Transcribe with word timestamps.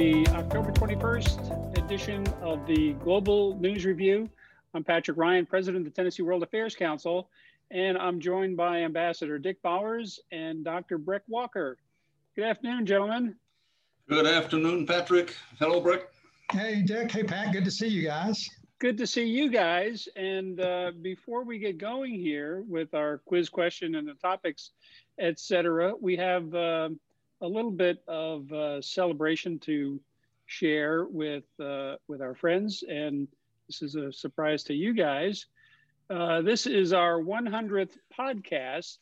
to 0.00 0.24
the 0.24 0.30
October 0.30 0.72
21st 0.72 1.76
edition 1.76 2.26
of 2.40 2.66
the 2.66 2.94
Global 2.94 3.58
News 3.60 3.84
Review. 3.84 4.30
I'm 4.72 4.82
Patrick 4.82 5.18
Ryan, 5.18 5.44
President 5.44 5.86
of 5.86 5.92
the 5.92 5.94
Tennessee 5.94 6.22
World 6.22 6.42
Affairs 6.42 6.74
Council, 6.74 7.28
and 7.70 7.98
I'm 7.98 8.18
joined 8.18 8.56
by 8.56 8.78
Ambassador 8.78 9.38
Dick 9.38 9.60
Bowers 9.60 10.18
and 10.32 10.64
Dr. 10.64 10.96
Breck 10.96 11.22
Walker. 11.28 11.76
Good 12.34 12.46
afternoon, 12.46 12.86
gentlemen. 12.86 13.36
Good 14.08 14.26
afternoon, 14.26 14.86
Patrick. 14.86 15.34
Hello, 15.58 15.82
Breck. 15.82 16.08
Hey, 16.50 16.80
Dick. 16.80 17.12
Hey, 17.12 17.22
Pat. 17.22 17.52
Good 17.52 17.66
to 17.66 17.70
see 17.70 17.88
you 17.88 18.02
guys. 18.02 18.48
Good 18.78 18.96
to 18.96 19.06
see 19.06 19.26
you 19.26 19.50
guys. 19.50 20.08
And 20.16 20.58
uh, 20.60 20.92
before 21.02 21.44
we 21.44 21.58
get 21.58 21.76
going 21.76 22.14
here 22.14 22.64
with 22.66 22.94
our 22.94 23.18
quiz 23.18 23.50
question 23.50 23.94
and 23.96 24.08
the 24.08 24.14
topics, 24.14 24.70
etc., 25.18 25.92
we 26.00 26.16
have 26.16 26.54
uh, 26.54 26.88
a 27.40 27.48
little 27.48 27.70
bit 27.70 28.02
of 28.06 28.50
uh, 28.52 28.82
celebration 28.82 29.58
to 29.60 30.00
share 30.46 31.06
with 31.06 31.44
uh, 31.62 31.96
with 32.08 32.20
our 32.20 32.34
friends, 32.34 32.82
and 32.88 33.28
this 33.66 33.82
is 33.82 33.94
a 33.94 34.12
surprise 34.12 34.62
to 34.64 34.74
you 34.74 34.92
guys. 34.94 35.46
Uh, 36.10 36.42
this 36.42 36.66
is 36.66 36.92
our 36.92 37.20
100th 37.20 37.92
podcast 38.18 38.98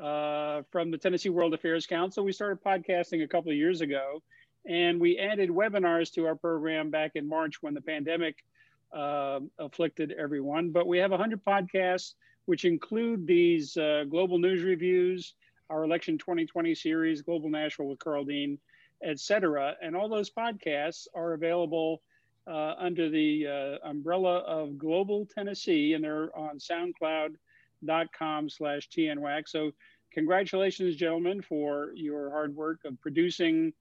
uh, 0.00 0.62
from 0.70 0.90
the 0.92 0.96
Tennessee 0.96 1.30
World 1.30 1.52
Affairs 1.52 1.84
Council. 1.84 2.24
We 2.24 2.32
started 2.32 2.62
podcasting 2.62 3.24
a 3.24 3.26
couple 3.26 3.50
of 3.50 3.56
years 3.56 3.80
ago, 3.80 4.22
and 4.64 5.00
we 5.00 5.18
added 5.18 5.50
webinars 5.50 6.12
to 6.14 6.26
our 6.26 6.36
program 6.36 6.90
back 6.90 7.12
in 7.16 7.28
March 7.28 7.60
when 7.60 7.74
the 7.74 7.80
pandemic 7.80 8.44
uh, 8.92 9.40
afflicted 9.58 10.12
everyone. 10.12 10.70
But 10.70 10.86
we 10.86 10.98
have 10.98 11.10
100 11.10 11.44
podcasts, 11.44 12.14
which 12.44 12.64
include 12.64 13.26
these 13.26 13.76
uh, 13.76 14.04
global 14.08 14.38
news 14.38 14.62
reviews, 14.62 15.34
our 15.70 15.84
election 15.84 16.18
2020 16.18 16.74
series, 16.74 17.22
Global 17.22 17.50
Nashville 17.50 17.86
with 17.86 17.98
Karl 17.98 18.24
Dean, 18.24 18.58
etc. 19.04 19.74
And 19.82 19.94
all 19.94 20.08
those 20.08 20.30
podcasts 20.30 21.06
are 21.14 21.34
available 21.34 22.02
uh, 22.46 22.74
under 22.78 23.10
the 23.10 23.46
uh, 23.46 23.88
umbrella 23.88 24.38
of 24.38 24.78
Global 24.78 25.26
Tennessee, 25.26 25.92
and 25.92 26.02
they're 26.02 26.36
on 26.36 26.58
SoundCloud.com 26.58 28.48
slash 28.48 28.88
TNWAC. 28.88 29.42
So 29.46 29.72
congratulations, 30.12 30.96
gentlemen, 30.96 31.42
for 31.42 31.92
your 31.94 32.30
hard 32.30 32.56
work 32.56 32.80
of 32.84 32.98
producing 33.00 33.72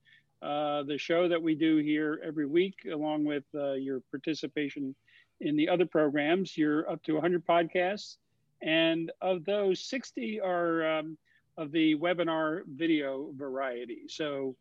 uh, 0.41 0.83
the 0.83 0.97
show 0.97 1.27
that 1.27 1.41
we 1.41 1.55
do 1.55 1.77
here 1.77 2.21
every 2.23 2.45
week, 2.45 2.75
along 2.91 3.23
with 3.23 3.43
uh, 3.55 3.73
your 3.73 4.01
participation 4.11 4.95
in 5.39 5.55
the 5.55 5.69
other 5.69 5.85
programs. 5.85 6.57
You're 6.57 6.89
up 6.89 7.01
to 7.03 7.13
100 7.13 7.45
podcasts, 7.45 8.17
and 8.61 9.11
of 9.21 9.45
those, 9.45 9.79
60 9.87 10.41
are 10.41 10.99
um, 10.99 11.17
of 11.57 11.71
the 11.71 11.95
webinar 11.95 12.61
video 12.67 13.31
variety. 13.35 14.01
So 14.07 14.55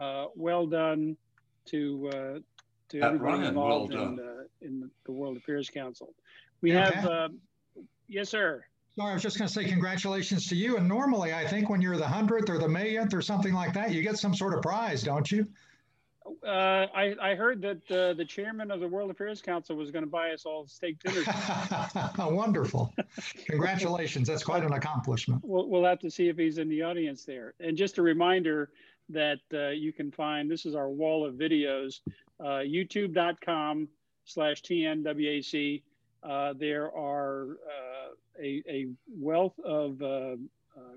uh, 0.00 0.26
well 0.34 0.66
done 0.66 1.16
to 1.66 2.10
uh, 2.12 2.38
to 2.90 3.00
Pat 3.00 3.14
everybody 3.14 3.38
Ryan, 3.38 3.48
involved 3.48 3.92
well 3.92 4.02
in, 4.02 4.16
done. 4.16 4.26
uh, 4.26 4.42
in 4.66 4.90
the 5.04 5.12
World 5.12 5.36
Affairs 5.36 5.68
Council. 5.68 6.14
We 6.60 6.72
Yeah, 6.72 6.90
have, 6.92 7.06
uh, 7.06 7.28
yes, 8.08 8.28
sir. 8.28 8.64
Sorry, 8.96 9.10
I 9.10 9.14
was 9.14 9.22
just 9.22 9.38
going 9.38 9.48
to 9.48 9.52
say 9.52 9.64
congratulations 9.64 10.46
to 10.48 10.56
you. 10.56 10.76
And 10.76 10.88
normally, 10.88 11.34
I 11.34 11.46
think 11.46 11.68
when 11.68 11.82
you're 11.82 11.96
the 11.98 12.06
hundredth 12.06 12.48
or 12.48 12.58
the 12.58 12.68
millionth 12.68 13.12
or 13.12 13.20
something 13.20 13.52
like 13.52 13.74
that, 13.74 13.90
you 13.92 14.02
get 14.02 14.16
some 14.16 14.34
sort 14.34 14.54
of 14.54 14.62
prize, 14.62 15.02
don't 15.02 15.30
you? 15.30 15.46
Uh, 16.44 16.86
I, 16.94 17.14
I 17.20 17.34
heard 17.34 17.62
that 17.62 17.90
uh, 17.90 18.14
the 18.14 18.24
chairman 18.24 18.70
of 18.70 18.80
the 18.80 18.88
World 18.88 19.10
Affairs 19.10 19.40
Council 19.40 19.76
was 19.76 19.90
going 19.90 20.04
to 20.04 20.10
buy 20.10 20.30
us 20.30 20.44
all 20.44 20.66
steak 20.66 20.98
dinners. 21.00 21.26
Wonderful. 22.18 22.92
Congratulations. 23.46 24.28
That's 24.28 24.44
quite 24.44 24.64
an 24.64 24.72
accomplishment. 24.72 25.42
we'll, 25.44 25.68
we'll 25.68 25.84
have 25.84 26.00
to 26.00 26.10
see 26.10 26.28
if 26.28 26.36
he's 26.36 26.58
in 26.58 26.68
the 26.68 26.82
audience 26.82 27.24
there. 27.24 27.54
And 27.60 27.76
just 27.76 27.98
a 27.98 28.02
reminder 28.02 28.70
that 29.08 29.40
uh, 29.54 29.68
you 29.68 29.92
can 29.92 30.10
find 30.10 30.50
this 30.50 30.66
is 30.66 30.74
our 30.74 30.88
wall 30.88 31.24
of 31.24 31.34
videos, 31.34 32.00
uh, 32.40 32.62
youtube.com 32.64 33.88
slash 34.24 34.62
TNWAC. 34.62 35.82
Uh, 36.22 36.54
there 36.58 36.90
are 36.96 37.58
uh, 37.66 38.14
a, 38.40 38.62
a 38.68 38.86
wealth 39.08 39.58
of 39.64 40.02
uh, 40.02 40.06
uh, 40.06 40.34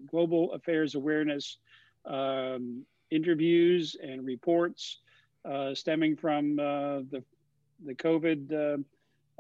global 0.10 0.54
affairs 0.54 0.96
awareness 0.96 1.58
um, 2.06 2.84
interviews 3.12 3.96
and 4.02 4.26
reports 4.26 5.00
stemming 5.74 6.16
from 6.16 6.60
uh, 6.60 7.00
the, 7.12 7.24
the 7.86 7.96
COVID 7.96 8.52
uh, 8.54 8.78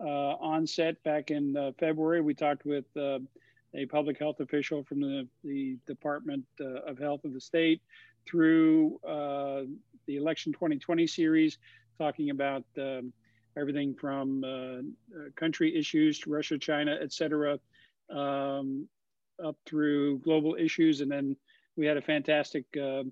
uh, 0.01 0.35
onset 0.39 1.01
back 1.03 1.31
in 1.31 1.55
uh, 1.57 1.71
February. 1.79 2.21
We 2.21 2.33
talked 2.33 2.65
with 2.65 2.85
uh, 2.95 3.19
a 3.73 3.85
public 3.85 4.17
health 4.17 4.39
official 4.39 4.83
from 4.83 5.01
the, 5.01 5.27
the 5.43 5.77
Department 5.85 6.45
uh, 6.59 6.81
of 6.81 6.97
Health 6.97 7.25
of 7.25 7.33
the 7.33 7.41
state 7.41 7.81
through 8.27 8.99
uh, 9.07 9.63
the 10.07 10.17
Election 10.17 10.53
2020 10.53 11.05
series, 11.07 11.57
talking 11.97 12.29
about 12.29 12.63
um, 12.77 13.13
everything 13.57 13.93
from 13.93 14.43
uh, 14.43 14.47
uh, 14.47 15.29
country 15.35 15.75
issues 15.77 16.19
to 16.19 16.29
Russia, 16.29 16.57
China, 16.57 16.97
et 17.01 17.11
cetera, 17.11 17.59
um, 18.09 18.87
up 19.43 19.57
through 19.65 20.19
global 20.19 20.55
issues. 20.55 21.01
And 21.01 21.11
then 21.11 21.35
we 21.75 21.85
had 21.85 21.97
a 21.97 22.01
fantastic 22.01 22.65
uh, 22.81 23.03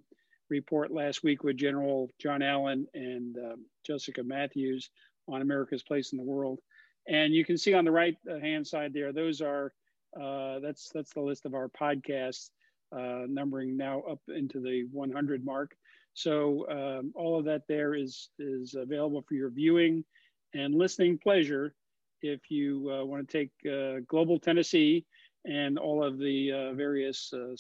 report 0.49 0.91
last 0.91 1.23
week 1.23 1.43
with 1.43 1.57
General 1.57 2.09
John 2.19 2.41
Allen 2.41 2.87
and 2.93 3.37
um 3.37 3.65
Jessica 3.85 4.23
Mathews 4.23 4.89
on 5.27 5.41
America's 5.41 5.83
place 5.83 6.11
in 6.11 6.17
the 6.17 6.23
world. 6.23 6.59
And 7.07 7.33
you 7.33 7.45
can 7.45 7.57
see 7.57 7.73
on 7.73 7.85
the 7.85 7.91
right 7.91 8.17
hand 8.41 8.67
side 8.67 8.93
there, 8.93 9.13
those 9.13 9.41
are 9.41 9.73
uh, 10.19 10.59
that's 10.59 10.89
that's 10.93 11.13
the 11.13 11.21
list 11.21 11.45
of 11.45 11.53
our 11.53 11.69
podcasts, 11.69 12.49
uh, 12.95 13.23
numbering 13.27 13.77
now 13.77 14.01
up 14.01 14.19
into 14.27 14.59
the 14.59 14.87
100 14.91 15.45
mark. 15.45 15.75
So 16.13 16.65
um, 16.69 17.11
all 17.15 17.37
of 17.37 17.45
that 17.45 17.63
there 17.67 17.93
is 17.93 18.29
is 18.39 18.73
available 18.73 19.23
for 19.27 19.35
your 19.35 19.49
viewing 19.49 20.03
and 20.53 20.75
listening 20.75 21.17
pleasure. 21.17 21.75
If 22.21 22.49
you 22.49 22.89
uh, 22.91 23.05
want 23.05 23.27
to 23.27 23.37
take 23.37 23.71
uh, 23.71 24.01
Global 24.07 24.39
Tennessee 24.39 25.05
and 25.45 25.77
all 25.77 26.03
of 26.03 26.17
the 26.17 26.51
uh, 26.51 26.73
various 26.73 27.31
uh, 27.33 27.55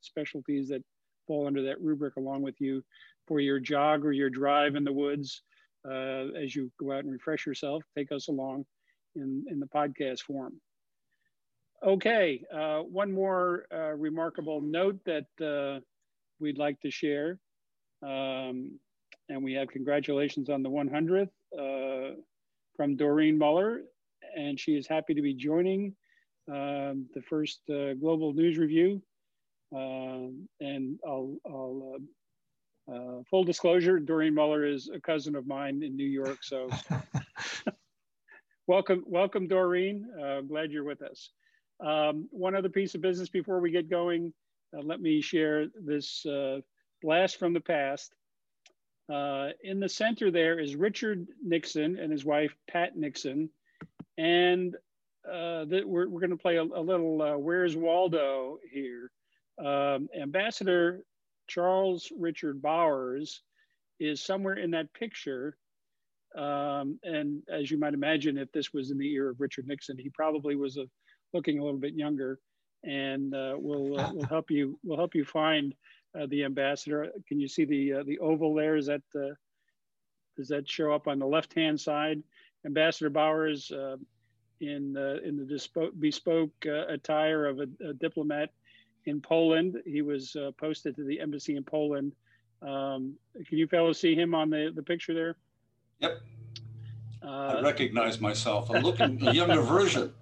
specialties 0.00 0.68
that 0.68 0.82
fall 1.30 1.46
under 1.46 1.62
that 1.62 1.80
rubric 1.80 2.16
along 2.16 2.42
with 2.42 2.60
you 2.60 2.82
for 3.28 3.38
your 3.38 3.60
jog 3.60 4.04
or 4.04 4.10
your 4.10 4.28
drive 4.28 4.74
in 4.74 4.82
the 4.82 4.92
woods 4.92 5.42
uh, 5.88 6.26
as 6.36 6.56
you 6.56 6.72
go 6.76 6.90
out 6.90 7.04
and 7.04 7.12
refresh 7.12 7.46
yourself, 7.46 7.84
take 7.96 8.10
us 8.10 8.26
along 8.26 8.66
in, 9.14 9.44
in 9.48 9.60
the 9.60 9.66
podcast 9.66 10.22
form. 10.22 10.54
Okay, 11.86 12.42
uh, 12.52 12.80
one 12.80 13.12
more 13.12 13.66
uh, 13.72 13.92
remarkable 13.92 14.60
note 14.60 14.98
that 15.06 15.28
uh, 15.40 15.78
we'd 16.40 16.58
like 16.58 16.80
to 16.80 16.90
share. 16.90 17.38
Um, 18.02 18.72
and 19.28 19.44
we 19.44 19.52
have 19.52 19.68
congratulations 19.68 20.50
on 20.50 20.64
the 20.64 20.68
100th 20.68 21.28
uh, 21.56 22.16
from 22.76 22.96
Doreen 22.96 23.38
Muller, 23.38 23.82
and 24.36 24.58
she 24.58 24.72
is 24.72 24.88
happy 24.88 25.14
to 25.14 25.22
be 25.22 25.34
joining 25.34 25.94
um, 26.48 27.06
the 27.14 27.22
first 27.30 27.60
uh, 27.70 27.94
Global 27.94 28.32
News 28.32 28.58
Review. 28.58 29.00
Um, 29.74 30.48
and 30.60 30.98
I'll, 31.06 31.36
I'll 31.46 31.94
uh, 31.94 32.92
uh, 32.92 33.22
full 33.30 33.44
disclosure, 33.44 34.00
Doreen 34.00 34.34
Muller 34.34 34.64
is 34.64 34.90
a 34.92 35.00
cousin 35.00 35.36
of 35.36 35.46
mine 35.46 35.82
in 35.82 35.96
New 35.96 36.08
York, 36.08 36.38
so 36.42 36.68
welcome, 38.66 39.04
welcome, 39.06 39.46
Doreen. 39.46 40.06
Uh, 40.20 40.40
glad 40.40 40.72
you're 40.72 40.84
with 40.84 41.02
us. 41.02 41.30
Um, 41.84 42.28
one 42.30 42.54
other 42.54 42.68
piece 42.68 42.94
of 42.94 43.00
business 43.00 43.28
before 43.28 43.60
we 43.60 43.70
get 43.70 43.88
going, 43.88 44.32
uh, 44.76 44.82
let 44.82 45.00
me 45.00 45.20
share 45.20 45.66
this 45.84 46.26
uh, 46.26 46.60
blast 47.02 47.38
from 47.38 47.52
the 47.52 47.60
past. 47.60 48.12
Uh, 49.10 49.48
in 49.64 49.80
the 49.80 49.88
center 49.88 50.30
there 50.30 50.60
is 50.60 50.76
Richard 50.76 51.26
Nixon 51.42 51.98
and 51.98 52.12
his 52.12 52.24
wife, 52.24 52.54
Pat 52.68 52.96
Nixon. 52.96 53.50
And 54.18 54.76
uh, 55.26 55.64
that 55.66 55.82
we're, 55.84 56.08
we're 56.08 56.20
going 56.20 56.30
to 56.30 56.36
play 56.36 56.56
a, 56.56 56.62
a 56.62 56.80
little 56.80 57.20
uh, 57.22 57.36
Where's 57.36 57.76
Waldo 57.76 58.58
here. 58.72 59.10
Um, 59.64 60.08
Ambassador 60.18 61.02
Charles 61.48 62.10
Richard 62.16 62.62
Bowers 62.62 63.42
is 63.98 64.22
somewhere 64.22 64.54
in 64.54 64.70
that 64.70 64.92
picture. 64.94 65.56
Um, 66.36 66.98
and 67.02 67.42
as 67.50 67.70
you 67.70 67.78
might 67.78 67.94
imagine, 67.94 68.38
if 68.38 68.50
this 68.52 68.72
was 68.72 68.90
in 68.90 68.98
the 68.98 69.12
ear 69.12 69.30
of 69.30 69.40
Richard 69.40 69.66
Nixon, 69.66 69.98
he 69.98 70.10
probably 70.10 70.54
was 70.54 70.76
a, 70.76 70.86
looking 71.34 71.58
a 71.58 71.64
little 71.64 71.80
bit 71.80 71.94
younger. 71.94 72.38
And 72.84 73.34
uh, 73.34 73.54
we'll, 73.58 74.00
uh, 74.00 74.10
we'll 74.14 74.28
help 74.28 74.50
you 74.50 74.78
we'll 74.82 74.96
help 74.96 75.14
you 75.14 75.24
find 75.24 75.74
uh, 76.18 76.26
the 76.30 76.44
ambassador. 76.44 77.08
Can 77.28 77.38
you 77.38 77.48
see 77.48 77.64
the 77.64 77.94
uh, 77.94 78.02
the 78.04 78.18
oval 78.20 78.54
there? 78.54 78.76
Is 78.76 78.86
that 78.86 79.02
uh, 79.14 79.34
does 80.36 80.48
that 80.48 80.66
show 80.68 80.92
up 80.92 81.06
on 81.06 81.18
the 81.18 81.26
left 81.26 81.52
hand 81.52 81.78
side? 81.78 82.22
Ambassador 82.64 83.10
Bowers 83.10 83.70
uh, 83.70 83.96
in 84.60 84.96
uh, 84.96 85.16
in 85.22 85.36
the 85.36 85.90
bespoke, 85.98 86.52
uh, 86.66 86.86
attire 86.86 87.46
of 87.46 87.58
a, 87.58 87.66
a 87.86 87.92
diplomat 87.92 88.50
in 89.06 89.20
Poland. 89.20 89.76
He 89.86 90.02
was 90.02 90.36
uh, 90.36 90.50
posted 90.58 90.96
to 90.96 91.04
the 91.04 91.20
embassy 91.20 91.56
in 91.56 91.64
Poland. 91.64 92.12
Um, 92.62 93.14
can 93.46 93.58
you 93.58 93.66
fellows 93.66 93.98
see 93.98 94.14
him 94.14 94.34
on 94.34 94.50
the, 94.50 94.72
the 94.74 94.82
picture 94.82 95.14
there? 95.14 95.36
Yep, 96.00 96.20
I 97.22 97.26
Uh, 97.26 97.62
recognize 97.62 98.20
myself. 98.20 98.70
I'm 98.70 98.82
looking 98.82 99.26
a 99.26 99.32
younger 99.32 99.62
version. 99.62 100.12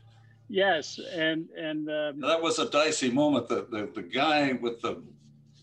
yes, 0.48 0.98
and 1.12 1.48
and 1.56 1.88
um, 1.88 2.20
That 2.20 2.40
was 2.40 2.58
a 2.58 2.68
dicey 2.68 3.10
moment. 3.10 3.48
The, 3.48 3.66
the, 3.70 3.90
the 3.94 4.02
guy 4.02 4.52
with 4.52 4.80
the 4.80 5.02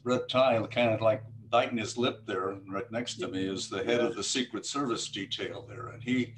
red 0.03 0.27
tie 0.29 0.61
kind 0.71 0.91
of 0.93 1.01
like 1.01 1.23
biting 1.49 1.77
his 1.77 1.97
lip 1.97 2.25
there. 2.25 2.57
Right 2.67 2.91
next 2.91 3.15
to 3.19 3.27
me 3.27 3.45
is 3.45 3.69
the 3.69 3.83
head 3.83 3.99
of 3.99 4.15
the 4.15 4.23
Secret 4.23 4.65
Service 4.65 5.07
detail 5.07 5.65
there, 5.69 5.87
and 5.87 6.03
he 6.03 6.33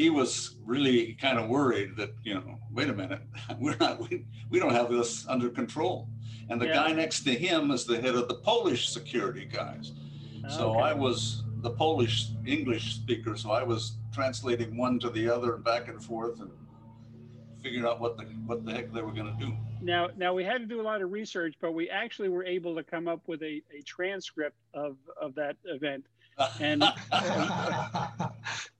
he 0.00 0.08
was 0.08 0.56
really 0.64 1.12
kind 1.20 1.38
of 1.38 1.48
worried 1.48 1.94
that 1.96 2.14
you 2.22 2.32
know, 2.32 2.58
wait 2.72 2.88
a 2.88 2.92
minute, 2.92 3.20
we're 3.58 3.76
not 3.76 4.00
we, 4.08 4.24
we 4.48 4.58
don't 4.58 4.72
have 4.72 4.90
this 4.90 5.28
under 5.28 5.50
control. 5.50 6.08
And 6.48 6.58
the 6.60 6.68
yeah. 6.68 6.74
guy 6.74 6.92
next 6.92 7.20
to 7.24 7.32
him 7.32 7.70
is 7.70 7.84
the 7.84 8.00
head 8.00 8.14
of 8.14 8.26
the 8.26 8.36
Polish 8.36 8.88
security 8.88 9.44
guys. 9.44 9.92
So. 10.48 10.78
I 10.78 10.94
was 10.94 11.44
the 11.58 11.70
Polish 11.70 12.28
English 12.46 12.94
speaker, 12.94 13.36
so 13.36 13.50
I 13.52 13.62
was 13.62 13.98
translating 14.12 14.76
one 14.76 14.98
to 15.00 15.10
the 15.10 15.28
other 15.28 15.56
and 15.56 15.62
back 15.62 15.88
and 15.88 16.02
forth 16.02 16.40
and 16.40 16.50
figuring 17.62 17.84
out 17.84 18.00
what 18.00 18.16
the 18.16 18.24
what 18.46 18.64
the 18.64 18.72
heck 18.72 18.90
they 18.92 19.02
were 19.02 19.12
going 19.12 19.36
to 19.38 19.44
do. 19.44 19.52
Now, 19.82 20.08
now 20.16 20.32
we 20.32 20.44
had 20.44 20.62
to 20.62 20.66
do 20.66 20.80
a 20.80 20.86
lot 20.90 21.02
of 21.02 21.12
research, 21.12 21.54
but 21.60 21.72
we 21.72 21.90
actually 21.90 22.30
were 22.30 22.44
able 22.44 22.74
to 22.74 22.82
come 22.82 23.06
up 23.06 23.20
with 23.26 23.42
a, 23.42 23.62
a 23.78 23.82
transcript 23.84 24.56
of 24.72 24.96
of 25.20 25.34
that 25.34 25.56
event, 25.66 26.06
and 26.58 26.82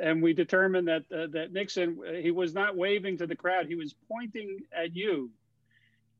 and 0.00 0.22
we 0.22 0.32
determined 0.32 0.88
that 0.88 1.04
uh, 1.12 1.26
that 1.32 1.52
Nixon 1.52 1.98
he 2.20 2.30
was 2.30 2.54
not 2.54 2.76
waving 2.76 3.18
to 3.18 3.26
the 3.26 3.36
crowd; 3.36 3.66
he 3.66 3.74
was 3.74 3.94
pointing 4.08 4.60
at 4.72 4.94
you, 4.94 5.30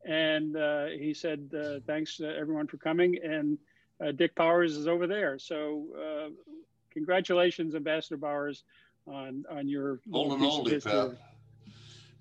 and 0.04 0.56
uh, 0.56 0.86
he 0.86 1.14
said, 1.14 1.50
uh, 1.56 1.80
"Thanks 1.86 2.20
everyone 2.20 2.66
for 2.66 2.78
coming." 2.78 3.18
And 3.22 3.58
uh, 4.00 4.12
Dick 4.12 4.34
Bowers 4.34 4.76
is 4.76 4.86
over 4.86 5.06
there, 5.06 5.38
so 5.38 5.84
uh, 5.96 6.30
congratulations, 6.92 7.74
Ambassador 7.74 8.16
Bowers, 8.16 8.64
on 9.06 9.44
on 9.50 9.68
your 9.68 10.00
holding 10.10 10.38
oldie, 10.38 10.82
Pat. 10.82 11.18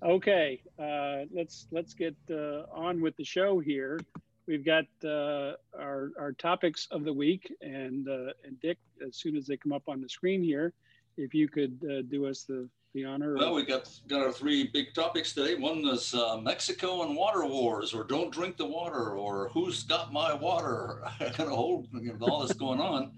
Okay, 0.02 0.62
uh, 0.78 1.24
let's 1.32 1.66
let's 1.70 1.94
get 1.94 2.16
on 2.30 3.00
with 3.00 3.16
the 3.16 3.24
show 3.24 3.58
here. 3.58 4.00
We've 4.46 4.64
got 4.64 4.84
our 5.04 6.10
our 6.18 6.32
topics 6.38 6.86
of 6.90 7.04
the 7.04 7.12
week, 7.12 7.52
and 7.60 8.06
and 8.08 8.60
Dick, 8.60 8.78
as 9.06 9.16
soon 9.16 9.36
as 9.36 9.46
they 9.46 9.56
come 9.56 9.72
up 9.72 9.88
on 9.88 10.00
the 10.00 10.08
screen 10.08 10.42
here 10.42 10.72
if 11.16 11.34
you 11.34 11.48
could 11.48 11.78
uh, 11.90 12.02
do 12.02 12.26
us 12.26 12.42
the, 12.42 12.68
the 12.94 13.04
honor. 13.04 13.36
Well, 13.36 13.54
we 13.54 13.64
got 13.64 13.88
got 14.08 14.22
our 14.22 14.32
three 14.32 14.68
big 14.72 14.94
topics 14.94 15.32
today. 15.32 15.54
One 15.54 15.86
is 15.86 16.14
uh, 16.14 16.38
Mexico 16.38 17.02
and 17.02 17.16
water 17.16 17.44
wars, 17.44 17.94
or 17.94 18.04
don't 18.04 18.32
drink 18.32 18.56
the 18.56 18.66
water, 18.66 19.16
or 19.16 19.48
who's 19.48 19.82
got 19.82 20.12
my 20.12 20.32
water. 20.34 21.02
I 21.20 21.30
got 21.30 21.46
a 21.46 21.50
whole 21.50 21.86
you 21.92 22.16
know, 22.18 22.26
all 22.26 22.46
this 22.46 22.56
going 22.56 22.80
on. 22.80 23.12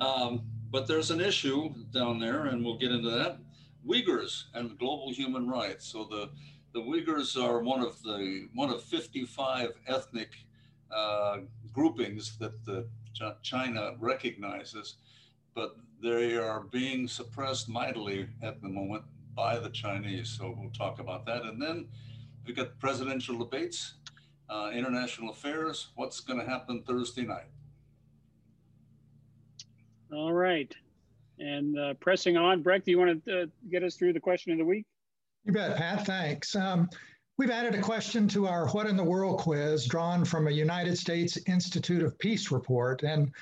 Um, 0.00 0.42
but 0.70 0.86
there's 0.86 1.10
an 1.10 1.20
issue 1.20 1.72
down 1.92 2.18
there, 2.18 2.46
and 2.46 2.64
we'll 2.64 2.78
get 2.78 2.92
into 2.92 3.10
that. 3.10 3.38
Uyghurs 3.86 4.44
and 4.54 4.78
global 4.78 5.12
human 5.12 5.48
rights. 5.48 5.86
So 5.86 6.04
the 6.04 6.30
the 6.72 6.80
Uyghurs 6.80 7.36
are 7.42 7.60
one 7.60 7.80
of 7.80 8.02
the 8.02 8.48
one 8.54 8.70
of 8.70 8.82
55 8.82 9.70
ethnic 9.86 10.30
uh, 10.90 11.38
groupings 11.72 12.36
that 12.38 12.64
the 12.64 12.86
China 13.42 13.92
recognizes, 13.98 14.96
but 15.54 15.76
they 16.02 16.36
are 16.36 16.60
being 16.60 17.06
suppressed 17.06 17.68
mightily 17.68 18.28
at 18.42 18.60
the 18.60 18.68
moment 18.68 19.04
by 19.34 19.58
the 19.58 19.70
Chinese. 19.70 20.28
So 20.28 20.54
we'll 20.58 20.70
talk 20.70 20.98
about 20.98 21.24
that. 21.26 21.42
And 21.42 21.60
then 21.60 21.86
we've 22.46 22.56
got 22.56 22.78
presidential 22.78 23.38
debates, 23.38 23.94
uh, 24.50 24.70
international 24.74 25.30
affairs, 25.30 25.88
what's 25.94 26.20
going 26.20 26.40
to 26.40 26.46
happen 26.46 26.82
Thursday 26.82 27.22
night. 27.22 27.48
All 30.12 30.32
right. 30.32 30.74
And 31.38 31.78
uh, 31.78 31.94
pressing 31.94 32.36
on, 32.36 32.62
Breck, 32.62 32.84
do 32.84 32.90
you 32.90 32.98
want 32.98 33.24
to 33.24 33.42
uh, 33.42 33.46
get 33.70 33.82
us 33.82 33.96
through 33.96 34.12
the 34.12 34.20
question 34.20 34.52
of 34.52 34.58
the 34.58 34.64
week? 34.64 34.84
You 35.44 35.52
bet, 35.52 35.76
Pat. 35.76 36.04
Thanks. 36.04 36.54
Um, 36.54 36.88
we've 37.38 37.50
added 37.50 37.74
a 37.74 37.80
question 37.80 38.28
to 38.28 38.46
our 38.46 38.68
What 38.68 38.86
in 38.86 38.96
the 38.96 39.04
World 39.04 39.40
quiz 39.40 39.86
drawn 39.86 40.24
from 40.24 40.46
a 40.46 40.50
United 40.50 40.96
States 40.98 41.38
Institute 41.46 42.02
of 42.02 42.18
Peace 42.18 42.52
report. 42.52 43.02
And 43.02 43.32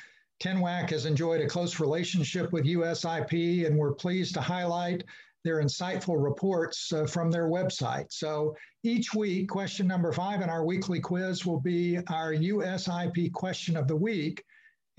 TNWAC 0.41 0.91
has 0.91 1.05
enjoyed 1.05 1.43
a 1.43 1.47
close 1.47 1.79
relationship 1.81 2.51
with 2.51 2.65
USIP, 2.65 3.67
and 3.67 3.77
we're 3.77 3.93
pleased 3.93 4.33
to 4.35 4.41
highlight 4.41 5.05
their 5.45 5.63
insightful 5.63 6.23
reports 6.23 6.93
uh, 6.93 7.07
from 7.07 7.31
their 7.31 7.49
website. 7.49 8.07
So 8.11 8.57
each 8.83 9.15
week, 9.15 9.49
question 9.49 9.87
number 9.87 10.13
five 10.13 10.41
in 10.41 10.49
our 10.49 10.65
weekly 10.65 10.99
quiz 10.99 11.45
will 11.45 11.61
be 11.61 11.99
our 12.09 12.33
USIP 12.33 13.33
question 13.33 13.77
of 13.77 13.87
the 13.87 13.97
week. 13.97 14.43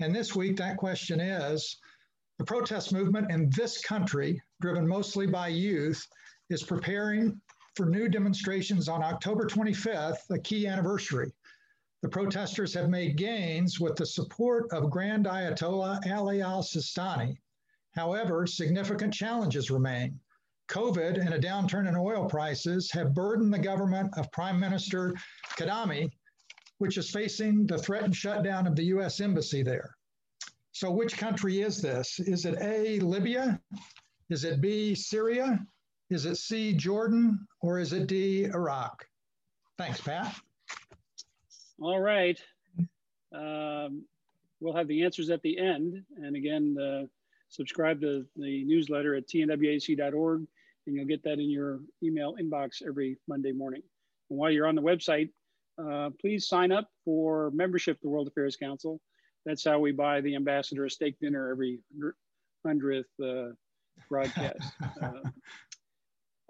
And 0.00 0.14
this 0.14 0.34
week, 0.34 0.56
that 0.56 0.76
question 0.76 1.20
is 1.20 1.76
the 2.38 2.44
protest 2.44 2.92
movement 2.92 3.30
in 3.30 3.50
this 3.50 3.80
country, 3.82 4.40
driven 4.60 4.86
mostly 4.86 5.26
by 5.26 5.48
youth, 5.48 6.06
is 6.50 6.62
preparing 6.62 7.40
for 7.74 7.86
new 7.86 8.08
demonstrations 8.08 8.88
on 8.88 9.02
October 9.02 9.46
25th, 9.46 10.18
a 10.30 10.38
key 10.38 10.66
anniversary. 10.66 11.32
The 12.02 12.08
protesters 12.08 12.74
have 12.74 12.90
made 12.90 13.16
gains 13.16 13.78
with 13.78 13.94
the 13.94 14.06
support 14.06 14.68
of 14.72 14.90
Grand 14.90 15.26
Ayatollah 15.26 16.04
Ali 16.10 16.42
al 16.42 16.62
Sistani. 16.62 17.38
However, 17.94 18.44
significant 18.44 19.14
challenges 19.14 19.70
remain. 19.70 20.18
COVID 20.68 21.20
and 21.20 21.34
a 21.34 21.38
downturn 21.38 21.88
in 21.88 21.94
oil 21.94 22.28
prices 22.28 22.90
have 22.90 23.14
burdened 23.14 23.54
the 23.54 23.58
government 23.58 24.12
of 24.16 24.32
Prime 24.32 24.58
Minister 24.58 25.14
Kadhimi, 25.56 26.10
which 26.78 26.98
is 26.98 27.10
facing 27.10 27.66
the 27.66 27.78
threatened 27.78 28.16
shutdown 28.16 28.66
of 28.66 28.74
the 28.74 28.86
US 28.86 29.20
Embassy 29.20 29.62
there. 29.62 29.94
So, 30.72 30.90
which 30.90 31.16
country 31.16 31.60
is 31.60 31.80
this? 31.80 32.18
Is 32.18 32.46
it 32.46 32.58
A, 32.60 32.98
Libya? 32.98 33.60
Is 34.28 34.42
it 34.42 34.60
B, 34.60 34.96
Syria? 34.96 35.64
Is 36.10 36.26
it 36.26 36.36
C, 36.36 36.72
Jordan? 36.72 37.46
Or 37.60 37.78
is 37.78 37.92
it 37.92 38.08
D, 38.08 38.46
Iraq? 38.46 39.06
Thanks, 39.78 40.00
Pat. 40.00 40.34
All 41.82 41.98
right. 41.98 42.40
Um, 43.34 44.04
we'll 44.60 44.76
have 44.76 44.86
the 44.86 45.02
answers 45.02 45.30
at 45.30 45.42
the 45.42 45.58
end. 45.58 46.04
And 46.16 46.36
again, 46.36 46.76
uh, 46.78 47.06
subscribe 47.48 48.00
to 48.02 48.24
the 48.36 48.64
newsletter 48.64 49.16
at 49.16 49.26
tnwac.org, 49.26 50.46
and 50.86 50.96
you'll 50.96 51.06
get 51.06 51.24
that 51.24 51.40
in 51.40 51.50
your 51.50 51.80
email 52.00 52.36
inbox 52.40 52.86
every 52.86 53.18
Monday 53.26 53.50
morning. 53.50 53.82
And 54.30 54.38
while 54.38 54.52
you're 54.52 54.68
on 54.68 54.76
the 54.76 54.82
website, 54.82 55.30
uh, 55.76 56.10
please 56.20 56.46
sign 56.46 56.70
up 56.70 56.88
for 57.04 57.50
membership 57.50 57.98
to 57.98 58.02
the 58.04 58.10
World 58.10 58.28
Affairs 58.28 58.54
Council. 58.54 59.00
That's 59.44 59.64
how 59.64 59.80
we 59.80 59.90
buy 59.90 60.20
the 60.20 60.36
ambassador 60.36 60.84
a 60.84 60.90
steak 60.90 61.18
dinner 61.18 61.50
every 61.50 61.80
hundredth 62.64 63.10
uh, 63.20 63.48
broadcast. 64.08 64.72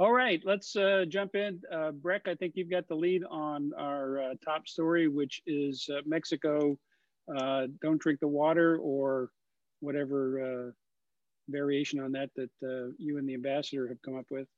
All 0.03 0.13
right, 0.13 0.43
let's 0.45 0.75
uh, 0.75 1.05
jump 1.09 1.37
in. 1.37 1.61
Uh, 1.73 1.93
Breck, 1.93 2.23
I 2.27 2.35
think 2.35 2.55
you've 2.57 2.69
got 2.69 2.89
the 2.89 2.95
lead 2.97 3.23
on 3.31 3.71
our 3.79 4.21
uh, 4.21 4.35
top 4.45 4.67
story, 4.67 5.07
which 5.07 5.41
is 5.47 5.89
uh, 5.95 6.01
Mexico, 6.05 6.77
uh, 7.39 7.69
don't 7.81 8.01
drink 8.01 8.19
the 8.19 8.27
water 8.27 8.79
or 8.79 9.31
whatever 9.79 10.43
uh, 10.43 10.71
variation 11.49 12.01
on 12.01 12.11
that 12.11 12.31
that 12.35 12.51
you 12.99 13.19
and 13.19 13.29
the 13.29 13.35
ambassador 13.35 13.87
have 13.87 14.03
come 14.03 14.17
up 14.17 14.25
with. 14.29 14.49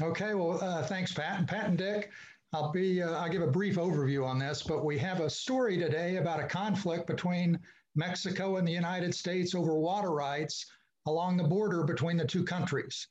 Okay, 0.00 0.34
well, 0.34 0.58
thanks, 0.84 1.12
Pat. 1.12 1.40
And 1.40 1.48
Pat 1.48 1.66
and 1.66 1.76
Dick, 1.76 2.12
I'll 2.52 2.70
be, 2.70 3.02
I'll 3.02 3.28
give 3.28 3.42
a 3.42 3.48
brief 3.48 3.74
overview 3.78 4.24
on 4.24 4.38
this, 4.38 4.62
but 4.62 4.84
we 4.84 4.96
have 4.98 5.18
a 5.18 5.28
story 5.28 5.76
today 5.76 6.18
about 6.18 6.38
a 6.38 6.46
conflict 6.46 7.08
between 7.08 7.58
Mexico 7.96 8.58
and 8.58 8.68
the 8.68 8.74
United 8.74 9.12
States 9.12 9.56
over 9.56 9.76
water 9.76 10.12
rights 10.12 10.66
along 11.06 11.36
the 11.36 11.42
border 11.42 11.82
between 11.82 12.16
the 12.16 12.24
two 12.24 12.44
countries. 12.44 13.08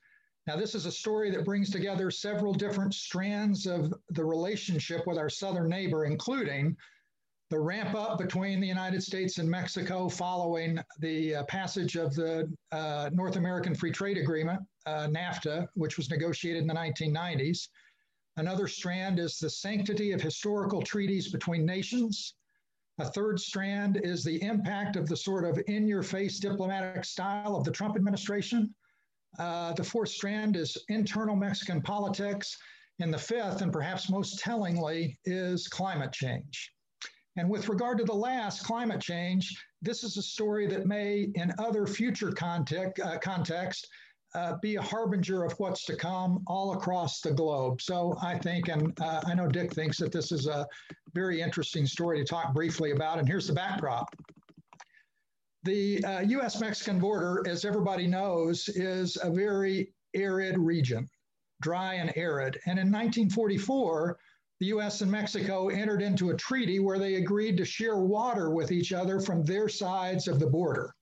Now, 0.48 0.56
this 0.56 0.76
is 0.76 0.86
a 0.86 0.92
story 0.92 1.30
that 1.32 1.44
brings 1.44 1.70
together 1.70 2.10
several 2.10 2.54
different 2.54 2.94
strands 2.94 3.68
of 3.68 3.94
the 4.12 4.24
relationship 4.24 5.06
with 5.06 5.18
our 5.18 5.30
southern 5.30 5.68
neighbor, 5.68 6.06
including 6.06 6.78
the 7.50 7.60
ramp 7.60 7.94
up 7.96 8.18
between 8.18 8.62
the 8.62 8.68
United 8.68 9.04
States 9.04 9.40
and 9.40 9.50
Mexico 9.50 10.08
following 10.08 10.80
the 11.00 11.36
uh, 11.36 11.44
passage 11.46 11.98
of 11.98 12.16
the 12.16 12.50
uh, 12.72 13.10
North 13.14 13.36
American 13.36 13.76
Free 13.76 13.92
Trade 13.92 14.18
Agreement, 14.18 14.62
uh, 14.86 15.08
NAFTA, 15.08 15.68
which 15.74 15.98
was 15.98 16.10
negotiated 16.10 16.62
in 16.62 16.68
the 16.68 16.74
1990s. 16.74 17.68
Another 18.38 18.70
strand 18.70 19.20
is 19.20 19.40
the 19.40 19.50
sanctity 19.50 20.14
of 20.14 20.22
historical 20.22 20.82
treaties 20.82 21.30
between 21.30 21.66
nations. 21.66 22.36
A 23.00 23.06
third 23.06 23.40
strand 23.40 24.00
is 24.02 24.24
the 24.24 24.42
impact 24.42 24.96
of 24.96 25.08
the 25.10 25.18
sort 25.18 25.44
of 25.44 25.62
in 25.68 25.88
your 25.88 26.04
face 26.04 26.40
diplomatic 26.40 27.04
style 27.04 27.58
of 27.58 27.66
the 27.66 27.72
Trump 27.72 27.98
administration. 27.98 28.74
Uh, 29.38 29.74
the 29.74 29.84
fourth 29.84 30.10
strand 30.10 30.56
is 30.56 30.78
internal 30.90 31.36
Mexican 31.36 31.82
politics. 31.82 32.58
And 33.00 33.14
the 33.14 33.18
fifth, 33.18 33.62
and 33.62 33.72
perhaps 33.72 34.10
most 34.10 34.40
tellingly, 34.40 35.20
is 35.26 35.68
climate 35.68 36.12
change. 36.12 36.72
And 37.36 37.48
with 37.48 37.70
regard 37.70 38.00
to 38.00 38.04
the 38.04 38.14
last, 38.14 38.66
climate 38.66 39.00
change, 39.00 39.56
this 39.84 40.04
is 40.04 40.18
a 40.18 40.24
story 40.24 40.66
that 40.68 40.88
may, 40.88 41.30
in 41.36 41.54
other 41.60 41.86
future 41.86 42.32
context, 42.32 43.00
uh, 43.06 43.20
context, 43.20 43.88
uh, 44.34 44.56
be 44.62 44.76
a 44.76 44.82
harbinger 44.82 45.44
of 45.44 45.54
what's 45.60 45.86
to 45.86 45.96
come 45.96 46.44
all 46.48 46.74
across 46.74 47.22
the 47.22 47.32
globe. 47.32 47.82
So 47.82 48.18
I 48.22 48.38
think, 48.40 48.68
and 48.68 49.00
uh, 49.00 49.22
I 49.26 49.36
know 49.36 49.48
Dick 49.48 49.72
thinks 49.74 49.98
that 50.00 50.12
this 50.12 50.32
is 50.32 50.48
a 50.48 50.68
very 51.14 51.42
interesting 51.42 51.86
story 51.86 52.18
to 52.18 52.26
talk 52.26 52.54
briefly 52.54 52.92
about. 52.92 53.20
And 53.20 53.28
here's 53.28 53.48
the 53.48 53.54
backdrop. 53.54 54.10
The 55.68 56.02
uh, 56.06 56.20
US 56.22 56.62
Mexican 56.62 56.98
border, 56.98 57.44
as 57.46 57.66
everybody 57.66 58.08
knows, 58.08 58.70
is 58.70 59.18
a 59.22 59.30
very 59.30 59.94
arid 60.14 60.58
region, 60.58 61.10
dry 61.62 61.96
and 61.96 62.16
arid. 62.16 62.58
And 62.68 62.80
in 62.80 62.88
1944, 62.88 64.18
the 64.62 64.68
US 64.68 65.02
and 65.02 65.12
Mexico 65.12 65.68
entered 65.68 66.02
into 66.02 66.30
a 66.30 66.38
treaty 66.38 66.80
where 66.80 66.98
they 66.98 67.16
agreed 67.16 67.58
to 67.58 67.66
share 67.66 67.98
water 67.98 68.50
with 68.50 68.72
each 68.72 68.94
other 68.94 69.20
from 69.20 69.44
their 69.44 69.68
sides 69.68 70.30
of 70.30 70.40
the 70.40 70.48
border 70.48 70.96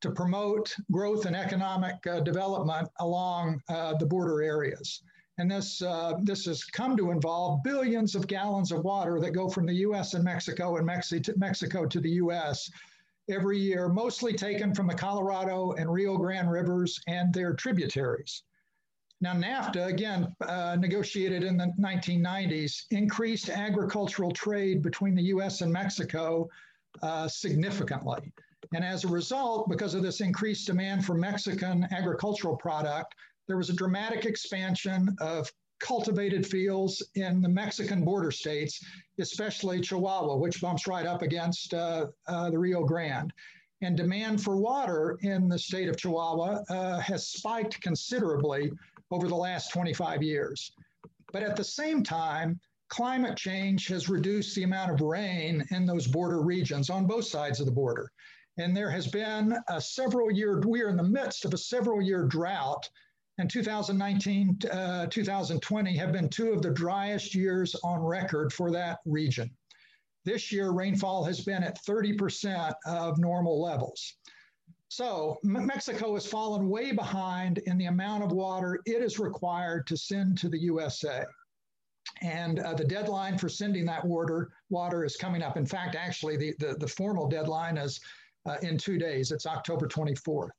to 0.00 0.10
promote 0.10 0.74
growth 0.90 1.26
and 1.26 1.36
economic 1.36 2.06
uh, 2.06 2.20
development 2.20 2.88
along 3.00 3.60
uh, 3.68 3.92
the 3.98 4.06
border 4.06 4.40
areas. 4.40 5.02
And 5.36 5.50
this, 5.50 5.82
uh, 5.82 6.14
this 6.22 6.46
has 6.46 6.64
come 6.64 6.96
to 6.96 7.10
involve 7.10 7.62
billions 7.64 8.14
of 8.14 8.26
gallons 8.26 8.72
of 8.72 8.82
water 8.82 9.20
that 9.20 9.32
go 9.32 9.46
from 9.46 9.66
the 9.66 9.74
US 9.86 10.14
and 10.14 10.24
Mexico 10.24 10.78
and 10.78 10.88
Mexi- 10.88 11.36
Mexico 11.36 11.84
to 11.84 12.00
the 12.00 12.12
US 12.12 12.70
every 13.30 13.58
year, 13.58 13.88
mostly 13.88 14.32
taken 14.32 14.74
from 14.74 14.86
the 14.86 14.94
Colorado 14.94 15.72
and 15.72 15.92
Rio 15.92 16.16
Grande 16.16 16.50
rivers 16.50 17.00
and 17.06 17.32
their 17.32 17.54
tributaries. 17.54 18.42
Now, 19.22 19.34
NAFTA, 19.34 19.86
again, 19.86 20.34
uh, 20.40 20.76
negotiated 20.76 21.44
in 21.44 21.56
the 21.56 21.72
1990s, 21.78 22.84
increased 22.90 23.50
agricultural 23.50 24.30
trade 24.30 24.82
between 24.82 25.14
the 25.14 25.24
US 25.24 25.60
and 25.60 25.72
Mexico 25.72 26.48
uh, 27.02 27.28
significantly. 27.28 28.32
And 28.72 28.84
as 28.84 29.04
a 29.04 29.08
result, 29.08 29.68
because 29.68 29.94
of 29.94 30.02
this 30.02 30.20
increased 30.20 30.66
demand 30.66 31.04
for 31.04 31.14
Mexican 31.14 31.86
agricultural 31.90 32.56
product, 32.56 33.14
there 33.46 33.56
was 33.56 33.68
a 33.68 33.74
dramatic 33.74 34.24
expansion 34.24 35.14
of 35.20 35.50
cultivated 35.80 36.46
fields 36.46 37.02
in 37.14 37.40
the 37.40 37.48
Mexican 37.48 38.04
border 38.04 38.30
states, 38.30 38.84
especially 39.18 39.80
Chihuahua, 39.80 40.36
which 40.36 40.60
bumps 40.60 40.86
right 40.86 41.06
up 41.06 41.22
against 41.22 41.74
uh, 41.74 42.06
uh, 42.26 42.50
the 42.50 42.58
Rio 42.58 42.84
Grande. 42.84 43.32
And 43.82 43.96
demand 43.96 44.42
for 44.42 44.56
water 44.56 45.18
in 45.22 45.48
the 45.48 45.58
state 45.58 45.88
of 45.88 45.96
Chihuahua 45.96 46.62
uh, 46.68 47.00
has 47.00 47.28
spiked 47.28 47.80
considerably 47.80 48.70
over 49.10 49.26
the 49.26 49.34
last 49.34 49.72
25 49.72 50.22
years. 50.22 50.72
But 51.32 51.42
at 51.42 51.56
the 51.56 51.64
same 51.64 52.02
time, 52.02 52.60
climate 52.88 53.36
change 53.36 53.86
has 53.88 54.08
reduced 54.08 54.54
the 54.54 54.64
amount 54.64 54.90
of 54.90 55.00
rain 55.00 55.64
in 55.70 55.86
those 55.86 56.06
border 56.06 56.42
regions 56.42 56.90
on 56.90 57.06
both 57.06 57.24
sides 57.24 57.60
of 57.60 57.66
the 57.66 57.72
border. 57.72 58.10
And 58.58 58.76
there 58.76 58.90
has 58.90 59.06
been 59.06 59.56
a 59.68 59.80
several 59.80 60.30
year, 60.30 60.60
we 60.60 60.82
are 60.82 60.88
in 60.88 60.96
the 60.96 61.02
midst 61.02 61.44
of 61.44 61.54
a 61.54 61.58
several 61.58 62.02
year 62.02 62.24
drought. 62.26 62.88
And 63.40 63.48
2019, 63.48 64.58
uh, 64.70 65.06
2020 65.06 65.96
have 65.96 66.12
been 66.12 66.28
two 66.28 66.52
of 66.52 66.60
the 66.60 66.68
driest 66.68 67.34
years 67.34 67.74
on 67.82 67.98
record 67.98 68.52
for 68.52 68.70
that 68.70 68.98
region. 69.06 69.50
This 70.26 70.52
year, 70.52 70.72
rainfall 70.72 71.24
has 71.24 71.40
been 71.40 71.62
at 71.62 71.82
30% 71.82 72.74
of 72.84 73.18
normal 73.18 73.62
levels. 73.62 74.16
So 74.88 75.38
Mexico 75.42 76.12
has 76.14 76.26
fallen 76.26 76.68
way 76.68 76.92
behind 76.92 77.58
in 77.64 77.78
the 77.78 77.86
amount 77.86 78.24
of 78.24 78.32
water 78.32 78.82
it 78.84 79.00
is 79.00 79.18
required 79.18 79.86
to 79.86 79.96
send 79.96 80.36
to 80.38 80.50
the 80.50 80.58
USA. 80.58 81.24
And 82.20 82.58
uh, 82.58 82.74
the 82.74 82.84
deadline 82.84 83.38
for 83.38 83.48
sending 83.48 83.86
that 83.86 84.04
water, 84.04 84.50
water 84.68 85.02
is 85.02 85.16
coming 85.16 85.42
up. 85.42 85.56
In 85.56 85.64
fact, 85.64 85.96
actually, 85.96 86.36
the, 86.36 86.54
the, 86.58 86.74
the 86.74 86.88
formal 86.88 87.26
deadline 87.26 87.78
is 87.78 88.00
uh, 88.44 88.56
in 88.60 88.76
two 88.76 88.98
days. 88.98 89.32
It's 89.32 89.46
October 89.46 89.88
24th. 89.88 90.50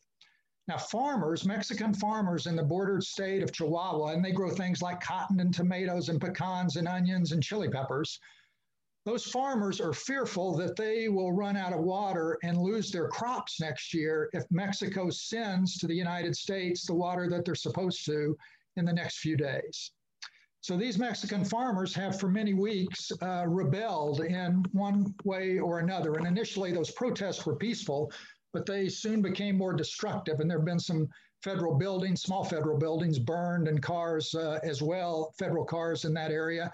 Now, 0.71 0.77
farmers, 0.77 1.43
Mexican 1.43 1.93
farmers 1.93 2.47
in 2.47 2.55
the 2.55 2.63
bordered 2.63 3.03
state 3.03 3.43
of 3.43 3.51
Chihuahua, 3.51 4.13
and 4.13 4.23
they 4.23 4.31
grow 4.31 4.49
things 4.49 4.81
like 4.81 5.01
cotton 5.01 5.41
and 5.41 5.53
tomatoes 5.53 6.07
and 6.07 6.21
pecans 6.21 6.77
and 6.77 6.87
onions 6.87 7.33
and 7.33 7.43
chili 7.43 7.67
peppers, 7.67 8.21
those 9.03 9.25
farmers 9.25 9.81
are 9.81 9.91
fearful 9.91 10.55
that 10.55 10.77
they 10.77 11.09
will 11.09 11.33
run 11.33 11.57
out 11.57 11.73
of 11.73 11.81
water 11.81 12.37
and 12.43 12.57
lose 12.57 12.89
their 12.89 13.09
crops 13.09 13.59
next 13.59 13.93
year 13.93 14.29
if 14.31 14.49
Mexico 14.49 15.09
sends 15.09 15.77
to 15.77 15.87
the 15.87 15.93
United 15.93 16.37
States 16.37 16.85
the 16.85 16.95
water 16.95 17.27
that 17.27 17.43
they're 17.43 17.53
supposed 17.53 18.05
to 18.05 18.37
in 18.77 18.85
the 18.85 18.93
next 18.93 19.17
few 19.17 19.35
days. 19.35 19.91
So 20.61 20.77
these 20.77 20.97
Mexican 20.97 21.43
farmers 21.43 21.93
have 21.95 22.17
for 22.17 22.29
many 22.29 22.53
weeks 22.53 23.11
uh, 23.21 23.43
rebelled 23.45 24.21
in 24.21 24.63
one 24.71 25.13
way 25.25 25.59
or 25.59 25.79
another. 25.79 26.13
And 26.13 26.25
initially, 26.25 26.71
those 26.71 26.91
protests 26.91 27.45
were 27.45 27.57
peaceful, 27.57 28.09
but 28.53 28.65
they 28.65 28.89
soon 28.89 29.21
became 29.21 29.57
more 29.57 29.73
destructive. 29.73 30.39
And 30.39 30.49
there 30.49 30.59
have 30.59 30.65
been 30.65 30.79
some 30.79 31.07
federal 31.43 31.75
buildings, 31.75 32.21
small 32.21 32.43
federal 32.43 32.77
buildings 32.77 33.17
burned, 33.19 33.67
and 33.67 33.81
cars 33.81 34.35
uh, 34.35 34.59
as 34.63 34.81
well, 34.81 35.33
federal 35.37 35.65
cars 35.65 36.05
in 36.05 36.13
that 36.13 36.31
area. 36.31 36.71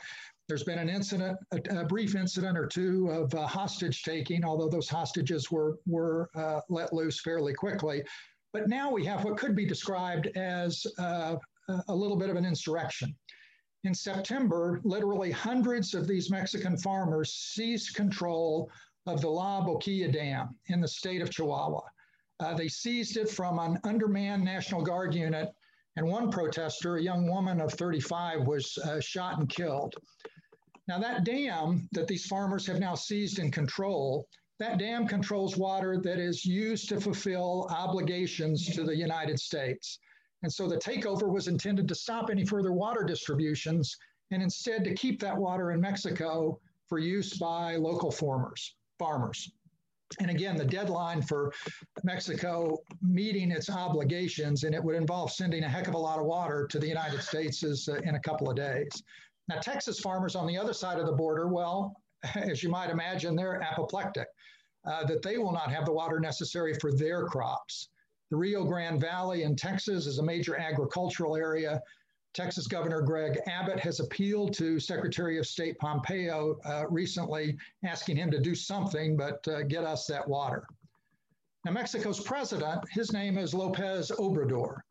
There's 0.48 0.64
been 0.64 0.80
an 0.80 0.90
incident, 0.90 1.38
a, 1.52 1.82
a 1.82 1.86
brief 1.86 2.16
incident 2.16 2.58
or 2.58 2.68
two 2.68 3.10
of 3.10 3.34
uh, 3.34 3.46
hostage 3.46 4.04
taking, 4.04 4.46
although 4.46 4.70
those 4.70 4.90
hostages 4.90 5.52
were, 5.52 5.78
were 5.86 6.30
uh, 6.36 6.62
let 6.70 6.94
loose 6.94 7.20
fairly 7.22 7.54
quickly. 7.54 8.04
But 8.54 8.70
now 8.70 8.92
we 8.92 9.06
have 9.06 9.26
what 9.26 9.38
could 9.38 9.56
be 9.56 9.66
described 9.66 10.28
as 10.36 10.86
uh, 10.98 11.36
a 11.90 11.96
little 11.96 12.18
bit 12.18 12.30
of 12.30 12.38
an 12.38 12.46
insurrection. 12.46 13.14
In 13.84 13.94
September, 13.94 14.82
literally 14.84 15.32
hundreds 15.32 15.94
of 15.94 16.08
these 16.08 16.32
Mexican 16.32 16.78
farmers 16.78 17.34
seized 17.34 17.94
control 17.94 18.72
of 19.08 19.22
the 19.22 19.30
La 19.30 19.66
Boquilla 19.66 20.12
Dam 20.12 20.56
in 20.68 20.82
the 20.82 20.88
state 20.88 21.22
of 21.22 21.32
Chihuahua. 21.32 21.82
Uh, 22.40 22.54
they 22.54 22.68
seized 22.68 23.18
it 23.18 23.30
from 23.30 23.58
an 23.58 23.80
undermanned 23.84 24.44
National 24.44 24.84
Guard 24.84 25.16
unit, 25.16 25.50
and 25.96 26.06
one 26.06 26.30
protester, 26.30 26.98
a 26.98 27.02
young 27.02 27.28
woman 27.28 27.60
of 27.60 27.74
35, 27.74 28.46
was 28.46 28.78
uh, 28.80 29.00
shot 29.00 29.40
and 29.40 29.50
killed. 29.50 29.96
Now, 30.88 31.00
that 31.00 31.24
dam 31.24 31.90
that 31.94 32.08
these 32.08 32.28
farmers 32.28 32.68
have 32.68 32.80
now 32.80 32.96
seized 32.96 33.40
and 33.40 33.52
control, 33.52 34.28
that 34.60 34.78
dam 34.78 35.08
controls 35.08 35.58
water 35.58 35.98
that 35.98 36.20
is 36.20 36.46
used 36.46 36.90
to 36.90 37.02
fulfill 37.02 37.68
obligations 37.72 38.66
to 38.76 38.84
the 38.84 38.96
United 38.96 39.40
States. 39.40 40.00
And 40.44 40.52
so 40.52 40.68
the 40.68 40.78
takeover 40.78 41.32
was 41.32 41.48
intended 41.48 41.88
to 41.88 41.96
stop 41.96 42.30
any 42.30 42.46
further 42.46 42.72
water 42.72 43.04
distributions 43.04 43.98
and 44.32 44.44
instead 44.44 44.84
to 44.84 44.94
keep 44.94 45.20
that 45.22 45.38
water 45.38 45.72
in 45.72 45.82
Mexico 45.82 46.60
for 46.88 47.00
use 47.00 47.38
by 47.38 47.76
local 47.76 48.12
farmers. 48.12 48.76
Farmers. 48.98 49.52
And 50.20 50.32
again, 50.32 50.56
the 50.56 50.66
deadline 50.66 51.22
for 51.22 51.52
Mexico 52.04 52.78
meeting 53.02 53.52
its 53.52 53.70
obligations, 53.70 54.64
and 54.64 54.74
it 54.74 54.82
would 54.82 54.96
involve 54.96 55.32
sending 55.32 55.64
a 55.64 55.70
heck 55.70 55.88
of 55.88 55.96
a 55.96 55.98
lot 55.98 56.20
of 56.20 56.26
water 56.26 56.66
to 56.68 56.80
the 56.80 56.88
United 56.88 57.22
States, 57.22 57.64
is 57.64 57.90
uh, 57.90 57.96
in 58.04 58.16
a 58.16 58.20
couple 58.20 58.50
of 58.50 58.56
days. 58.56 58.90
Now, 59.50 59.60
Texas 59.60 60.00
farmers 60.00 60.36
on 60.36 60.48
the 60.48 60.58
other 60.58 60.74
side 60.74 61.00
of 61.00 61.06
the 61.06 61.14
border, 61.14 61.48
well, 61.48 62.02
as 62.36 62.64
you 62.64 62.70
might 62.70 62.90
imagine, 62.90 63.36
they're 63.36 63.62
apoplectic, 63.62 64.28
uh, 64.86 65.06
that 65.06 65.22
they 65.22 65.38
will 65.38 65.52
not 65.52 65.72
have 65.72 65.86
the 65.86 65.92
water 65.92 66.20
necessary 66.20 66.74
for 66.80 66.94
their 66.94 67.26
crops. 67.26 67.90
The 68.30 68.38
Rio 68.38 68.66
Grande 68.66 69.00
Valley 69.00 69.44
in 69.44 69.56
Texas 69.56 70.06
is 70.06 70.20
a 70.20 70.24
major 70.24 70.58
agricultural 70.58 71.36
area. 71.36 71.82
Texas 72.38 72.68
Governor 72.68 73.02
Greg 73.02 73.40
Abbott 73.48 73.80
has 73.80 74.00
appealed 74.00 74.54
to 74.54 74.80
Secretary 74.80 75.40
of 75.40 75.48
State 75.48 75.76
Pompeo 75.80 76.60
uh, 76.66 76.86
recently, 76.88 77.58
asking 77.84 78.16
him 78.16 78.30
to 78.30 78.40
do 78.40 78.54
something 78.54 79.18
but 79.18 79.46
uh, 79.48 79.64
get 79.64 79.84
us 79.84 80.06
that 80.06 80.28
water. 80.28 80.68
Now, 81.66 81.72
Mexico's 81.72 82.20
president, 82.20 82.88
his 82.92 83.12
name 83.12 83.40
is 83.40 83.56
Lopez 83.56 84.12
Obrador. 84.20 84.82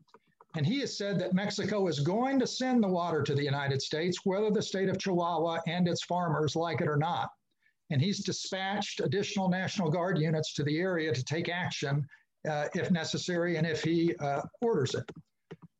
And 0.57 0.67
he 0.67 0.81
has 0.81 0.99
said 0.99 1.21
that 1.21 1.35
Mexico 1.35 1.87
is 1.87 2.01
going 2.01 2.41
to 2.41 2.49
send 2.49 2.83
the 2.83 2.89
water 2.89 3.23
to 3.23 3.35
the 3.35 3.45
United 3.45 3.81
States, 3.81 4.19
whether 4.25 4.51
the 4.51 4.61
state 4.61 4.89
of 4.89 4.99
Chihuahua 4.99 5.61
and 5.69 5.87
its 5.87 6.03
farmers 6.03 6.57
like 6.57 6.81
it 6.81 6.89
or 6.89 6.97
not. 6.97 7.31
And 7.91 8.03
he's 8.03 8.25
dispatched 8.25 8.99
additional 8.99 9.49
National 9.49 9.89
Guard 9.89 10.19
units 10.19 10.53
to 10.55 10.65
the 10.65 10.81
area 10.81 11.15
to 11.15 11.23
take 11.23 11.49
action 11.49 12.05
uh, 12.49 12.67
if 12.75 12.91
necessary 12.91 13.57
and 13.57 13.65
if 13.69 13.85
he 13.85 14.17
uh, 14.17 14.43
orders 14.61 14.97
it. 14.97 15.09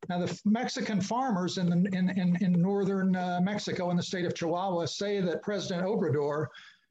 Now, 0.09 0.19
the 0.19 0.39
Mexican 0.45 1.01
farmers 1.01 1.57
in, 1.57 1.69
the, 1.69 1.97
in, 1.97 2.09
in, 2.11 2.37
in 2.41 2.61
northern 2.61 3.15
uh, 3.15 3.39
Mexico 3.41 3.89
in 3.89 3.97
the 3.97 4.03
state 4.03 4.25
of 4.25 4.33
Chihuahua 4.33 4.85
say 4.85 5.19
that 5.19 5.41
President 5.41 5.85
Obrador, 5.85 6.47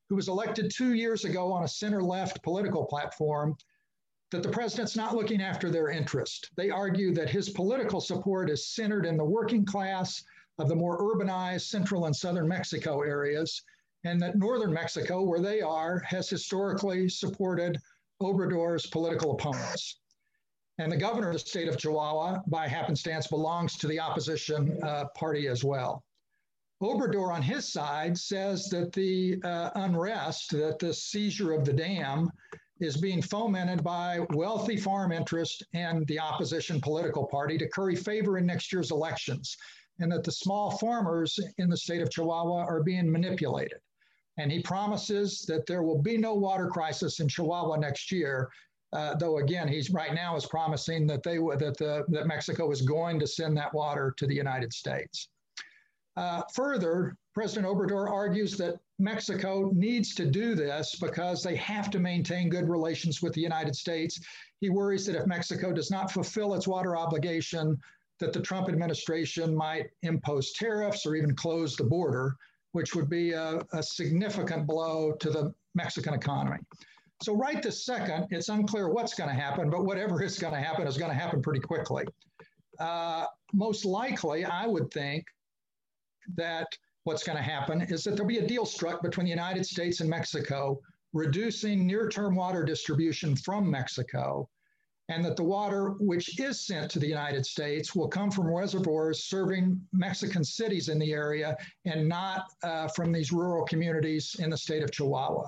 who 0.08 0.16
was 0.16 0.28
elected 0.28 0.70
two 0.70 0.92
years 0.92 1.24
ago 1.24 1.50
on 1.50 1.64
a 1.64 1.68
center 1.68 2.02
left 2.02 2.42
political 2.42 2.84
platform, 2.84 3.56
that 4.30 4.42
the 4.42 4.50
president's 4.50 4.96
not 4.96 5.14
looking 5.14 5.40
after 5.40 5.70
their 5.70 5.88
interest. 5.88 6.50
They 6.56 6.68
argue 6.68 7.14
that 7.14 7.30
his 7.30 7.48
political 7.48 8.00
support 8.00 8.50
is 8.50 8.68
centered 8.68 9.06
in 9.06 9.16
the 9.16 9.24
working 9.24 9.64
class 9.64 10.22
of 10.58 10.68
the 10.68 10.74
more 10.74 10.98
urbanized 10.98 11.62
central 11.62 12.06
and 12.06 12.14
southern 12.14 12.48
Mexico 12.48 13.02
areas, 13.02 13.62
and 14.04 14.20
that 14.20 14.36
northern 14.36 14.72
Mexico, 14.72 15.22
where 15.22 15.40
they 15.40 15.60
are, 15.60 16.00
has 16.00 16.28
historically 16.28 17.08
supported 17.08 17.78
Obrador's 18.20 18.86
political 18.86 19.32
opponents. 19.32 20.00
And 20.78 20.92
the 20.92 20.96
governor 20.96 21.28
of 21.28 21.34
the 21.34 21.38
state 21.38 21.68
of 21.68 21.78
Chihuahua, 21.78 22.42
by 22.48 22.68
happenstance, 22.68 23.26
belongs 23.26 23.76
to 23.78 23.86
the 23.86 23.98
opposition 23.98 24.78
uh, 24.82 25.06
party 25.14 25.48
as 25.48 25.64
well. 25.64 26.04
Obrador, 26.82 27.32
on 27.32 27.40
his 27.40 27.72
side, 27.72 28.18
says 28.18 28.68
that 28.68 28.92
the 28.92 29.40
uh, 29.42 29.70
unrest, 29.76 30.50
that 30.50 30.78
the 30.78 30.92
seizure 30.92 31.52
of 31.52 31.64
the 31.64 31.72
dam, 31.72 32.30
is 32.80 32.98
being 32.98 33.22
fomented 33.22 33.82
by 33.82 34.20
wealthy 34.34 34.76
farm 34.76 35.12
interest 35.12 35.64
and 35.72 36.06
the 36.08 36.20
opposition 36.20 36.78
political 36.78 37.26
party 37.26 37.56
to 37.56 37.68
curry 37.70 37.96
favor 37.96 38.36
in 38.36 38.44
next 38.44 38.70
year's 38.70 38.90
elections, 38.90 39.56
and 40.00 40.12
that 40.12 40.24
the 40.24 40.32
small 40.32 40.72
farmers 40.72 41.40
in 41.56 41.70
the 41.70 41.76
state 41.76 42.02
of 42.02 42.10
Chihuahua 42.10 42.66
are 42.66 42.82
being 42.82 43.10
manipulated. 43.10 43.78
And 44.36 44.52
he 44.52 44.60
promises 44.60 45.46
that 45.48 45.64
there 45.64 45.82
will 45.82 46.02
be 46.02 46.18
no 46.18 46.34
water 46.34 46.68
crisis 46.68 47.20
in 47.20 47.28
Chihuahua 47.28 47.76
next 47.76 48.12
year. 48.12 48.50
Uh, 48.92 49.14
though 49.16 49.38
again, 49.38 49.68
he's 49.68 49.90
right 49.90 50.14
now 50.14 50.36
is 50.36 50.46
promising 50.46 51.06
that 51.06 51.22
they 51.22 51.36
that 51.36 51.76
the 51.76 52.04
that 52.08 52.26
Mexico 52.26 52.70
is 52.70 52.82
going 52.82 53.18
to 53.18 53.26
send 53.26 53.56
that 53.56 53.74
water 53.74 54.14
to 54.16 54.26
the 54.26 54.34
United 54.34 54.72
States. 54.72 55.28
Uh, 56.16 56.42
further, 56.54 57.16
President 57.34 57.66
Obrador 57.66 58.08
argues 58.10 58.56
that 58.56 58.80
Mexico 58.98 59.70
needs 59.74 60.14
to 60.14 60.24
do 60.24 60.54
this 60.54 60.94
because 60.94 61.42
they 61.42 61.54
have 61.56 61.90
to 61.90 61.98
maintain 61.98 62.48
good 62.48 62.68
relations 62.68 63.20
with 63.20 63.34
the 63.34 63.40
United 63.40 63.76
States. 63.76 64.18
He 64.60 64.70
worries 64.70 65.04
that 65.06 65.16
if 65.16 65.26
Mexico 65.26 65.72
does 65.72 65.90
not 65.90 66.10
fulfill 66.10 66.54
its 66.54 66.66
water 66.66 66.96
obligation, 66.96 67.78
that 68.18 68.32
the 68.32 68.40
Trump 68.40 68.70
administration 68.70 69.54
might 69.54 69.90
impose 70.02 70.52
tariffs 70.54 71.04
or 71.04 71.14
even 71.14 71.34
close 71.34 71.76
the 71.76 71.84
border, 71.84 72.34
which 72.72 72.94
would 72.94 73.10
be 73.10 73.32
a, 73.32 73.60
a 73.74 73.82
significant 73.82 74.66
blow 74.66 75.12
to 75.20 75.28
the 75.28 75.52
Mexican 75.74 76.14
economy. 76.14 76.58
So, 77.22 77.34
right 77.34 77.62
this 77.62 77.84
second, 77.84 78.26
it's 78.30 78.48
unclear 78.48 78.90
what's 78.90 79.14
going 79.14 79.30
to 79.30 79.34
happen, 79.34 79.70
but 79.70 79.84
whatever 79.84 80.22
is 80.22 80.38
going 80.38 80.52
to 80.52 80.60
happen 80.60 80.86
is 80.86 80.98
going 80.98 81.10
to 81.10 81.16
happen 81.16 81.40
pretty 81.40 81.60
quickly. 81.60 82.04
Uh, 82.78 83.24
most 83.52 83.84
likely, 83.84 84.44
I 84.44 84.66
would 84.66 84.90
think 84.90 85.24
that 86.34 86.66
what's 87.04 87.24
going 87.24 87.38
to 87.38 87.42
happen 87.42 87.82
is 87.82 88.04
that 88.04 88.12
there'll 88.12 88.28
be 88.28 88.38
a 88.38 88.46
deal 88.46 88.66
struck 88.66 89.02
between 89.02 89.24
the 89.24 89.30
United 89.30 89.64
States 89.64 90.00
and 90.00 90.10
Mexico, 90.10 90.78
reducing 91.12 91.86
near 91.86 92.08
term 92.08 92.34
water 92.34 92.64
distribution 92.64 93.34
from 93.34 93.70
Mexico, 93.70 94.48
and 95.08 95.24
that 95.24 95.36
the 95.36 95.44
water 95.44 95.94
which 96.00 96.38
is 96.38 96.66
sent 96.66 96.90
to 96.90 96.98
the 96.98 97.06
United 97.06 97.46
States 97.46 97.94
will 97.94 98.08
come 98.08 98.30
from 98.30 98.52
reservoirs 98.52 99.24
serving 99.24 99.80
Mexican 99.92 100.44
cities 100.44 100.88
in 100.88 100.98
the 100.98 101.12
area 101.12 101.56
and 101.84 102.08
not 102.08 102.46
uh, 102.62 102.88
from 102.88 103.12
these 103.12 103.32
rural 103.32 103.64
communities 103.64 104.36
in 104.40 104.50
the 104.50 104.56
state 104.56 104.82
of 104.82 104.90
Chihuahua. 104.90 105.46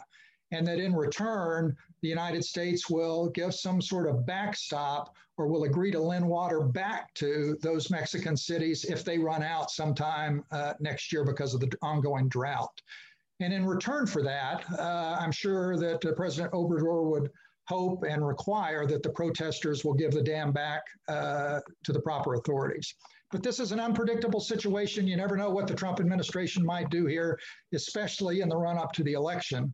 And 0.51 0.67
that 0.67 0.79
in 0.79 0.95
return, 0.95 1.77
the 2.01 2.09
United 2.09 2.45
States 2.45 2.89
will 2.89 3.29
give 3.31 3.55
some 3.55 3.83
sort 3.83 4.09
of 4.09 4.25
backstop 4.25 5.15
or 5.37 5.47
will 5.47 5.65
agree 5.65 5.91
to 5.93 6.01
lend 6.01 6.27
water 6.27 6.61
back 6.61 7.13
to 7.15 7.57
those 7.63 7.91
Mexican 7.91 8.37
cities 8.37 8.85
if 8.85 9.05
they 9.05 9.19
run 9.19 9.43
out 9.43 9.71
sometime 9.71 10.45
uh, 10.51 10.75
next 10.81 11.13
year 11.13 11.25
because 11.25 11.55
of 11.55 11.61
the 11.61 11.71
ongoing 11.83 12.29
drought. 12.29 12.81
And 13.41 13.53
in 13.53 13.65
return 13.65 14.07
for 14.07 14.23
that, 14.23 14.65
uh, 14.79 15.17
I'm 15.21 15.31
sure 15.31 15.77
that 15.77 16.05
uh, 16.05 16.13
President 16.13 16.53
Obrador 16.53 17.09
would 17.11 17.31
hope 17.69 18.03
and 18.03 18.27
require 18.27 18.87
that 18.87 19.03
the 19.03 19.11
protesters 19.11 19.85
will 19.85 19.95
give 19.95 20.11
the 20.11 20.23
dam 20.23 20.53
back 20.53 20.83
uh, 21.07 21.61
to 21.85 21.93
the 21.93 22.01
proper 22.01 22.35
authorities. 22.35 22.95
But 23.31 23.43
this 23.43 23.61
is 23.61 23.73
an 23.73 23.79
unpredictable 23.79 24.41
situation. 24.41 25.07
You 25.07 25.17
never 25.17 25.37
know 25.37 25.51
what 25.51 25.67
the 25.67 25.75
Trump 25.75 26.01
administration 26.01 26.65
might 26.65 26.89
do 26.89 27.05
here, 27.05 27.39
especially 27.75 28.41
in 28.41 28.49
the 28.49 28.57
run 28.57 28.79
up 28.79 28.93
to 28.95 29.05
the 29.05 29.13
election. 29.13 29.73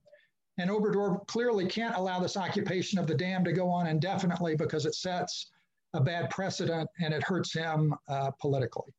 And 0.59 0.71
Obrador 0.71 1.27
clearly 1.27 1.67
can't 1.67 1.97
allow 1.97 2.21
this 2.21 2.37
occupation 2.37 2.99
of 2.99 3.07
the 3.07 3.15
dam 3.15 3.45
to 3.45 3.53
go 3.53 3.69
on 3.69 3.87
indefinitely 3.87 4.57
because 4.57 4.87
it 4.87 4.95
sets 4.95 5.51
a 5.95 6.01
bad 6.01 6.31
precedent 6.31 6.89
and 7.01 7.13
it 7.13 7.23
hurts 7.23 7.53
him 7.53 7.95
uh, 8.09 8.31
politically. 8.41 8.93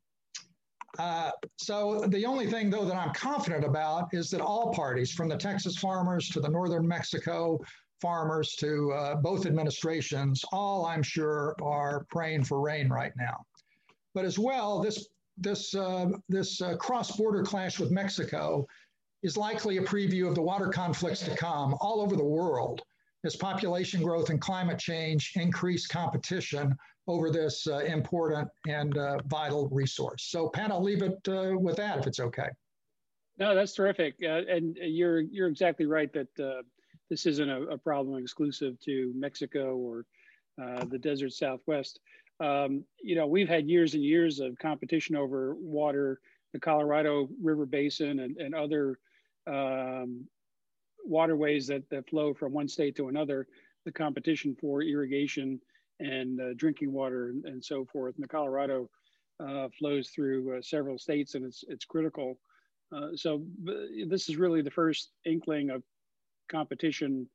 Uh, 0.97 1.31
so 1.57 2.05
the 2.07 2.25
only 2.25 2.47
thing, 2.47 2.69
though, 2.69 2.85
that 2.85 2.95
I'm 2.95 3.13
confident 3.13 3.65
about 3.65 4.09
is 4.13 4.29
that 4.29 4.41
all 4.41 4.74
parties, 4.74 5.12
from 5.12 5.27
the 5.27 5.38
Texas 5.38 5.77
farmers 5.77 6.29
to 6.29 6.39
the 6.39 6.47
northern 6.47 6.88
Mexico 6.88 7.59
farmers 8.01 8.55
to 8.55 8.91
uh, 8.93 9.15
both 9.15 9.45
administrations, 9.45 10.43
all 10.51 10.85
I'm 10.85 11.03
sure 11.03 11.55
are 11.62 12.05
praying 12.09 12.45
for 12.45 12.62
rain 12.62 12.89
right 12.89 13.12
now. 13.17 13.45
But 14.13 14.25
as 14.25 14.39
well, 14.39 14.81
this 14.81 15.07
this 15.38 15.75
uh, 15.75 16.07
this 16.29 16.62
uh, 16.62 16.77
cross-border 16.77 17.43
clash 17.43 17.77
with 17.77 17.91
Mexico 17.91 18.65
is 19.25 19.35
likely 19.35 19.77
a 19.77 19.81
preview 19.81 20.27
of 20.27 20.35
the 20.35 20.42
water 20.42 20.70
conflicts 20.70 21.22
to 21.22 21.35
come 21.35 21.75
all 21.81 22.00
over 22.00 22.16
the 22.16 22.24
world 22.24 22.83
as 23.24 23.35
population 23.35 24.03
growth 24.03 24.29
and 24.29 24.40
climate 24.40 24.77
change 24.77 25.31
increase 25.35 25.88
competition 25.88 26.75
over 27.07 27.31
this 27.31 27.66
uh, 27.66 27.79
important 27.79 28.48
and 28.68 28.96
uh, 29.00 29.18
vital 29.25 29.68
resource. 29.70 30.27
So, 30.29 30.50
Pat, 30.50 30.70
I'll 30.70 30.83
leave 30.83 31.01
it 31.01 31.18
uh, 31.27 31.57
with 31.57 31.75
that 31.77 31.98
if 31.98 32.05
it's 32.05 32.20
okay. 32.20 32.50
No, 33.40 33.55
that's 33.55 33.74
terrific, 33.74 34.14
uh, 34.24 34.44
and 34.48 34.77
you're 34.79 35.20
you're 35.20 35.48
exactly 35.48 35.88
right 35.88 36.14
that 36.14 36.40
uh, 36.40 36.61
this 37.09 37.25
isn't 37.25 37.50
a, 37.50 37.64
a, 37.64 37.77
problem 37.77 38.22
exclusive 38.22 38.79
to 38.81 39.11
Mexico 39.14 39.75
or 39.75 40.05
uh, 40.61 40.85
the 40.85 40.98
desert 40.98 41.33
Southwest. 41.33 42.00
Um, 42.40 42.85
you 43.01 43.16
know, 43.16 43.27
we've 43.27 43.50
had 43.50 43.68
years 43.68 43.94
and 43.96 44.03
years 44.03 44.40
of 44.40 44.57
competition 44.59 45.16
over 45.18 45.55
water, 45.55 46.22
the 46.53 46.59
Colorado 46.59 47.27
River 47.44 47.66
Basin, 47.66 48.20
and, 48.20 48.38
and 48.38 48.55
other 48.55 49.00
um, 49.48 50.25
waterways 51.03 51.68
that, 51.68 51.90
that 51.90 52.10
flow 52.10 52.34
from 52.34 52.53
one 52.53 52.68
state 52.68 52.96
to 52.96 53.08
another, 53.08 53.48
the 53.86 53.92
competition 53.92 54.55
for 54.60 54.81
irrigation 54.81 55.60
and 56.00 56.42
uh, 56.42 56.53
drinking 56.55 56.92
water 56.92 57.29
and, 57.29 57.46
and, 57.46 57.64
so 57.64 57.86
forth. 57.86 58.16
And 58.16 58.24
the 58.24 58.27
Colorado 58.27 58.90
uh, 59.40 59.70
flows 59.77 60.10
through 60.10 60.58
uh, 60.58 60.62
several 60.62 60.98
states 60.98 61.36
and 61.36 61.46
it's, 61.46 61.64
it's 61.68 61.86
critical. 61.86 62.38
Uh, 62.92 63.10
so 63.16 63.46
this 64.08 64.29
is 64.29 64.36
really 64.38 64.62
the 64.62 64.72
first 64.72 65.12
inkling 65.25 65.70
of 65.70 65.84
competition 66.50 67.27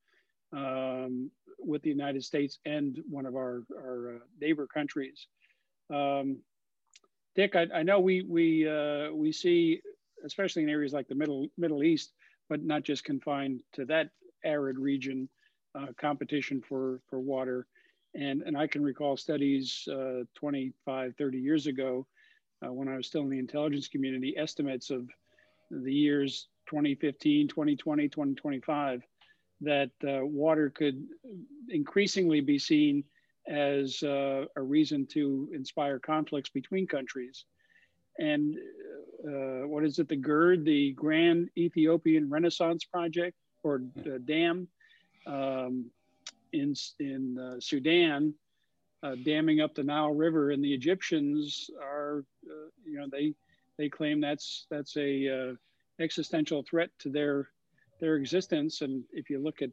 um, 0.53 1.31
with 1.59 1.83
the 1.83 1.91
United 1.91 2.25
States 2.25 2.59
and 2.65 2.99
one 3.09 3.27
of 3.27 3.35
our, 3.35 3.63
our 3.77 4.17
uh, 4.17 4.19
neighbor 4.41 4.67
countries. 4.67 5.27
Um, 5.93 6.39
Dick, 7.37 7.55
I, 7.55 7.67
I, 7.75 7.83
know 7.83 8.01
we, 8.01 8.23
we, 8.23 8.69
uh, 8.69 9.13
we 9.13 9.33
see 9.33 9.81
especially 10.25 10.63
in 10.63 10.69
areas 10.69 10.93
like 10.93 11.09
the 11.09 11.15
Middle 11.15 11.49
Middle 11.57 11.83
East, 11.83 12.13
but 12.49 12.63
not 12.63 12.83
just 12.83 13.05
confined 13.05 13.61
to 13.75 13.85
that 13.87 14.11
arid 14.45 14.79
region, 14.79 15.29
uh, 15.75 15.87
competition 15.99 16.63
for 16.67 17.01
for 17.09 17.21
water. 17.21 17.67
And, 18.15 18.43
and 18.43 18.59
I 18.59 18.67
can 18.67 18.83
recall 18.83 19.17
studies 19.17 19.87
uh, 19.89 20.25
25, 20.35 21.15
30 21.17 21.39
years 21.39 21.69
ago 21.69 22.07
uh, 22.65 22.73
when 22.73 22.89
I 22.89 22.97
was 22.97 23.07
still 23.07 23.23
in 23.23 23.31
the 23.31 23.39
intelligence 23.39 23.89
community, 23.89 24.35
estimates 24.37 24.91
of 24.91 25.09
the 25.71 25.93
years 25.93 26.49
2015, 26.69 27.49
2020, 27.49 28.09
2025, 28.09 29.03
that 29.61 29.91
uh, 30.05 30.25
water 30.27 30.71
could 30.71 31.07
increasingly 31.69 32.41
be 32.41 32.59
seen 32.59 33.05
as 33.49 34.03
uh, 34.03 34.45
a 34.57 34.63
reason 34.63 35.07
to 35.07 35.49
inspire 35.55 35.99
conflicts 35.99 36.51
between 36.51 36.87
countries. 36.87 37.45
And 38.21 38.57
uh, 39.27 39.67
what 39.67 39.85
is 39.85 39.99
it, 39.99 40.09
the 40.09 40.17
GERD, 40.17 40.65
the 40.65 40.93
Grand 40.93 41.49
Ethiopian 41.57 42.29
Renaissance 42.29 42.85
Project 42.85 43.37
or 43.63 43.83
uh, 44.07 44.19
Dam 44.25 44.69
um, 45.27 45.87
in, 46.53 46.75
in 46.99 47.39
uh, 47.39 47.61
Sudan, 47.61 48.35
uh, 49.03 49.15
damming 49.25 49.61
up 49.61 49.75
the 49.75 49.83
Nile 49.83 50.13
River. 50.13 50.51
And 50.51 50.63
the 50.63 50.73
Egyptians 50.73 51.71
are, 51.83 52.25
uh, 52.47 52.69
you 52.85 52.99
know, 52.99 53.07
they, 53.11 53.35
they 53.79 53.89
claim 53.89 54.21
that's, 54.21 54.67
that's 54.71 54.97
a 54.97 55.51
uh, 55.51 55.55
existential 55.99 56.63
threat 56.63 56.91
to 57.01 57.09
their, 57.09 57.49
their 58.01 58.17
existence. 58.17 58.83
And 58.83 59.03
if 59.13 59.31
you 59.31 59.39
look 59.39 59.63
at 59.63 59.71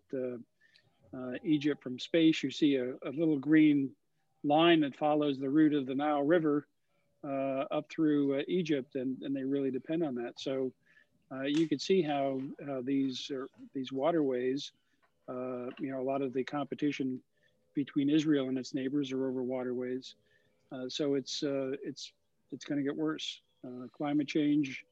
Egypt 1.44 1.84
from 1.84 2.00
space, 2.00 2.44
you 2.44 2.52
see 2.52 2.76
a, 2.76 2.92
a 3.06 3.12
little 3.12 3.40
green 3.40 3.90
line 4.44 4.82
that 4.82 4.96
follows 4.96 5.38
the 5.38 5.50
route 5.50 5.74
of 5.74 5.86
the 5.86 5.96
Nile 5.96 6.24
River 6.24 6.68
uh, 7.24 7.66
up 7.72 7.90
through 7.90 8.40
uh, 8.40 8.44
Egypt, 8.48 8.96
and, 8.96 9.22
and 9.22 9.36
they 9.36 9.44
really 9.44 9.72
depend 9.72 10.04
on 10.04 10.16
that. 10.16 10.40
So 10.40 10.72
uh, 11.32 11.44
you 11.44 11.68
could 11.68 11.82
see 11.82 12.02
how 12.02 12.42
these 12.84 13.30
are, 13.32 13.48
these 13.74 13.92
waterways, 13.92 14.72
you 15.30 15.92
know, 15.92 16.00
a 16.00 16.04
lot 16.04 16.22
of 16.22 16.34
the 16.34 16.44
competition 16.44 17.20
between 17.74 18.10
Israel 18.10 18.48
and 18.50 18.58
its 18.58 18.74
neighbors 18.74 19.12
are 19.12 19.28
over 19.28 19.44
waterways. 19.44 20.16
so 20.88 21.16
it's 21.16 21.44
it's 21.44 22.14
it's 22.52 22.66
going 22.66 22.78
to 22.78 22.84
get 22.84 22.96
worse. 22.96 23.42
climate 23.92 24.28
change 24.28 24.86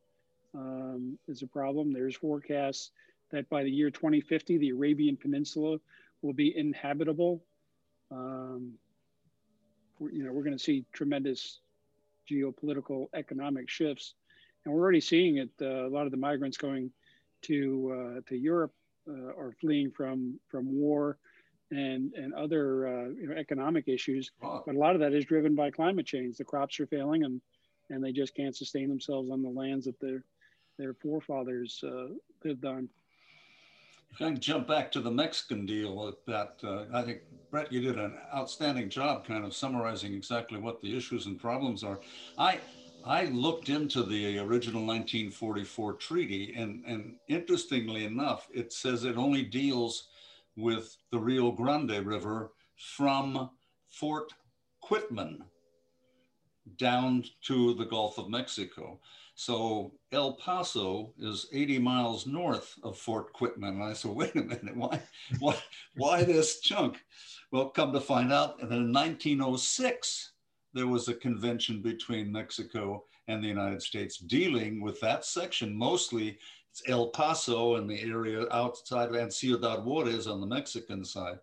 um, 0.54 1.18
is 1.28 1.42
a 1.42 1.48
problem. 1.48 1.94
There's 1.94 2.16
forecasts 2.16 2.92
that 3.32 3.50
by 3.50 3.64
the 3.64 3.72
year 3.72 3.90
2050, 3.90 4.58
the 4.58 4.70
Arabian 4.70 5.18
Peninsula 5.18 5.78
will 6.22 6.34
be 6.34 6.56
inhabitable. 6.58 7.44
Um, 8.12 8.74
you 10.00 10.24
know, 10.24 10.32
we're 10.32 10.44
going 10.44 10.58
to 10.58 10.64
see 10.64 10.86
tremendous 10.94 11.60
geopolitical 12.30 13.08
economic 13.14 13.70
shifts. 13.70 14.16
And 14.64 14.74
we're 14.74 14.82
already 14.82 15.02
seeing 15.02 15.38
it. 15.38 15.50
Uh, 15.62 15.88
a 15.88 15.90
lot 15.90 16.06
of 16.06 16.12
the 16.12 16.18
migrants 16.18 16.58
going 16.58 16.92
to 17.44 18.18
uh, 18.18 18.22
to 18.30 18.36
Europe 18.36 18.74
uh, 19.08 19.34
are 19.38 19.54
fleeing 19.60 19.92
from 19.92 20.40
from 20.48 20.74
war 20.74 21.18
and 21.72 22.14
and 22.14 22.34
other 22.34 22.88
uh, 22.88 23.10
you 23.10 23.28
know, 23.28 23.36
economic 23.36 23.88
issues. 23.88 24.32
But 24.42 24.76
a 24.76 24.80
lot 24.80 24.96
of 24.96 25.02
that 25.02 25.14
is 25.14 25.26
driven 25.26 25.56
by 25.56 25.72
climate 25.72 26.06
change. 26.06 26.38
The 26.38 26.46
crops 26.46 26.80
are 26.80 26.88
failing, 26.88 27.24
and 27.24 27.42
and 27.90 28.04
they 28.04 28.12
just 28.12 28.36
can't 28.36 28.56
sustain 28.56 28.90
themselves 28.90 29.30
on 29.30 29.42
the 29.42 29.50
lands 29.50 29.86
that 29.86 30.00
their 30.00 30.24
their 30.78 30.94
forefathers 30.94 31.84
uh, 31.86 32.08
lived 32.44 32.66
on. 32.66 32.90
If 34.12 34.22
I 34.22 34.26
can 34.26 34.40
jump 34.40 34.68
back 34.68 34.92
to 34.94 35.02
the 35.02 35.12
Mexican 35.12 35.66
deal 35.66 35.96
with 36.06 36.24
that, 36.26 36.60
uh, 36.64 36.86
I 36.94 37.04
think, 37.04 37.20
Breck, 37.56 37.72
you 37.72 37.80
did 37.80 37.98
an 37.98 38.18
outstanding 38.36 38.90
job 38.90 39.26
kind 39.26 39.46
of 39.46 39.56
summarizing 39.56 40.14
exactly 40.14 40.60
what 40.60 40.82
the 40.82 40.94
issues 40.98 41.26
and 41.26 41.40
problems 41.40 41.86
are. 41.86 42.02
I, 42.38 42.60
I 43.06 43.28
looked 43.28 43.70
into 43.70 44.04
the 44.04 44.40
original 44.40 44.86
1944 44.86 45.94
treaty, 45.94 46.54
and, 46.58 46.84
and 46.86 47.16
interestingly 47.30 48.04
enough, 48.04 48.50
it 48.54 48.74
says 48.74 49.06
it 49.06 49.16
only 49.16 49.42
deals 49.42 50.10
with 50.58 50.98
the 51.14 51.18
Rio 51.18 51.50
Grande 51.50 52.06
River 52.06 52.52
from 52.76 53.50
Fort 53.90 54.34
Quitman 54.82 55.42
down 56.78 57.24
to 57.44 57.74
the 57.76 57.86
Gulf 57.86 58.18
of 58.18 58.30
Mexico. 58.30 59.00
So 59.36 59.94
El 60.12 60.34
Paso 60.34 61.14
is 61.20 61.48
80 61.54 61.80
miles 61.80 62.26
north 62.26 62.76
of 62.84 62.98
Fort 62.98 63.32
Quitman. 63.34 63.76
And 63.76 63.84
I 63.84 63.94
said, 63.94 64.12
wait 64.12 64.36
a 64.36 64.42
minute, 64.42 64.76
why, 64.76 65.02
why, 65.40 65.56
why 65.96 66.24
this 66.24 66.60
chunk? 66.60 66.98
Well, 67.52 67.70
come 67.70 67.94
to 67.94 68.02
find 68.02 68.34
out, 68.34 68.62
and 68.62 68.70
then 68.70 68.80
in 68.80 68.94
1906, 68.94 70.32
there 70.74 70.88
was 70.88 71.08
a 71.08 71.14
convention 71.14 71.82
between 71.82 72.32
Mexico 72.32 73.06
and 73.28 73.44
the 73.44 73.48
United 73.48 73.82
States 73.82 74.18
dealing 74.18 74.82
with 74.82 75.00
that 75.02 75.26
section. 75.26 75.76
Mostly 75.76 76.38
it's 76.70 76.84
El 76.88 77.08
Paso 77.08 77.76
and 77.76 77.90
the 77.90 78.02
area 78.02 78.46
outside 78.52 79.12
and 79.12 79.34
Ciudad 79.34 79.86
Juarez 79.86 80.28
on 80.28 80.42
the 80.42 80.48
Mexican 80.48 81.06
side. 81.06 81.40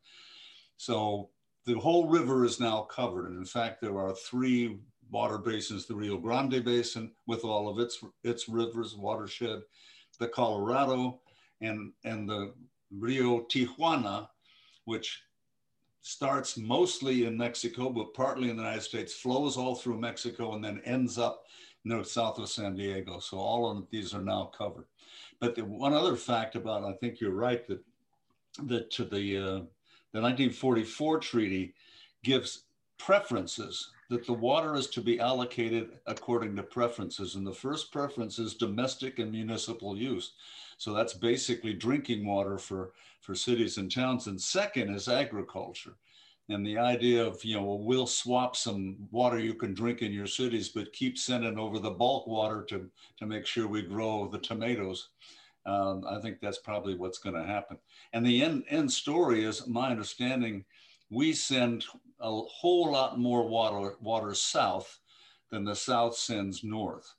So 0.76 1.30
the 1.64 1.78
whole 1.78 2.08
river 2.08 2.44
is 2.44 2.60
now 2.60 2.82
covered. 2.82 3.30
And 3.30 3.38
in 3.38 3.46
fact, 3.46 3.80
there 3.80 3.98
are 3.98 4.14
three 4.14 4.78
water 5.10 5.38
basins, 5.38 5.86
the 5.86 5.94
Rio 5.94 6.18
Grande 6.18 6.62
Basin 6.62 7.12
with 7.26 7.44
all 7.44 7.68
of 7.68 7.78
its, 7.78 8.04
its 8.24 8.48
rivers, 8.48 8.94
watershed, 8.94 9.62
the 10.18 10.28
Colorado 10.28 11.20
and, 11.62 11.92
and 12.04 12.28
the 12.28 12.52
Rio 12.90 13.40
Tijuana, 13.42 14.28
which 14.84 15.22
starts 16.02 16.56
mostly 16.58 17.24
in 17.24 17.36
Mexico, 17.36 17.88
but 17.88 18.12
partly 18.12 18.50
in 18.50 18.56
the 18.56 18.62
United 18.62 18.82
States, 18.82 19.14
flows 19.14 19.56
all 19.56 19.76
through 19.76 19.98
Mexico, 19.98 20.54
and 20.54 20.64
then 20.64 20.82
ends 20.84 21.16
up 21.16 21.44
north 21.84 22.08
south 22.08 22.38
of 22.38 22.48
San 22.48 22.76
Diego. 22.76 23.18
So 23.20 23.38
all 23.38 23.70
of 23.70 23.88
these 23.90 24.12
are 24.12 24.22
now 24.22 24.50
covered. 24.56 24.86
But 25.40 25.54
the 25.54 25.64
one 25.64 25.94
other 25.94 26.16
fact 26.16 26.56
about, 26.56 26.84
I 26.84 26.92
think 26.94 27.20
you're 27.20 27.30
right 27.30 27.66
that 27.68 27.80
that 28.64 28.90
to 28.90 29.04
the 29.04 29.38
uh, 29.38 29.60
the 30.12 30.20
1944 30.20 31.20
treaty 31.20 31.74
gives 32.22 32.64
preferences 32.98 33.90
that 34.10 34.26
the 34.26 34.32
water 34.32 34.74
is 34.74 34.88
to 34.88 35.00
be 35.00 35.18
allocated 35.18 35.98
according 36.06 36.54
to 36.54 36.62
preferences. 36.62 37.34
And 37.34 37.46
the 37.46 37.52
first 37.52 37.90
preference 37.90 38.38
is 38.38 38.54
domestic 38.54 39.18
and 39.18 39.32
municipal 39.32 39.96
use. 39.96 40.32
So 40.82 40.92
that's 40.92 41.14
basically 41.14 41.74
drinking 41.74 42.26
water 42.26 42.58
for, 42.58 42.90
for 43.20 43.36
cities 43.36 43.78
and 43.78 43.88
towns. 43.88 44.26
And 44.26 44.40
second 44.40 44.92
is 44.92 45.06
agriculture. 45.06 45.94
And 46.48 46.66
the 46.66 46.76
idea 46.76 47.24
of, 47.24 47.44
you 47.44 47.54
know, 47.54 47.62
well, 47.62 47.78
we'll 47.78 48.08
swap 48.08 48.56
some 48.56 48.96
water 49.12 49.38
you 49.38 49.54
can 49.54 49.74
drink 49.74 50.02
in 50.02 50.10
your 50.10 50.26
cities, 50.26 50.70
but 50.70 50.92
keep 50.92 51.16
sending 51.18 51.56
over 51.56 51.78
the 51.78 51.92
bulk 51.92 52.26
water 52.26 52.64
to, 52.64 52.90
to 53.18 53.26
make 53.26 53.46
sure 53.46 53.68
we 53.68 53.82
grow 53.82 54.26
the 54.26 54.40
tomatoes. 54.40 55.10
Um, 55.66 56.02
I 56.04 56.20
think 56.20 56.40
that's 56.40 56.58
probably 56.58 56.96
what's 56.96 57.18
going 57.18 57.36
to 57.36 57.46
happen. 57.46 57.78
And 58.12 58.26
the 58.26 58.42
end, 58.42 58.64
end 58.68 58.90
story 58.90 59.44
is 59.44 59.68
my 59.68 59.88
understanding 59.88 60.64
we 61.10 61.32
send 61.32 61.84
a 62.18 62.28
whole 62.28 62.90
lot 62.90 63.20
more 63.20 63.46
water, 63.46 63.94
water 64.00 64.34
south 64.34 64.98
than 65.48 65.64
the 65.64 65.76
south 65.76 66.16
sends 66.16 66.64
north. 66.64 67.14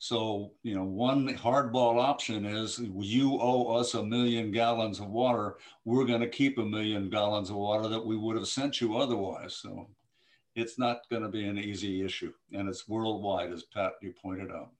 So, 0.00 0.52
you 0.62 0.76
know, 0.76 0.84
one 0.84 1.28
hardball 1.36 2.00
option 2.00 2.46
is 2.46 2.78
you 2.78 3.38
owe 3.40 3.76
us 3.76 3.94
a 3.94 4.02
million 4.02 4.52
gallons 4.52 5.00
of 5.00 5.08
water. 5.10 5.56
We're 5.84 6.04
going 6.04 6.20
to 6.20 6.28
keep 6.28 6.58
a 6.58 6.64
million 6.64 7.10
gallons 7.10 7.50
of 7.50 7.56
water 7.56 7.88
that 7.88 8.06
we 8.06 8.16
would 8.16 8.36
have 8.36 8.46
sent 8.46 8.80
you 8.80 8.96
otherwise. 8.96 9.56
So 9.56 9.88
it's 10.54 10.78
not 10.78 11.08
going 11.10 11.22
to 11.22 11.28
be 11.28 11.48
an 11.48 11.58
easy 11.58 12.04
issue. 12.04 12.32
And 12.52 12.68
it's 12.68 12.88
worldwide, 12.88 13.52
as 13.52 13.64
Pat, 13.64 13.92
you 14.00 14.14
pointed 14.22 14.52
out. 14.52 14.70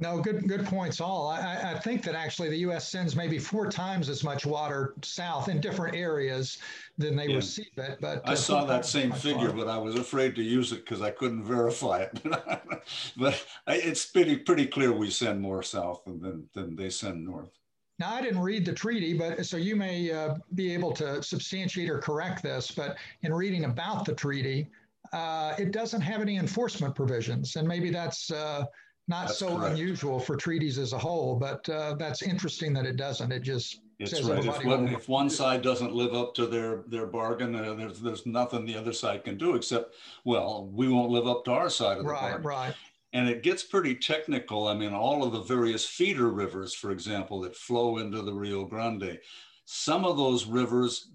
No, 0.00 0.18
good 0.18 0.48
good 0.48 0.64
points 0.64 0.98
all. 0.98 1.28
I, 1.28 1.72
I, 1.74 1.78
think 1.78 2.02
that 2.04 2.14
actually 2.14 2.48
the 2.48 2.56
U.S. 2.58 2.88
sends 2.88 3.14
maybe 3.14 3.38
four 3.38 3.70
times 3.70 4.08
as 4.08 4.24
much 4.24 4.46
water 4.46 4.94
south 5.02 5.50
in 5.50 5.60
different 5.60 5.94
areas 5.94 6.56
than 6.96 7.16
they 7.16 7.26
yeah. 7.26 7.36
receive 7.36 7.70
it. 7.76 7.98
But 8.00 8.26
I 8.26 8.32
uh, 8.32 8.36
saw 8.36 8.64
that 8.64 8.86
same 8.86 9.12
figure, 9.12 9.52
but 9.52 9.68
I 9.68 9.76
was 9.76 9.96
afraid 9.96 10.34
to 10.36 10.42
use 10.42 10.72
it 10.72 10.86
because 10.86 11.02
I 11.02 11.10
couldn't 11.10 11.44
verify 11.44 12.00
it. 12.00 12.18
but 13.18 13.44
it's 13.66 14.06
pretty 14.06 14.36
pretty 14.36 14.66
clear 14.66 14.90
we 14.90 15.10
send 15.10 15.38
more 15.38 15.62
south 15.62 16.02
than 16.06 16.48
than 16.54 16.76
they 16.76 16.88
send 16.88 17.22
north. 17.22 17.50
Now, 17.98 18.14
I 18.14 18.22
didn't 18.22 18.40
read 18.40 18.64
the 18.64 18.72
treaty, 18.72 19.12
but 19.12 19.44
so 19.44 19.58
you 19.58 19.76
may 19.76 20.10
uh, 20.10 20.36
be 20.54 20.72
able 20.72 20.92
to 20.92 21.22
substantiate 21.22 21.90
or 21.90 21.98
correct 21.98 22.42
this. 22.42 22.70
But 22.70 22.96
in 23.20 23.34
reading 23.34 23.66
about 23.66 24.06
the 24.06 24.14
treaty, 24.14 24.70
uh, 25.12 25.54
it 25.58 25.72
doesn't 25.72 26.00
have 26.00 26.22
any 26.22 26.38
enforcement 26.38 26.94
provisions, 26.94 27.56
and 27.56 27.68
maybe 27.68 27.90
that's 27.90 28.30
uh, 28.30 28.64
not 29.10 29.26
that's 29.26 29.38
so 29.38 29.58
correct. 29.58 29.72
unusual 29.72 30.20
for 30.20 30.36
treaties 30.36 30.78
as 30.78 30.92
a 30.92 30.98
whole, 30.98 31.34
but 31.34 31.68
uh, 31.68 31.94
that's 31.94 32.22
interesting 32.22 32.72
that 32.74 32.86
it 32.86 32.96
doesn't. 32.96 33.32
It 33.32 33.42
just 33.42 33.80
it's 33.98 34.12
says 34.12 34.22
right. 34.22 34.44
If 34.44 34.64
one, 34.64 34.88
if 34.88 35.08
one, 35.08 35.28
side 35.28 35.62
doesn't 35.62 35.92
live 35.92 36.14
up 36.14 36.32
to 36.36 36.46
their 36.46 36.84
their 36.86 37.06
bargain, 37.06 37.56
uh, 37.56 37.74
there's 37.74 37.98
there's 38.00 38.24
nothing 38.24 38.64
the 38.64 38.76
other 38.76 38.92
side 38.92 39.24
can 39.24 39.36
do 39.36 39.56
except, 39.56 39.94
well, 40.24 40.70
we 40.72 40.88
won't 40.88 41.10
live 41.10 41.26
up 41.26 41.44
to 41.46 41.50
our 41.50 41.68
side 41.68 41.98
of 41.98 42.04
the 42.04 42.10
right, 42.10 42.20
bargain. 42.20 42.42
Right, 42.42 42.66
right. 42.68 42.74
And 43.12 43.28
it 43.28 43.42
gets 43.42 43.64
pretty 43.64 43.96
technical. 43.96 44.68
I 44.68 44.74
mean, 44.74 44.94
all 44.94 45.24
of 45.24 45.32
the 45.32 45.42
various 45.42 45.84
feeder 45.84 46.28
rivers, 46.28 46.72
for 46.72 46.92
example, 46.92 47.40
that 47.40 47.56
flow 47.56 47.98
into 47.98 48.22
the 48.22 48.32
Rio 48.32 48.64
Grande, 48.64 49.18
some 49.64 50.04
of 50.04 50.16
those 50.16 50.46
rivers 50.46 51.08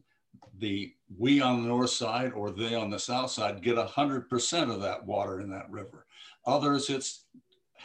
the 0.60 0.93
we 1.17 1.41
on 1.41 1.62
the 1.62 1.69
north 1.69 1.91
side 1.91 2.34
or 2.34 2.51
they 2.51 2.75
on 2.75 2.89
the 2.89 2.99
south 2.99 3.31
side 3.31 3.62
get 3.62 3.77
100% 3.77 4.73
of 4.73 4.81
that 4.81 5.05
water 5.05 5.39
in 5.39 5.49
that 5.49 5.69
river. 5.69 6.05
Others, 6.45 6.89
it's 6.89 7.24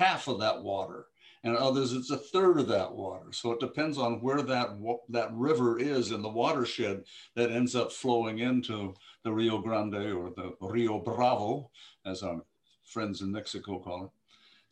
half 0.00 0.28
of 0.28 0.40
that 0.40 0.62
water 0.62 1.06
and 1.44 1.56
others 1.56 1.92
it's 1.92 2.10
a 2.10 2.16
third 2.16 2.58
of 2.58 2.68
that 2.68 2.92
water. 2.92 3.32
So 3.32 3.52
it 3.52 3.60
depends 3.60 3.98
on 3.98 4.20
where 4.20 4.42
that 4.42 4.78
that 5.08 5.32
river 5.32 5.78
is 5.78 6.10
in 6.10 6.22
the 6.22 6.28
watershed 6.28 7.04
that 7.34 7.50
ends 7.50 7.74
up 7.74 7.92
flowing 7.92 8.38
into 8.38 8.94
the 9.24 9.32
Rio 9.32 9.58
Grande 9.58 9.94
or 9.94 10.30
the 10.30 10.54
Rio 10.60 10.98
Bravo, 10.98 11.70
as 12.04 12.22
our 12.22 12.42
friends 12.84 13.22
in 13.22 13.32
Mexico 13.32 13.78
call 13.78 14.04
it. 14.04 14.10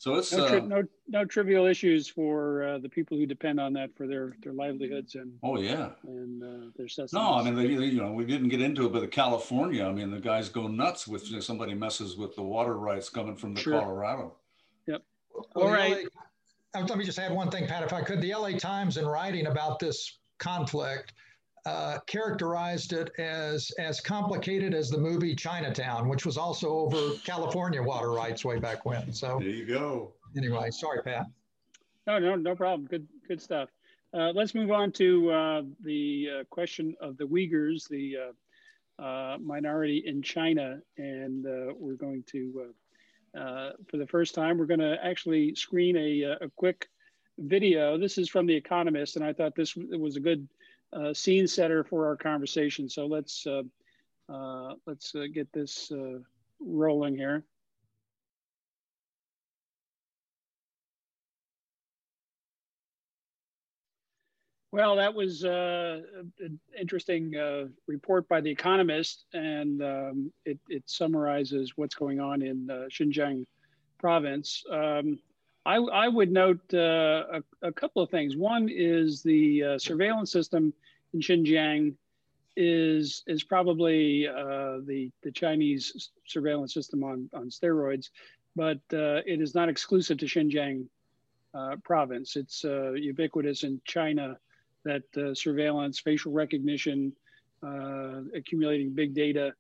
So 0.01 0.15
it's 0.15 0.33
no, 0.33 0.49
tri- 0.49 0.59
uh, 0.59 0.67
no, 0.67 0.83
no 1.09 1.25
trivial 1.25 1.67
issues 1.67 2.07
for 2.09 2.63
uh, 2.63 2.79
the 2.79 2.89
people 2.89 3.19
who 3.19 3.27
depend 3.27 3.59
on 3.59 3.73
that 3.73 3.97
for 3.97 4.07
their 4.07 4.37
their 4.43 4.53
livelihoods 4.53 5.17
and 5.17 5.33
oh 5.43 5.59
yeah 5.59 5.91
and 6.05 6.43
uh, 6.43 6.71
their 6.77 6.87
sustenance. 6.87 7.13
No, 7.15 7.35
I 7.35 7.43
mean 7.43 7.57
they, 7.57 7.67
you 7.67 8.01
know 8.01 8.13
we 8.13 8.25
didn't 8.25 8.51
get 8.51 8.61
into 8.61 8.87
it, 8.87 8.93
but 8.93 9.11
California, 9.11 9.85
I 9.85 9.93
mean 9.93 10.11
the 10.11 10.21
guys 10.21 10.49
go 10.49 10.69
nuts 10.69 11.09
with 11.09 11.29
you 11.29 11.37
know, 11.37 11.41
somebody 11.41 11.75
messes 11.75 12.17
with 12.17 12.37
the 12.37 12.43
water 12.43 12.79
rights 12.79 13.09
coming 13.09 13.37
from 13.37 13.55
the 13.55 13.61
sure. 13.61 13.81
Colorado. 13.81 14.37
Yep. 15.39 15.47
Well, 15.55 15.67
All 15.67 15.73
right. 15.73 16.07
LA, 16.75 16.83
let 16.83 16.99
me 16.99 17.05
just 17.05 17.19
add 17.19 17.33
one 17.33 17.51
thing, 17.51 17.67
Pat, 17.67 17.83
if 17.83 17.93
I 17.93 18.03
could. 18.03 18.21
The 18.21 18.35
LA 18.35 18.53
Times, 18.53 18.97
in 18.97 19.07
writing 19.07 19.47
about 19.47 19.79
this 19.79 20.19
conflict, 20.39 21.15
uh, 21.67 21.99
characterized 22.07 22.93
it 22.93 23.11
as 23.19 23.71
as 23.79 24.01
complicated 24.01 24.75
as 24.75 24.91
the 24.91 24.99
movie 24.99 25.35
Chinatown, 25.35 26.09
which 26.09 26.25
was 26.25 26.37
also 26.37 26.69
over 26.71 27.15
California 27.25 27.83
water 27.83 28.13
rights 28.13 28.45
way 28.45 28.59
back 28.59 28.85
when. 28.87 29.13
So 29.13 29.39
there 29.41 29.49
you 29.49 29.67
go. 29.67 30.13
Anyway, 30.37 30.71
sorry, 30.71 31.03
Pat. 31.03 31.27
No, 32.07 32.19
no, 32.19 32.37
no 32.37 32.55
problem. 32.55 32.87
Good, 32.87 33.07
good 33.27 33.41
stuff. 33.41 33.69
Uh, 34.15 34.33
let's 34.35 34.55
move 34.55 34.71
on 34.71 34.91
to 34.93 35.31
uh, 35.31 35.63
the 35.85 36.29
uh, 36.41 36.45
question 36.49 36.95
of 37.01 37.19
the 37.19 37.25
Uyghurs, 37.25 37.87
the 37.89 38.17
uh, 38.99 39.03
uh, 39.03 39.37
minority 39.39 40.03
in 40.07 40.23
China, 40.23 40.81
and 40.97 41.45
we're 41.79 41.97
going 41.97 42.25
to 42.29 42.73
uh, 43.37 43.71
for 43.89 43.97
the 43.97 44.07
first 44.07 44.35
time. 44.35 44.59
We're 44.59 44.67
going 44.67 44.81
to 44.81 44.99
actually 45.05 45.55
screen 45.55 45.97
a, 45.97 46.33
uh, 46.33 46.47
a 46.47 46.51
quick 46.57 46.89
video. 47.39 47.99
This 47.99 48.19
is 48.19 48.29
from 48.29 48.47
The 48.47 48.55
Economist, 48.55 49.17
and 49.17 49.25
I 49.25 49.33
thought 49.33 49.55
this 49.55 49.77
was 49.77 50.17
a 50.17 50.21
good 50.21 50.49
uh, 50.93 51.13
scene 51.13 51.47
setter 51.47 51.85
for 51.85 52.07
our 52.07 52.17
conversation. 52.17 52.89
So 52.89 53.07
let's 53.07 53.47
uh, 53.47 53.63
uh, 54.29 54.75
let's 54.87 55.15
get 55.33 55.53
this 55.53 55.93
rolling 56.61 57.17
here. 57.17 57.45
Well, 64.71 64.97
that 64.97 65.15
was 65.15 65.45
uh, 65.45 66.03
an 66.41 66.61
interesting 66.79 67.35
uh, 67.35 67.69
report 67.87 68.29
by 68.29 68.43
The 68.43 68.51
Economist, 68.51 69.25
and 69.33 69.83
um, 69.83 70.33
it, 70.45 70.59
it, 70.69 70.83
summarizes 70.85 71.73
what's 71.77 71.95
going 71.95 72.21
on 72.21 72.43
in 72.43 72.69
uh, 72.71 72.85
Xinjiang 72.91 73.47
province. 73.99 74.63
Um, 74.71 75.21
I, 75.65 75.77
I, 75.77 76.09
would 76.09 76.31
note 76.31 76.61
uh, 76.75 77.41
a, 77.41 77.43
a, 77.63 77.73
couple 77.73 78.03
of 78.03 78.11
things. 78.11 78.37
One 78.37 78.69
is 78.71 79.23
the 79.23 79.65
uh, 79.65 79.79
surveillance 79.79 80.31
system 80.31 80.75
in 81.15 81.21
Xinjiang 81.21 81.95
is 82.55 83.23
is 83.27 83.43
probably 83.43 84.29
uh, 84.29 84.81
the 84.85 85.11
the 85.23 85.33
Chinese 85.33 86.11
surveillance 86.27 86.75
system 86.75 87.05
on 87.05 87.31
on 87.33 87.49
steroids, 87.49 88.11
but 88.55 88.81
it 88.91 89.41
is 89.41 89.55
not 89.55 89.71
exclusive 89.71 90.19
to 90.19 90.27
Xinjiang 90.27 90.87
province. 91.85 92.37
It's 92.37 92.65
ubiquitous 92.65 93.63
in 93.63 93.81
China 93.87 94.39
that 94.89 95.23
uh, 95.23 95.35
surveillance, 95.35 96.01
facial 96.01 96.33
recognition, 96.33 97.13
uh, 97.63 98.23
accumulating 98.35 98.95
big 98.95 99.15
data, 99.15 99.53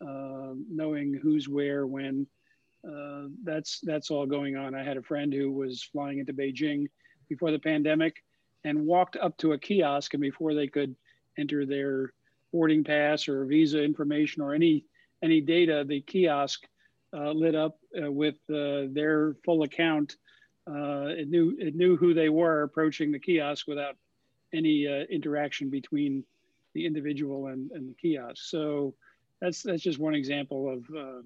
uh, 0.00 0.52
knowing 0.70 1.14
who's 1.14 1.48
where, 1.48 1.86
when. 1.86 2.26
Uh, 2.86 3.26
that's 3.42 3.80
that's 3.80 4.12
all 4.12 4.26
going 4.26 4.56
on. 4.56 4.74
I 4.74 4.84
had 4.84 4.96
a 4.96 5.02
friend 5.02 5.32
who 5.32 5.50
was 5.50 5.82
flying 5.82 6.20
into 6.20 6.32
Beijing 6.32 6.86
before 7.28 7.50
the 7.50 7.58
pandemic, 7.58 8.22
and 8.62 8.86
walked 8.86 9.16
up 9.16 9.36
to 9.38 9.52
a 9.52 9.58
kiosk, 9.58 10.14
and 10.14 10.20
before 10.20 10.54
they 10.54 10.68
could 10.68 10.94
enter 11.36 11.66
their 11.66 12.12
boarding 12.52 12.84
pass 12.84 13.28
or 13.28 13.44
visa 13.44 13.82
information 13.82 14.40
or 14.40 14.54
any 14.54 14.84
any 15.20 15.40
data, 15.40 15.84
the 15.84 16.00
kiosk 16.02 16.64
uh, 17.12 17.32
lit 17.32 17.56
up 17.56 17.76
uh, 18.00 18.12
with 18.12 18.36
their 18.48 19.34
full 19.44 19.64
account. 19.64 20.16
It 20.68 21.28
knew 21.28 21.56
it 21.58 21.74
knew 21.74 21.96
who 21.96 22.14
they 22.14 22.28
were 22.28 22.62
approaching 22.62 23.10
the 23.10 23.18
kiosk 23.18 23.66
without 23.66 23.96
any 24.56 24.86
uh, 24.86 25.04
interaction 25.10 25.70
between 25.70 26.24
the 26.74 26.86
individual 26.86 27.48
and, 27.48 27.70
and 27.72 27.88
the 27.88 27.94
kiosk. 27.94 28.36
So 28.36 28.94
that's 29.40 29.62
that's 29.62 29.82
just 29.82 29.98
one 29.98 30.14
example 30.14 30.72
of 30.72 30.84
uh, 30.96 31.22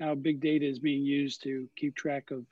how 0.00 0.14
big 0.14 0.40
data 0.40 0.66
is 0.66 0.78
being 0.78 1.02
used 1.02 1.42
to 1.42 1.68
keep 1.76 1.94
track 1.94 2.30
of 2.30 2.44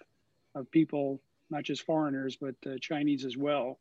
of 0.54 0.70
people, 0.70 1.20
not 1.50 1.62
just 1.62 1.82
foreigners 1.82 2.36
but 2.36 2.54
Chinese 2.80 3.24
as 3.24 3.36
well. 3.36 3.78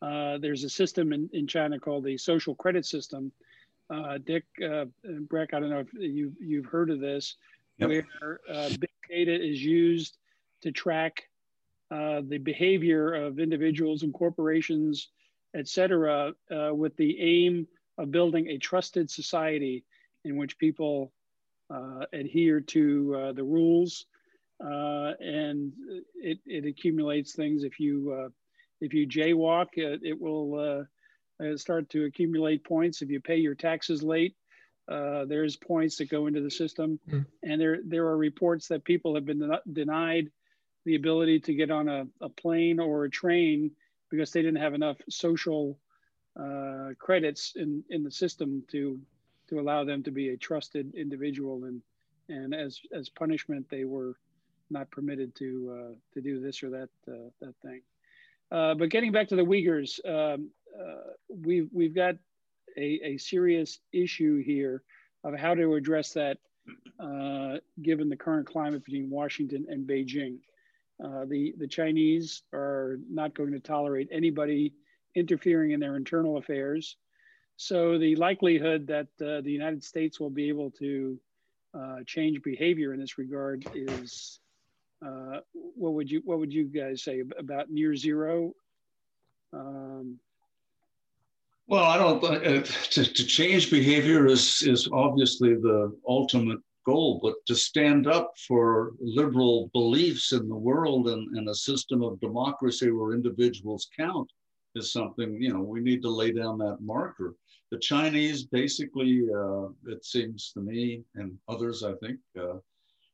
there's 0.00 0.64
a 0.64 0.70
system 0.70 1.12
in, 1.12 1.28
in 1.32 1.46
China 1.46 1.78
called 1.78 2.04
the 2.04 2.16
social 2.16 2.54
credit 2.54 2.86
system. 2.86 3.32
Dick 4.24 4.44
Breck, 5.28 5.54
I 5.54 5.60
don't 5.60 5.70
know 5.70 5.80
if 5.80 5.92
you 5.92 6.32
you've 6.40 6.66
heard 6.66 6.90
of 6.90 7.00
this 7.00 7.36
yep. 7.78 7.88
where 7.88 8.40
uh, 8.52 8.68
big 8.68 8.90
data 9.08 9.34
is 9.34 9.62
used 9.62 10.18
to 10.62 10.72
track 10.72 11.28
uh, 11.90 12.22
the 12.26 12.38
behavior 12.38 13.14
of 13.14 13.38
individuals 13.38 14.02
and 14.02 14.12
corporations, 14.12 15.08
et 15.54 15.68
cetera, 15.68 16.32
uh, 16.50 16.74
with 16.74 16.96
the 16.96 17.18
aim 17.20 17.66
of 17.98 18.10
building 18.10 18.48
a 18.48 18.58
trusted 18.58 19.10
society 19.10 19.84
in 20.24 20.36
which 20.36 20.58
people 20.58 21.12
uh, 21.70 22.04
adhere 22.12 22.60
to 22.60 23.16
uh, 23.16 23.32
the 23.32 23.44
rules. 23.44 24.06
Uh, 24.62 25.12
and 25.20 25.72
it, 26.14 26.38
it 26.46 26.64
accumulates 26.64 27.34
things. 27.34 27.64
If 27.64 27.78
you, 27.78 28.30
if 28.80 28.94
you 28.94 29.06
jaywalk, 29.06 29.66
it, 29.74 30.00
it 30.02 30.20
will 30.20 30.86
start 31.56 31.90
to 31.90 32.04
accumulate 32.04 32.64
points. 32.64 33.02
If 33.02 33.10
you 33.10 33.20
pay 33.20 33.36
your 33.36 33.54
taxes 33.54 34.02
late, 34.02 34.34
uh, 34.88 35.24
there's 35.24 35.56
points 35.56 35.96
that 35.96 36.08
go 36.08 36.26
into 36.26 36.40
the 36.40 36.50
system, 36.50 37.00
mm. 37.10 37.26
and 37.42 37.60
there 37.60 37.80
there 37.84 38.06
are 38.06 38.16
reports 38.16 38.68
that 38.68 38.84
people 38.84 39.16
have 39.16 39.24
been 39.26 39.40
den- 39.40 39.58
denied 39.72 40.30
the 40.84 40.94
ability 40.94 41.40
to 41.40 41.54
get 41.54 41.70
on 41.72 41.88
a, 41.88 42.06
a 42.20 42.28
plane 42.28 42.78
or 42.78 43.04
a 43.04 43.10
train 43.10 43.72
because 44.10 44.30
they 44.30 44.42
didn't 44.42 44.60
have 44.60 44.74
enough 44.74 44.96
social 45.08 45.78
uh, 46.38 46.90
credits 46.98 47.54
in, 47.56 47.82
in 47.90 48.02
the 48.02 48.10
system 48.10 48.62
to 48.70 49.00
to 49.48 49.60
allow 49.60 49.84
them 49.84 50.02
to 50.02 50.10
be 50.10 50.30
a 50.30 50.36
trusted 50.36 50.94
individual 50.94 51.64
and 51.64 51.80
and 52.28 52.54
as 52.54 52.80
as 52.92 53.08
punishment 53.08 53.66
they 53.70 53.84
were 53.84 54.16
not 54.70 54.90
permitted 54.90 55.34
to 55.36 55.72
uh, 55.72 55.94
to 56.12 56.20
do 56.20 56.40
this 56.40 56.62
or 56.62 56.70
that 56.70 56.88
uh, 57.08 57.30
that 57.40 57.54
thing. 57.62 57.82
Uh, 58.50 58.74
but 58.74 58.90
getting 58.90 59.12
back 59.12 59.28
to 59.28 59.36
the 59.36 59.44
Uyghurs, 59.44 59.98
um, 60.06 60.50
uh, 60.78 61.12
we've 61.28 61.68
we've 61.72 61.94
got 61.94 62.16
a, 62.76 63.00
a 63.02 63.16
serious 63.18 63.78
issue 63.92 64.42
here 64.42 64.82
of 65.24 65.34
how 65.34 65.54
to 65.54 65.74
address 65.74 66.12
that 66.12 66.38
uh, 67.00 67.58
given 67.82 68.08
the 68.08 68.16
current 68.16 68.46
climate 68.46 68.84
between 68.84 69.10
Washington 69.10 69.66
and 69.68 69.88
Beijing. 69.88 70.38
Uh, 71.02 71.24
the, 71.26 71.54
the 71.58 71.66
Chinese 71.66 72.42
are 72.54 72.98
not 73.10 73.34
going 73.34 73.52
to 73.52 73.60
tolerate 73.60 74.08
anybody 74.10 74.72
interfering 75.14 75.72
in 75.72 75.80
their 75.80 75.96
internal 75.96 76.38
affairs. 76.38 76.96
So 77.56 77.98
the 77.98 78.16
likelihood 78.16 78.86
that 78.86 79.08
uh, 79.20 79.40
the 79.40 79.50
United 79.50 79.82
States 79.82 80.20
will 80.20 80.30
be 80.30 80.48
able 80.48 80.70
to 80.72 81.18
uh, 81.74 81.96
change 82.06 82.42
behavior 82.42 82.94
in 82.94 83.00
this 83.00 83.18
regard 83.18 83.66
is 83.74 84.40
uh, 85.04 85.40
what 85.52 85.92
would 85.92 86.10
you 86.10 86.22
what 86.24 86.38
would 86.38 86.52
you 86.52 86.64
guys 86.64 87.02
say 87.02 87.22
about 87.38 87.70
near 87.70 87.94
zero? 87.94 88.52
Um, 89.52 90.18
well, 91.66 91.84
I 91.84 91.98
don't 91.98 92.24
uh, 92.24 92.62
to, 92.62 93.04
to 93.04 93.26
change 93.26 93.70
behavior 93.70 94.26
is 94.26 94.62
is 94.62 94.88
obviously 94.92 95.54
the 95.54 95.94
ultimate 96.08 96.60
goal, 96.86 97.18
but 97.22 97.34
to 97.46 97.54
stand 97.54 98.06
up 98.06 98.32
for 98.46 98.92
liberal 99.00 99.68
beliefs 99.72 100.32
in 100.32 100.48
the 100.48 100.54
world 100.54 101.08
and, 101.08 101.36
and 101.36 101.48
a 101.48 101.54
system 101.54 102.02
of 102.02 102.20
democracy 102.20 102.90
where 102.90 103.12
individuals 103.12 103.88
count 103.96 104.30
is 104.76 104.92
something 104.92 105.40
you 105.42 105.52
know 105.52 105.60
we 105.60 105.80
need 105.80 106.02
to 106.02 106.08
lay 106.08 106.32
down 106.32 106.58
that 106.58 106.78
marker. 106.80 107.34
The 107.70 107.78
Chinese 107.78 108.44
basically, 108.44 109.26
uh, 109.34 109.68
it 109.86 110.04
seems 110.04 110.52
to 110.52 110.60
me 110.60 111.02
and 111.16 111.36
others, 111.48 111.82
I 111.82 111.94
think, 111.94 112.20
uh, 112.40 112.58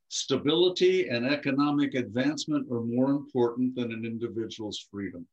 stability 0.09 1.09
and 1.09 1.25
economic 1.27 1.95
advancement 1.95 2.71
are 2.71 2.83
more 2.83 3.13
important 3.13 3.75
than 3.75 3.93
an 3.93 4.05
individual's 4.05 4.87
freedom. 4.91 5.27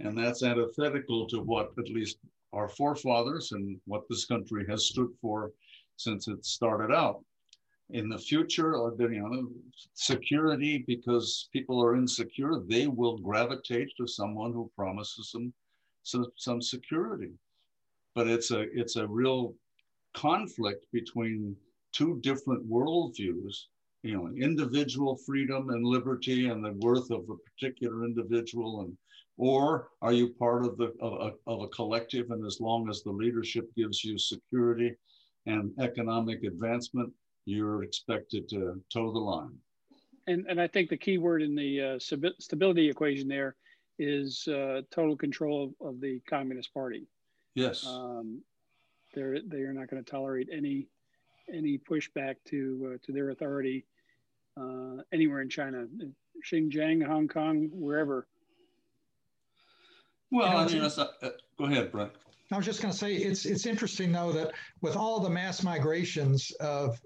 And 0.00 0.18
that's 0.18 0.42
antithetical 0.42 1.28
to 1.28 1.40
what 1.40 1.70
at 1.78 1.88
least 1.88 2.18
our 2.52 2.68
forefathers 2.68 3.52
and 3.52 3.78
what 3.86 4.02
this 4.08 4.24
country 4.24 4.66
has 4.68 4.86
stood 4.86 5.10
for 5.20 5.52
since 5.96 6.26
it 6.26 6.44
started 6.44 6.92
out. 6.92 7.24
In 7.90 8.08
the 8.08 8.18
future, 8.18 8.74
you 8.98 9.08
know, 9.08 9.48
security, 9.92 10.84
because 10.86 11.48
people 11.52 11.82
are 11.82 11.96
insecure, 11.96 12.60
they 12.66 12.86
will 12.86 13.18
gravitate 13.18 13.90
to 13.96 14.06
someone 14.06 14.52
who 14.52 14.70
promises 14.74 15.30
them 15.32 15.52
some, 16.02 16.26
some 16.36 16.62
security. 16.62 17.32
But 18.14 18.28
it's 18.28 18.50
a 18.50 18.62
it's 18.72 18.96
a 18.96 19.06
real 19.06 19.54
conflict 20.14 20.86
between 20.92 21.56
two 21.92 22.20
different 22.20 22.68
worldviews 22.68 23.66
you 24.04 24.14
know, 24.14 24.28
individual 24.36 25.16
freedom 25.16 25.70
and 25.70 25.82
liberty 25.82 26.48
and 26.48 26.62
the 26.62 26.74
worth 26.86 27.10
of 27.10 27.24
a 27.30 27.36
particular 27.36 28.04
individual 28.04 28.82
and 28.82 28.96
or 29.38 29.88
are 30.02 30.12
you 30.12 30.28
part 30.34 30.64
of 30.64 30.76
the 30.76 30.92
of 31.00 31.14
a, 31.14 31.50
of 31.50 31.62
a 31.62 31.68
collective 31.68 32.30
and 32.30 32.44
as 32.46 32.60
long 32.60 32.88
as 32.90 33.02
the 33.02 33.10
leadership 33.10 33.74
gives 33.74 34.04
you 34.04 34.18
security 34.18 34.94
and 35.46 35.72
economic 35.80 36.44
advancement 36.44 37.10
you're 37.44 37.82
expected 37.82 38.48
to 38.48 38.80
toe 38.92 39.12
the 39.12 39.18
line 39.18 39.56
and 40.26 40.46
and 40.48 40.60
i 40.60 40.66
think 40.66 40.88
the 40.88 40.96
key 40.96 41.18
word 41.18 41.42
in 41.42 41.54
the 41.54 41.80
uh, 41.80 41.98
stability 42.38 42.88
equation 42.88 43.28
there 43.28 43.54
is 43.98 44.48
uh, 44.48 44.80
total 44.90 45.16
control 45.16 45.72
of, 45.80 45.86
of, 45.86 46.00
the 46.00 46.20
communist 46.28 46.74
party 46.74 47.06
yes 47.54 47.86
um, 47.86 48.42
they're 49.14 49.38
they 49.46 49.60
are 49.60 49.72
not 49.72 49.88
going 49.88 50.02
to 50.02 50.10
tolerate 50.10 50.48
any 50.52 50.88
any 51.52 51.78
pushback 51.78 52.36
to 52.46 52.94
uh, 52.94 52.98
to 53.06 53.12
their 53.12 53.30
authority 53.30 53.84
uh, 54.56 55.02
anywhere 55.12 55.40
in 55.40 55.48
China, 55.48 55.86
Xinjiang, 56.50 57.04
Hong 57.04 57.28
Kong, 57.28 57.68
wherever. 57.72 58.26
Well, 60.30 60.56
I 60.56 60.66
mean, 60.66 60.82
uh, 60.82 61.06
go 61.58 61.64
ahead, 61.64 61.92
Breck. 61.92 62.12
I 62.52 62.56
was 62.56 62.66
just 62.66 62.82
going 62.82 62.92
to 62.92 62.98
say 62.98 63.14
it's 63.14 63.46
it's 63.46 63.66
interesting 63.66 64.12
though 64.12 64.32
that 64.32 64.52
with 64.80 64.96
all 64.96 65.20
the 65.20 65.30
mass 65.30 65.62
migrations 65.62 66.50
of 66.60 67.00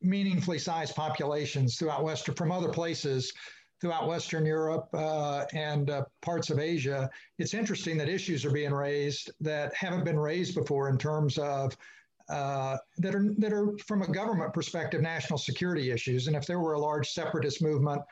meaningfully 0.00 0.58
sized 0.58 0.94
populations 0.94 1.76
throughout 1.76 2.04
Western 2.04 2.34
from 2.34 2.52
other 2.52 2.68
places 2.68 3.32
throughout 3.80 4.08
Western 4.08 4.44
Europe 4.44 4.88
uh, 4.92 5.44
and 5.52 5.90
uh, 5.90 6.04
parts 6.20 6.50
of 6.50 6.58
Asia, 6.58 7.08
it's 7.38 7.54
interesting 7.54 7.96
that 7.98 8.08
issues 8.08 8.44
are 8.44 8.50
being 8.50 8.72
raised 8.72 9.30
that 9.40 9.72
haven't 9.74 10.04
been 10.04 10.18
raised 10.18 10.54
before 10.54 10.88
in 10.88 10.98
terms 10.98 11.38
of 11.38 11.76
uh, 12.28 12.76
that 12.98 13.14
are 13.14 13.32
that 13.38 13.52
are 13.52 13.76
from 13.86 14.02
a 14.02 14.08
government 14.08 14.52
perspective 14.52 15.00
national 15.00 15.38
security 15.38 15.90
issues. 15.90 16.26
And 16.26 16.36
if 16.36 16.46
there 16.46 16.60
were 16.60 16.74
a 16.74 16.78
large 16.78 17.08
separatist 17.10 17.62
movement 17.62 18.02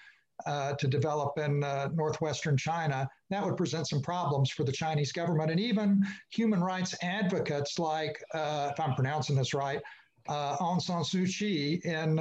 uh, 0.47 0.75
to 0.75 0.87
develop 0.87 1.39
in 1.39 1.63
uh, 1.63 1.89
northwestern 1.95 2.57
China, 2.57 3.09
that 3.31 3.45
would 3.45 3.57
present 3.57 3.89
some 3.89 4.01
problems 4.01 4.51
for 4.51 4.65
the 4.65 4.73
Chinese 4.73 5.13
government 5.13 5.51
and 5.51 5.61
even 5.61 6.03
human 6.31 6.63
rights 6.63 6.95
advocates 7.03 7.79
like, 7.79 8.23
uh, 8.35 8.71
if 8.73 8.81
I'm 8.81 8.95
pronouncing 8.95 9.37
this 9.37 9.53
right, 9.53 9.81
uh, 10.29 10.57
Aung 10.59 10.81
San 10.81 11.03
Suu 11.03 11.27
Kyi 11.27 11.81
in 11.85 12.19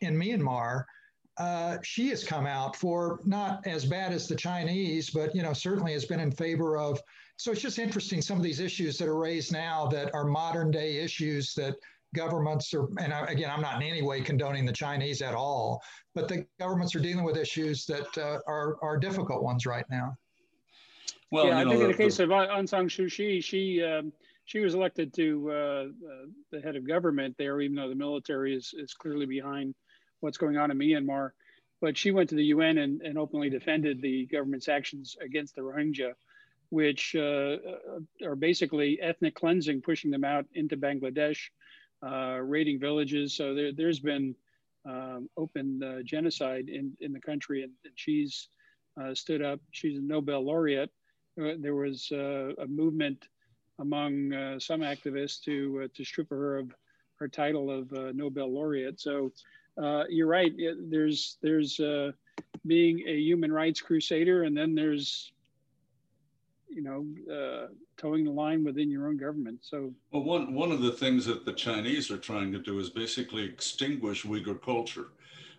in 0.00 0.16
Myanmar. 0.16 0.84
she 1.84 2.08
has 2.08 2.24
come 2.24 2.46
out 2.46 2.76
for 2.76 3.20
not 3.24 3.66
as 3.66 3.84
bad 3.84 4.12
as 4.12 4.26
the 4.26 4.36
Chinese, 4.36 5.10
but 5.10 5.34
you 5.34 5.42
know 5.42 5.52
certainly 5.52 5.92
has 5.92 6.04
been 6.04 6.20
in 6.20 6.30
favor 6.30 6.76
of 6.78 7.00
so 7.38 7.52
it's 7.52 7.60
just 7.60 7.78
interesting 7.78 8.20
some 8.20 8.36
of 8.36 8.42
these 8.42 8.58
issues 8.58 8.98
that 8.98 9.06
are 9.06 9.16
raised 9.16 9.52
now 9.52 9.86
that 9.86 10.12
are 10.12 10.24
modern 10.24 10.72
day 10.72 10.96
issues 10.96 11.54
that 11.54 11.76
governments 12.14 12.74
are, 12.74 12.88
and 12.98 13.14
again, 13.28 13.48
I'm 13.48 13.60
not 13.60 13.80
in 13.80 13.88
any 13.88 14.02
way 14.02 14.20
condoning 14.20 14.66
the 14.66 14.72
Chinese 14.72 15.22
at 15.22 15.34
all, 15.34 15.80
but 16.14 16.26
the 16.26 16.44
governments 16.58 16.96
are 16.96 17.00
dealing 17.00 17.24
with 17.24 17.36
issues 17.36 17.86
that 17.86 18.18
uh, 18.18 18.40
are, 18.48 18.76
are 18.82 18.96
difficult 18.96 19.44
ones 19.44 19.66
right 19.66 19.84
now. 19.88 20.16
Well, 21.30 21.46
yeah, 21.46 21.58
I 21.58 21.64
know, 21.64 21.70
think 21.70 21.82
in 21.82 21.88
the 21.88 21.96
case 21.96 22.16
the, 22.16 22.24
of 22.24 22.30
Aung 22.30 22.68
San 22.68 22.88
Suu 22.88 23.08
Kyi, 23.14 23.40
she, 23.40 23.84
um, 23.84 24.12
she 24.48 24.60
was 24.60 24.74
elected 24.74 25.14
to 25.14 25.50
uh, 25.50 25.54
uh, 25.54 26.26
the 26.50 26.60
head 26.60 26.74
of 26.74 26.86
government 26.86 27.36
there, 27.38 27.60
even 27.60 27.76
though 27.76 27.88
the 27.88 27.94
military 27.94 28.56
is, 28.56 28.74
is 28.76 28.94
clearly 28.94 29.26
behind 29.26 29.74
what's 30.20 30.38
going 30.38 30.56
on 30.56 30.70
in 30.70 30.78
Myanmar. 30.78 31.30
But 31.80 31.96
she 31.96 32.10
went 32.10 32.30
to 32.30 32.34
the 32.34 32.46
UN 32.46 32.78
and, 32.78 33.02
and 33.02 33.16
openly 33.16 33.50
defended 33.50 34.02
the 34.02 34.26
government's 34.26 34.68
actions 34.68 35.16
against 35.20 35.54
the 35.54 35.62
Rohingya 35.62 36.14
which 36.70 37.14
uh, 37.16 37.56
are 38.24 38.36
basically 38.36 39.00
ethnic 39.00 39.34
cleansing, 39.34 39.80
pushing 39.80 40.10
them 40.10 40.24
out 40.24 40.46
into 40.54 40.76
Bangladesh, 40.76 41.38
uh, 42.06 42.38
raiding 42.42 42.78
villages. 42.78 43.34
So 43.34 43.54
there, 43.54 43.86
has 43.86 44.00
been 44.00 44.34
um, 44.84 45.28
open 45.36 45.82
uh, 45.82 46.02
genocide 46.04 46.68
in, 46.68 46.92
in 47.00 47.12
the 47.12 47.20
country, 47.20 47.62
and, 47.62 47.72
and 47.84 47.94
she's 47.96 48.48
uh, 49.00 49.14
stood 49.14 49.42
up. 49.42 49.60
She's 49.70 49.98
a 49.98 50.02
Nobel 50.02 50.44
laureate. 50.44 50.90
Uh, 51.40 51.54
there 51.58 51.74
was 51.74 52.10
uh, 52.12 52.52
a 52.58 52.66
movement 52.66 53.24
among 53.78 54.58
some 54.58 54.80
activists 54.80 55.42
to 55.44 55.88
to 55.94 56.04
strip 56.04 56.30
her 56.30 56.58
of 56.58 56.74
her 57.16 57.28
title 57.28 57.70
of 57.70 57.90
Nobel 58.14 58.52
laureate. 58.52 59.00
So 59.00 59.32
uh, 59.78 60.04
you're 60.08 60.26
right. 60.26 60.52
There's 60.90 61.38
there's 61.40 61.78
uh, 61.78 62.12
being 62.66 63.04
a 63.06 63.16
human 63.16 63.52
rights 63.52 63.80
crusader, 63.80 64.42
and 64.42 64.56
then 64.56 64.74
there's 64.74 65.32
you 66.68 66.82
know 66.82 67.06
uh, 67.32 67.68
towing 67.96 68.24
the 68.24 68.30
line 68.30 68.64
within 68.64 68.90
your 68.90 69.06
own 69.06 69.16
government. 69.16 69.60
So, 69.62 69.92
well, 70.10 70.24
one 70.24 70.52
one 70.52 70.72
of 70.72 70.82
the 70.82 70.92
things 70.92 71.24
that 71.26 71.44
the 71.44 71.52
Chinese 71.52 72.10
are 72.10 72.18
trying 72.18 72.52
to 72.52 72.58
do 72.58 72.78
is 72.80 72.90
basically 72.90 73.44
extinguish 73.44 74.24
Uyghur 74.24 74.60
culture. 74.60 75.08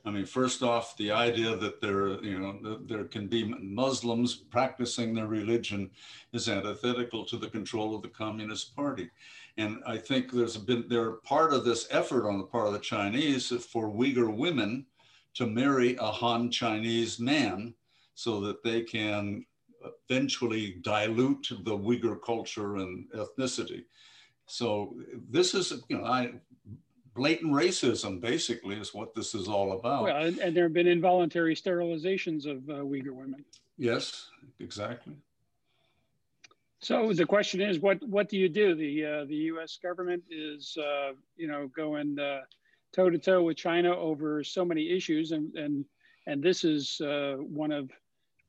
I 0.10 0.12
mean, 0.12 0.26
first 0.26 0.64
off, 0.64 0.98
the 0.98 1.12
idea 1.12 1.56
that 1.56 1.82
there, 1.82 2.20
you 2.24 2.40
know, 2.40 2.80
there 2.88 3.04
can 3.04 3.28
be 3.28 3.44
Muslims 3.44 4.34
practicing 4.34 5.14
their 5.14 5.28
religion 5.28 5.92
is 6.34 6.50
antithetical 6.50 7.24
to 7.26 7.38
the 7.38 7.48
control 7.48 7.96
of 7.96 8.02
the 8.02 8.08
Communist 8.08 8.76
Party. 8.76 9.12
And 9.58 9.84
I 9.86 9.98
think 9.98 10.32
there's 10.32 10.58
been 10.58 10.86
there 10.90 11.12
part 11.12 11.54
of 11.54 11.64
this 11.64 11.88
effort 11.92 12.28
on 12.28 12.40
the 12.40 12.44
part 12.44 12.66
of 12.66 12.74
the 12.74 12.80
Chinese 12.80 13.50
for 13.68 13.88
Uyghur 13.88 14.36
women 14.36 14.88
to 15.36 15.46
marry 15.46 15.96
a 15.98 16.08
Han 16.08 16.50
Chinese 16.50 17.20
man 17.20 17.76
so 18.16 18.40
that 18.40 18.64
they 18.64 18.82
can 18.82 19.46
eventually 20.10 20.78
dilute 20.82 21.50
the 21.66 21.78
Uyghur 21.78 22.20
culture 22.20 22.78
and 22.78 23.08
ethnicity. 23.12 23.84
So 24.48 24.96
this 25.30 25.54
is, 25.54 25.84
you 25.88 26.00
know, 26.00 26.06
I, 26.06 26.32
blatant 27.20 27.54
racism 27.54 28.20
basically 28.20 28.76
is 28.76 28.94
what 28.94 29.14
this 29.14 29.36
is 29.36 29.48
all 29.48 29.74
about. 29.74 30.04
Well, 30.04 30.26
and, 30.26 30.38
and 30.40 30.56
there 30.56 30.64
have 30.64 30.74
been 30.74 30.88
involuntary 30.88 31.56
sterilizations 31.56 32.46
of 32.46 32.70
uh, 32.70 32.84
Uyghur 32.84 33.12
women. 33.12 33.44
Yes, 33.78 34.30
exactly. 34.60 35.14
So 36.80 37.12
the 37.12 37.26
question 37.26 37.60
is, 37.60 37.80
what 37.80 38.02
what 38.08 38.30
do 38.30 38.38
you 38.38 38.48
do? 38.48 38.74
The 38.74 39.06
uh, 39.06 39.26
the 39.26 39.36
U.S. 39.54 39.78
government 39.84 40.24
is, 40.30 40.78
uh, 40.78 41.12
you 41.36 41.48
know, 41.48 41.70
going 41.76 42.18
toe 42.94 43.10
to 43.10 43.18
toe 43.18 43.44
with 43.44 43.58
China 43.58 43.96
over 43.96 44.44
so 44.44 44.64
many 44.64 44.90
issues, 44.90 45.32
and 45.32 45.54
and 45.56 45.86
and 46.28 46.42
this 46.42 46.64
is 46.64 47.02
uh, 47.02 47.36
one 47.40 47.72
of 47.72 47.92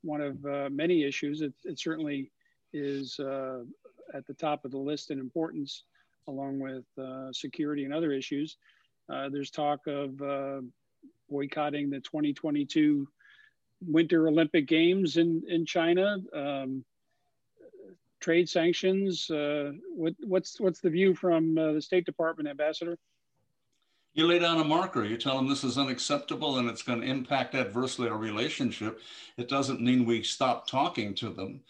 one 0.03 0.21
of 0.21 0.45
uh, 0.45 0.69
many 0.71 1.03
issues. 1.03 1.41
It, 1.41 1.53
it 1.63 1.79
certainly 1.79 2.31
is 2.73 3.19
uh, 3.19 3.59
at 4.13 4.25
the 4.27 4.33
top 4.33 4.65
of 4.65 4.71
the 4.71 4.77
list 4.77 5.11
in 5.11 5.19
importance, 5.19 5.83
along 6.27 6.59
with 6.59 6.85
security 7.35 7.85
and 7.85 7.93
other 7.93 8.11
issues. 8.11 8.57
there's 9.07 9.51
talk 9.51 9.87
of 9.87 10.21
boycotting 11.29 11.89
the 11.89 11.99
2022 11.99 13.07
Winter 13.87 14.27
Olympic 14.27 14.67
Games 14.67 15.17
in 15.17 15.43
in 15.47 15.65
China. 15.65 16.17
Um, 16.33 16.85
trade 18.21 18.47
sanctions. 18.47 19.29
Uh, 19.29 19.71
what, 19.95 20.13
what's 20.23 20.59
what's 20.59 20.79
the 20.79 20.89
view 20.89 21.13
from 21.13 21.57
uh, 21.57 21.73
the 21.73 21.81
State 21.81 22.05
Department, 22.05 22.47
Ambassador? 22.47 22.97
You 24.13 24.27
lay 24.27 24.39
down 24.39 24.59
a 24.59 24.63
marker. 24.63 25.05
You 25.05 25.17
tell 25.17 25.37
them 25.37 25.47
this 25.47 25.63
is 25.63 25.77
unacceptable 25.77 26.57
and 26.57 26.69
it's 26.69 26.83
going 26.83 26.99
to 26.99 27.07
impact 27.07 27.55
adversely 27.55 28.09
our 28.09 28.17
relationship. 28.17 28.99
It 29.37 29.47
doesn't 29.47 29.81
mean 29.81 30.05
we 30.05 30.21
stop 30.21 30.67
talking 30.67 31.15
to 31.15 31.29
them, 31.29 31.61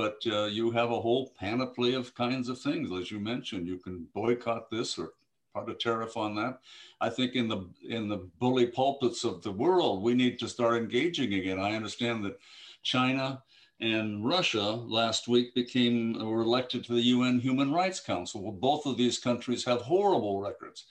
but 0.00 0.32
uh, 0.32 0.46
you 0.46 0.70
have 0.70 0.90
a 0.90 1.00
whole 1.00 1.30
panoply 1.38 1.92
of 1.92 2.14
kinds 2.14 2.48
of 2.48 2.58
things, 2.58 2.90
as 2.90 3.10
you 3.10 3.20
mentioned. 3.20 3.66
You 3.66 3.76
can 3.76 4.06
boycott 4.14 4.70
this 4.70 4.96
or 4.96 5.12
put 5.54 5.68
a 5.68 5.74
tariff 5.74 6.16
on 6.16 6.34
that. 6.36 6.60
I 7.02 7.10
think 7.10 7.34
in 7.34 7.48
the 7.48 7.68
in 7.86 8.08
the 8.08 8.26
bully 8.38 8.64
pulpits 8.64 9.24
of 9.24 9.42
the 9.42 9.52
world, 9.52 10.02
we 10.02 10.14
need 10.14 10.38
to 10.38 10.48
start 10.48 10.78
engaging 10.78 11.34
again. 11.34 11.60
I 11.60 11.76
understand 11.76 12.24
that 12.24 12.38
China 12.82 13.42
and 13.82 14.24
Russia 14.26 14.62
last 14.62 15.28
week 15.28 15.54
became 15.54 16.14
were 16.26 16.40
elected 16.40 16.82
to 16.84 16.94
the 16.94 17.08
UN 17.16 17.38
Human 17.38 17.70
Rights 17.70 18.00
Council. 18.00 18.42
Well, 18.42 18.52
both 18.52 18.86
of 18.86 18.96
these 18.96 19.18
countries 19.18 19.66
have 19.66 19.82
horrible 19.82 20.40
records. 20.40 20.86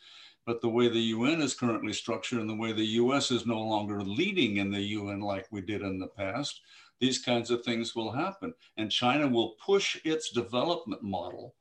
But 0.45 0.62
the 0.62 0.69
way 0.69 0.88
the 0.88 1.10
UN 1.17 1.41
is 1.41 1.56
currently 1.56 1.93
structured 1.93 2.41
and 2.41 2.50
the 2.50 2.62
way 2.63 2.74
the 2.74 2.93
US 3.02 3.32
is 3.32 3.48
no 3.48 3.60
longer 3.60 4.04
leading 4.04 4.58
in 4.58 4.69
the 4.69 4.82
UN 4.98 5.19
like 5.19 5.48
we 5.50 5.62
did 5.62 5.82
in 5.82 5.98
the 5.98 6.08
past, 6.08 6.62
these 7.00 7.20
kinds 7.20 7.50
of 7.52 7.64
things 7.64 7.96
will 7.96 8.12
happen. 8.12 8.54
And 8.78 8.92
China 8.92 9.28
will 9.28 9.56
push 9.64 10.00
its 10.04 10.32
development 10.32 11.04
model, 11.04 11.56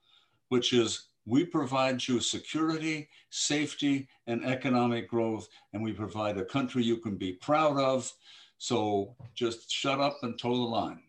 which 0.49 0.73
is 0.73 1.09
we 1.27 1.45
provide 1.45 2.07
you 2.09 2.21
security, 2.21 3.09
safety, 3.31 4.09
and 4.27 4.45
economic 4.45 5.09
growth, 5.09 5.49
and 5.73 5.83
we 5.83 5.93
provide 5.93 6.39
a 6.39 6.45
country 6.45 6.83
you 6.83 6.97
can 6.97 7.17
be 7.17 7.35
proud 7.35 7.79
of. 7.79 8.11
So 8.57 9.15
just 9.35 9.71
shut 9.71 10.01
up 10.01 10.19
and 10.23 10.39
toe 10.39 10.57
the 10.57 10.63
line. 10.63 11.03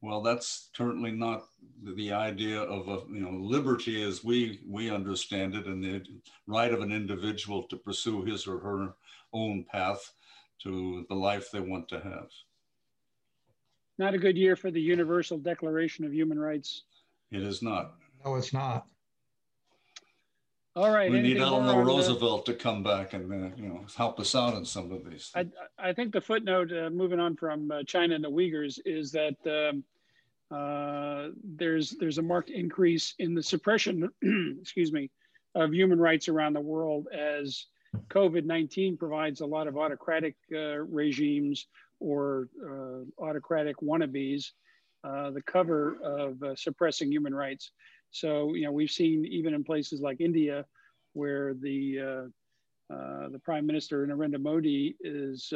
Well, 0.00 0.20
that's 0.20 0.70
certainly 0.76 1.12
not 1.12 1.44
the 1.96 2.12
idea 2.12 2.60
of 2.60 2.88
a, 2.88 3.12
you 3.12 3.20
know 3.20 3.38
liberty 3.38 4.02
as 4.02 4.24
we 4.24 4.60
we 4.68 4.90
understand 4.90 5.54
it, 5.54 5.66
and 5.66 5.82
the 5.82 6.02
right 6.46 6.72
of 6.72 6.80
an 6.80 6.92
individual 6.92 7.64
to 7.64 7.76
pursue 7.76 8.24
his 8.24 8.46
or 8.46 8.58
her 8.58 8.94
own 9.32 9.64
path 9.64 10.12
to 10.62 11.04
the 11.08 11.14
life 11.14 11.50
they 11.50 11.60
want 11.60 11.88
to 11.88 12.00
have. 12.00 12.28
Not 14.02 14.14
a 14.14 14.18
good 14.18 14.36
year 14.36 14.56
for 14.56 14.72
the 14.72 14.80
Universal 14.80 15.38
Declaration 15.38 16.04
of 16.04 16.12
Human 16.12 16.36
Rights. 16.36 16.82
It 17.30 17.40
is 17.40 17.62
not. 17.62 17.94
No, 18.24 18.34
it's 18.34 18.52
not. 18.52 18.88
All 20.74 20.90
right. 20.90 21.08
We 21.08 21.20
need 21.20 21.36
Eleanor 21.36 21.84
Roosevelt 21.84 22.44
the... 22.44 22.52
to 22.52 22.58
come 22.58 22.82
back 22.82 23.12
and 23.12 23.30
uh, 23.32 23.54
you 23.56 23.68
know 23.68 23.84
help 23.96 24.18
us 24.18 24.34
out 24.34 24.54
in 24.54 24.64
some 24.64 24.90
of 24.90 25.08
these. 25.08 25.30
I, 25.36 25.46
I 25.78 25.92
think 25.92 26.12
the 26.12 26.20
footnote, 26.20 26.72
uh, 26.72 26.90
moving 26.90 27.20
on 27.20 27.36
from 27.36 27.70
uh, 27.70 27.84
China 27.84 28.16
and 28.16 28.24
the 28.24 28.30
Uyghurs, 28.30 28.80
is 28.84 29.12
that 29.12 29.36
um, 29.46 29.84
uh, 30.50 31.28
there's 31.44 31.90
there's 31.90 32.18
a 32.18 32.22
marked 32.22 32.50
increase 32.50 33.14
in 33.20 33.36
the 33.36 33.42
suppression, 33.42 34.10
excuse 34.60 34.90
me, 34.90 35.12
of 35.54 35.72
human 35.72 36.00
rights 36.00 36.28
around 36.28 36.54
the 36.54 36.60
world 36.60 37.06
as 37.16 37.66
COVID-19 38.08 38.98
provides 38.98 39.42
a 39.42 39.46
lot 39.46 39.68
of 39.68 39.76
autocratic 39.76 40.34
uh, 40.52 40.78
regimes 40.78 41.68
or 42.02 42.48
uh, 42.64 43.22
autocratic 43.22 43.76
wannabes 43.78 44.52
uh, 45.04 45.30
the 45.30 45.42
cover 45.42 45.98
of 46.02 46.42
uh, 46.42 46.54
suppressing 46.54 47.10
human 47.10 47.34
rights. 47.34 47.72
So 48.10 48.54
you 48.54 48.64
know 48.64 48.72
we've 48.72 48.90
seen 48.90 49.24
even 49.24 49.54
in 49.54 49.64
places 49.64 50.00
like 50.00 50.20
India, 50.20 50.64
where 51.14 51.54
the 51.54 52.30
the 52.88 53.40
Prime 53.44 53.66
Minister 53.66 54.06
Narendra 54.06 54.40
Modi 54.40 54.96
is 55.00 55.52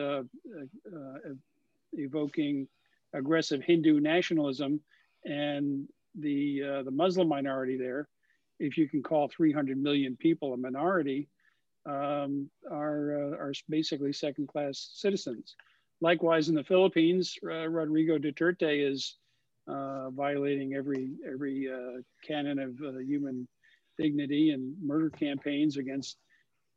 evoking 1.93 2.69
aggressive 3.13 3.63
Hindu 3.63 4.01
nationalism 4.01 4.81
and 5.25 5.89
the 6.19 6.63
uh, 6.63 6.83
the 6.83 6.91
Muslim 6.91 7.29
minority 7.29 7.77
there, 7.77 8.09
if 8.59 8.77
you 8.79 8.89
can 8.89 9.03
call 9.03 9.29
300 9.29 9.77
million 9.77 10.17
people 10.17 10.55
a 10.55 10.57
minority, 10.57 11.29
um, 11.85 12.49
are 12.71 13.33
uh, 13.35 13.37
are 13.37 13.53
basically 13.69 14.13
second 14.13 14.49
class 14.49 14.91
citizens. 14.95 15.57
Likewise, 16.01 16.49
in 16.49 16.55
the 16.55 16.65
Philippines, 16.65 17.39
uh, 17.45 17.69
Rodrigo 17.69 18.19
Duterte 18.19 18.91
is 18.91 19.17
uh, 19.67 20.11
violating 20.11 20.75
every 20.75 21.11
every 21.27 21.69
uh, 21.73 22.03
canon 22.23 22.59
of 22.59 22.81
uh, 22.83 22.99
human 22.99 23.49
dignity 23.99 24.51
and 24.51 24.75
murder 24.83 25.09
campaigns 25.11 25.79
against 25.79 26.19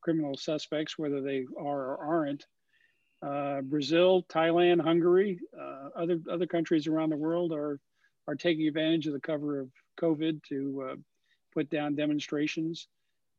criminal 0.02 0.38
suspects, 0.38 0.98
whether 0.98 1.22
they 1.22 1.46
are 1.60 1.96
or 1.96 1.98
aren't 1.98 2.46
uh, 3.22 3.62
Brazil, 3.62 4.24
Thailand, 4.30 4.82
Hungary, 4.82 5.40
other 5.96 6.20
other 6.32 6.48
countries 6.48 6.88
around 6.88 7.10
the 7.10 7.18
world 7.18 7.52
are 7.52 7.80
are 8.28 8.36
taking 8.36 8.68
advantage 8.68 9.06
of 9.06 9.14
the 9.14 9.20
cover 9.20 9.60
of 9.60 9.70
COVID 10.00 10.42
to 10.44 10.98
put 11.54 11.70
down 11.70 11.96
demonstrations. 11.96 12.88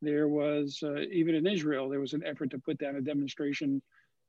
There 0.03 0.27
was 0.27 0.83
even 1.11 1.33
in 1.33 1.47
Israel 1.47 1.89
there 1.89 1.99
was 1.99 2.13
an 2.13 2.23
effort 2.23 2.51
to 2.51 2.59
put 2.59 2.77
down 2.77 2.95
a 2.97 3.01
demonstration 3.01 3.81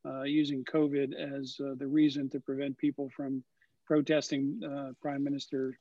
uh, 0.04 0.22
using 0.22 0.64
COVID 0.64 1.14
as 1.14 1.58
uh, 1.60 1.74
the 1.76 1.86
reason 1.86 2.28
to 2.30 2.40
prevent 2.40 2.76
people 2.78 3.10
from 3.14 3.42
protesting 3.86 4.60
Prime 5.00 5.22
Minister 5.22 5.78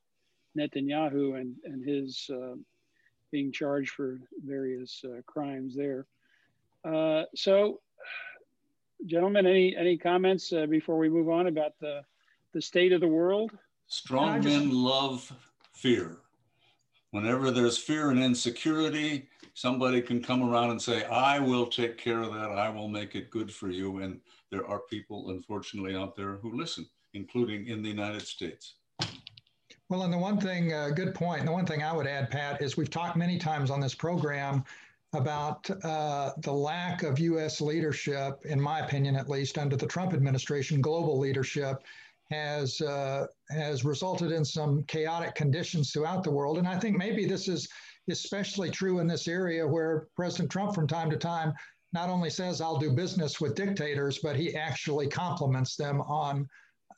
Netanyahu 0.57 1.39
and 1.39 1.55
and 1.63 1.85
his 1.85 2.29
being 3.31 3.51
charged 3.51 3.91
for 3.91 4.19
various 4.43 5.03
crimes 5.25 5.75
there. 5.75 6.05
so 7.35 7.79
gentlemen, 9.05 9.45
any 9.45 9.75
any 9.75 9.97
comments 9.97 10.53
uh, 10.53 10.65
before 10.65 10.97
we 10.97 11.09
move 11.09 11.29
on 11.29 11.47
about 11.47 11.77
the 11.79 12.01
the 12.53 12.61
state 12.61 12.91
of 12.91 13.01
the 13.01 13.07
world? 13.07 13.51
Strong 13.87 14.43
just... 14.43 14.57
men 14.57 14.71
love 14.71 15.31
fear. 15.73 16.17
Whenever 17.11 17.51
there's 17.51 17.77
fear 17.77 18.09
and 18.09 18.23
insecurity, 18.23 19.27
somebody 19.61 20.01
can 20.01 20.21
come 20.23 20.41
around 20.41 20.71
and 20.71 20.81
say, 20.81 21.03
"I 21.05 21.37
will 21.39 21.67
take 21.67 21.97
care 21.97 22.21
of 22.21 22.33
that. 22.33 22.49
I 22.51 22.69
will 22.69 22.87
make 22.87 23.15
it 23.15 23.29
good 23.29 23.53
for 23.53 23.69
you." 23.69 23.99
And 23.99 24.19
there 24.49 24.65
are 24.65 24.79
people, 24.79 25.29
unfortunately, 25.29 25.95
out 25.95 26.15
there 26.15 26.37
who 26.37 26.57
listen, 26.57 26.89
including 27.13 27.67
in 27.67 27.83
the 27.83 27.89
United 27.89 28.23
States. 28.23 28.75
Well, 29.89 30.03
and 30.03 30.13
the 30.13 30.17
one 30.17 30.39
thing, 30.39 30.73
uh, 30.73 30.89
good 30.89 31.13
point. 31.13 31.45
The 31.45 31.51
one 31.51 31.65
thing 31.65 31.83
I 31.83 31.93
would 31.93 32.07
add, 32.07 32.31
Pat, 32.31 32.61
is 32.61 32.75
we've 32.75 32.89
talked 32.89 33.17
many 33.17 33.37
times 33.37 33.69
on 33.69 33.79
this 33.79 33.93
program 33.93 34.63
about 35.13 35.69
uh, 35.83 36.31
the 36.37 36.53
lack 36.53 37.03
of 37.03 37.19
U.S. 37.19 37.59
leadership, 37.59 38.39
in 38.45 38.59
my 38.59 38.79
opinion, 38.79 39.15
at 39.15 39.29
least 39.29 39.57
under 39.57 39.75
the 39.75 39.85
Trump 39.85 40.13
administration, 40.13 40.81
global 40.81 41.19
leadership 41.19 41.83
has 42.31 42.79
uh, 42.79 43.27
has 43.49 43.83
resulted 43.83 44.31
in 44.31 44.45
some 44.45 44.83
chaotic 44.83 45.35
conditions 45.35 45.91
throughout 45.91 46.23
the 46.23 46.31
world. 46.31 46.57
And 46.57 46.67
I 46.67 46.79
think 46.79 46.97
maybe 46.97 47.25
this 47.25 47.49
is 47.49 47.67
especially 48.09 48.69
true 48.69 48.99
in 48.99 49.07
this 49.07 49.27
area 49.27 49.67
where 49.67 50.07
President 50.15 50.51
Trump, 50.51 50.73
from 50.73 50.87
time 50.87 51.09
to 51.09 51.17
time, 51.17 51.53
not 51.93 52.09
only 52.09 52.29
says 52.29 52.61
I'll 52.61 52.77
do 52.77 52.91
business 52.91 53.41
with 53.41 53.55
dictators, 53.55 54.19
but 54.19 54.35
he 54.35 54.55
actually 54.55 55.07
compliments 55.07 55.75
them 55.75 56.01
on 56.01 56.47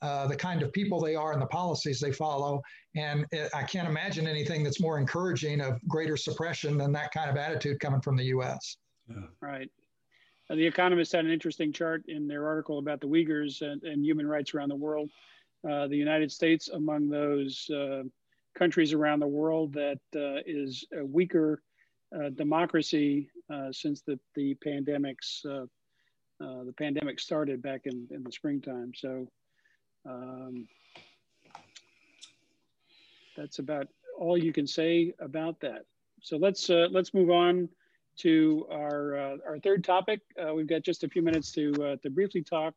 uh, 0.02 0.28
the 0.28 0.36
kind 0.36 0.62
of 0.62 0.72
people 0.74 1.00
they 1.00 1.16
are 1.16 1.32
and 1.32 1.42
the 1.42 1.48
policies 1.48 2.00
they 2.00 2.12
follow. 2.12 2.62
And 2.96 3.26
it, 3.32 3.50
I 3.54 3.64
can't 3.64 3.88
imagine 3.88 4.28
anything 4.28 4.64
that's 4.64 4.82
more 4.82 5.00
encouraging 5.00 5.62
of 5.62 5.80
greater 5.88 6.18
suppression 6.18 6.78
than 6.78 6.92
that 6.92 7.12
kind 7.12 7.30
of 7.30 7.38
attitude 7.38 7.80
coming 7.80 8.02
from 8.02 8.18
the 8.18 8.26
U.S. 8.26 8.78
Yeah. 9.10 9.16
Right. 9.42 9.70
Uh, 10.50 10.56
the 10.56 10.68
Economist 10.68 11.14
had 11.14 11.26
an 11.26 11.32
interesting 11.32 11.72
chart 11.72 12.04
in 12.08 12.28
their 12.28 12.46
article 12.46 12.80
about 12.80 13.00
the 13.00 13.08
Uyghurs 13.08 13.62
and, 13.62 13.82
and 13.84 14.04
human 14.04 14.28
rights 14.28 14.54
around 14.54 14.70
the 14.70 14.76
world. 14.76 15.10
Uh, 15.68 15.88
the 15.88 15.96
United 15.96 16.32
States, 16.32 16.68
among 16.68 17.08
those 17.10 17.70
uh, 17.70 18.04
countries 18.54 18.94
around 18.94 19.20
the 19.20 19.28
world 19.28 19.74
that 19.74 20.00
uh, 20.16 20.42
is 20.46 20.86
a 20.98 21.06
weaker 21.06 21.62
uh, 22.16 22.30
democracy 22.30 23.30
uh, 23.52 23.72
since 23.72 24.02
the, 24.02 24.20
the 24.36 24.56
pandemics, 24.66 25.42
the 26.40 26.74
pandemic 26.78 27.20
started 27.20 27.62
back 27.62 27.82
in, 27.86 28.08
in 28.12 28.24
the 28.24 28.32
springtime. 28.32 28.92
So 28.96 29.28
um, 30.06 30.68
that's 33.36 33.60
about 33.60 33.88
all 34.18 34.38
you 34.38 34.54
can 34.54 34.68
say 34.68 35.14
about 35.20 35.60
that. 35.62 35.86
So 36.22 36.38
let's 36.38 36.70
let's 36.70 37.14
move 37.14 37.32
on 37.32 37.70
to 38.18 38.66
our, 38.72 39.18
uh, 39.18 39.38
our 39.48 39.60
third 39.60 39.84
topic. 39.84 40.22
Uh, 40.40 40.54
we've 40.54 40.68
got 40.68 40.84
just 40.84 41.04
a 41.04 41.10
few 41.10 41.22
minutes 41.22 41.52
to, 41.52 41.74
uh, 41.84 41.96
to 41.98 42.10
briefly 42.10 42.44
talk 42.44 42.76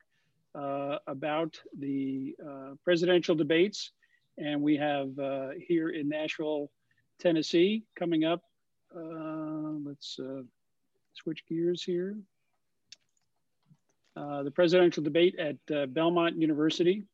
uh, 0.54 0.98
about 1.06 1.58
the 1.78 2.34
uh, 2.44 2.74
presidential 2.84 3.34
debates. 3.34 3.92
And 4.38 4.62
we 4.62 4.76
have 4.76 5.18
uh, 5.18 5.50
here 5.66 5.88
in 5.88 6.08
Nashville, 6.08 6.70
Tennessee, 7.18 7.84
coming 7.94 8.24
up. 8.24 8.42
let's 8.94 10.18
switch 11.14 11.44
gears 11.48 11.82
here. 11.82 12.16
the 14.14 14.52
presidential 14.54 15.02
debate 15.02 15.36
at 15.38 15.94
Belmont 15.94 16.36
University 16.36 17.04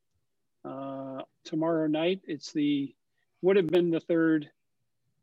tomorrow 1.45 1.87
night. 1.87 2.21
It's 2.27 2.53
the 2.53 2.95
would 3.43 3.57
have 3.57 3.67
been 3.67 3.91
the 3.91 4.01
third 4.01 4.49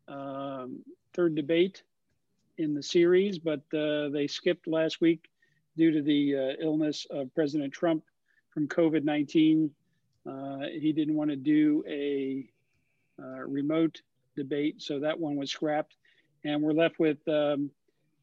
um, 0.08 0.84
third 1.14 1.36
debate 1.36 1.84
in 2.58 2.74
the 2.74 2.84
series, 2.84 3.40
but 3.40 3.62
uh, 3.74 4.10
they 4.10 4.28
skipped 4.28 4.68
last 4.68 5.00
week 5.02 5.30
due 5.78 5.92
to 5.92 6.02
the 6.02 6.36
uh, 6.36 6.64
illness 6.64 7.08
of 7.10 7.34
President 7.34 7.74
Trump 7.74 8.04
from 8.50 8.68
COVID 8.68 9.04
19. 9.04 9.72
Uh, 10.30 10.68
he 10.80 10.92
didn't 10.92 11.16
want 11.16 11.30
to 11.30 11.36
do 11.36 11.84
a 11.88 12.50
uh, 13.22 13.42
remote 13.48 14.02
debate, 14.36 14.82
so 14.82 15.00
that 15.00 15.20
one 15.20 15.36
was 15.36 15.52
scrapped. 15.52 15.96
And 16.46 16.62
we're 16.62 16.74
left 16.74 17.00
with 17.00 17.18
um, 17.28 17.70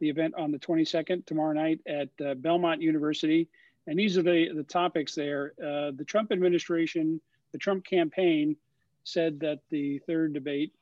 the 0.00 0.08
event 0.08 0.34
on 0.36 0.50
the 0.50 0.58
22nd, 0.58 1.26
tomorrow 1.26 1.52
night 1.52 1.80
at 1.86 2.08
uh, 2.24 2.34
Belmont 2.34 2.80
University. 2.80 3.48
And 3.86 3.98
these 3.98 4.16
are 4.16 4.22
the, 4.22 4.50
the 4.54 4.62
topics 4.62 5.14
there. 5.14 5.52
Uh, 5.58 5.92
the 5.94 6.04
Trump 6.06 6.32
administration, 6.32 7.20
the 7.52 7.58
Trump 7.58 7.84
campaign 7.84 8.56
said 9.04 9.40
that 9.40 9.60
the 9.70 9.98
third 10.00 10.32
debate 10.32 10.72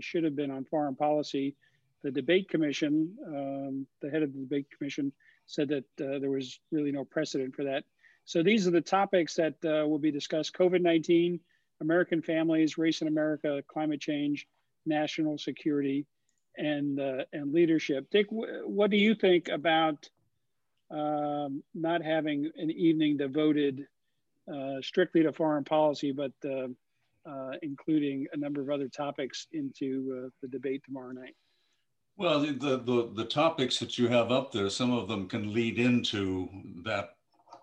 should 0.00 0.24
have 0.24 0.34
been 0.34 0.50
on 0.50 0.64
foreign 0.64 0.96
policy 0.96 1.54
the 2.06 2.10
debate 2.12 2.48
commission, 2.48 3.12
um, 3.26 3.86
the 4.00 4.08
head 4.08 4.22
of 4.22 4.32
the 4.32 4.38
debate 4.38 4.66
commission, 4.70 5.12
said 5.46 5.68
that 5.68 5.84
uh, 6.00 6.20
there 6.20 6.30
was 6.30 6.60
really 6.70 6.92
no 6.92 7.04
precedent 7.04 7.52
for 7.52 7.64
that. 7.64 7.82
So 8.26 8.42
these 8.42 8.66
are 8.66 8.72
the 8.72 8.80
topics 8.80 9.34
that 9.34 9.54
uh, 9.64 9.86
will 9.86 10.00
be 10.00 10.10
discussed: 10.10 10.52
COVID-19, 10.54 11.38
American 11.80 12.20
families, 12.20 12.76
race 12.76 13.00
in 13.00 13.08
America, 13.08 13.62
climate 13.68 14.00
change, 14.00 14.46
national 14.84 15.38
security, 15.38 16.06
and 16.58 17.00
uh, 17.00 17.24
and 17.32 17.52
leadership. 17.52 18.10
Dick, 18.10 18.26
what 18.30 18.90
do 18.90 18.96
you 18.96 19.14
think 19.14 19.48
about 19.48 20.10
um, 20.90 21.62
not 21.74 22.02
having 22.02 22.50
an 22.56 22.70
evening 22.70 23.16
devoted 23.16 23.86
uh, 24.52 24.80
strictly 24.82 25.22
to 25.22 25.32
foreign 25.32 25.64
policy, 25.64 26.12
but 26.12 26.32
uh, 26.44 26.68
uh, 27.28 27.52
including 27.62 28.26
a 28.32 28.36
number 28.36 28.60
of 28.60 28.70
other 28.70 28.88
topics 28.88 29.46
into 29.52 30.30
the 30.42 30.48
debate 30.48 30.82
tomorrow 30.84 31.12
night? 31.12 31.34
Well, 32.16 32.40
the, 32.40 32.78
the, 32.78 33.10
the, 33.14 33.24
topics 33.26 33.78
that 33.80 33.98
you 33.98 34.08
have 34.08 34.32
up 34.32 34.50
there, 34.50 34.70
some 34.70 34.90
of 34.90 35.06
them 35.06 35.28
can 35.28 35.52
lead 35.52 35.78
into 35.78 36.48
that 36.82 37.16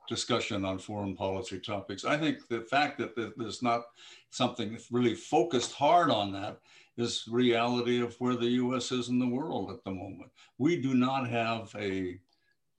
discussion 0.07 0.65
on 0.65 0.77
foreign 0.77 1.15
policy 1.15 1.59
topics. 1.59 2.05
I 2.05 2.17
think 2.17 2.47
the 2.47 2.61
fact 2.61 2.97
that 2.99 3.15
there's 3.15 3.61
not 3.61 3.83
something 4.29 4.77
really 4.91 5.15
focused 5.15 5.73
hard 5.73 6.09
on 6.09 6.31
that 6.33 6.59
is 6.97 7.25
reality 7.29 8.01
of 8.01 8.15
where 8.19 8.35
the 8.35 8.49
US 8.49 8.91
is 8.91 9.09
in 9.09 9.19
the 9.19 9.27
world 9.27 9.71
at 9.71 9.83
the 9.83 9.91
moment. 9.91 10.31
We 10.57 10.81
do 10.81 10.93
not 10.93 11.29
have 11.29 11.73
a 11.79 12.19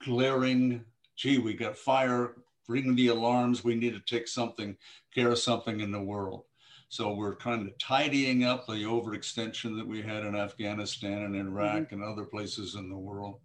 glaring, 0.05 0.85
gee, 1.17 1.39
we 1.39 1.55
got 1.55 1.77
fire, 1.77 2.37
ring 2.69 2.95
the 2.95 3.09
alarms, 3.09 3.65
we 3.65 3.75
need 3.75 3.95
to 3.95 4.01
take 4.01 4.29
something, 4.29 4.77
care 5.15 5.31
of 5.31 5.39
something 5.39 5.81
in 5.81 5.91
the 5.91 6.01
world. 6.01 6.45
So 6.89 7.13
we're 7.13 7.37
kind 7.37 7.67
of 7.67 7.77
tidying 7.79 8.45
up 8.45 8.67
the 8.67 8.85
overextension 8.85 9.77
that 9.77 9.87
we 9.87 10.01
had 10.01 10.25
in 10.25 10.37
Afghanistan 10.37 11.23
and 11.23 11.35
Iraq 11.35 11.83
mm-hmm. 11.83 11.95
and 11.95 12.05
other 12.05 12.25
places 12.25 12.77
in 12.77 12.89
the 12.89 12.97
world. 12.97 13.41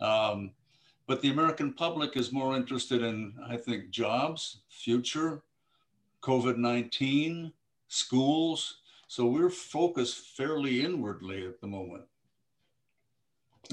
Um, 0.00 0.52
but 1.10 1.22
the 1.22 1.30
American 1.30 1.72
public 1.72 2.16
is 2.16 2.30
more 2.30 2.54
interested 2.54 3.02
in, 3.02 3.34
I 3.44 3.56
think, 3.56 3.90
jobs, 3.90 4.60
future, 4.68 5.42
COVID 6.22 6.56
19, 6.56 7.52
schools. 7.88 8.76
So 9.08 9.26
we're 9.26 9.50
focused 9.50 10.36
fairly 10.36 10.84
inwardly 10.84 11.44
at 11.44 11.60
the 11.60 11.66
moment. 11.66 12.04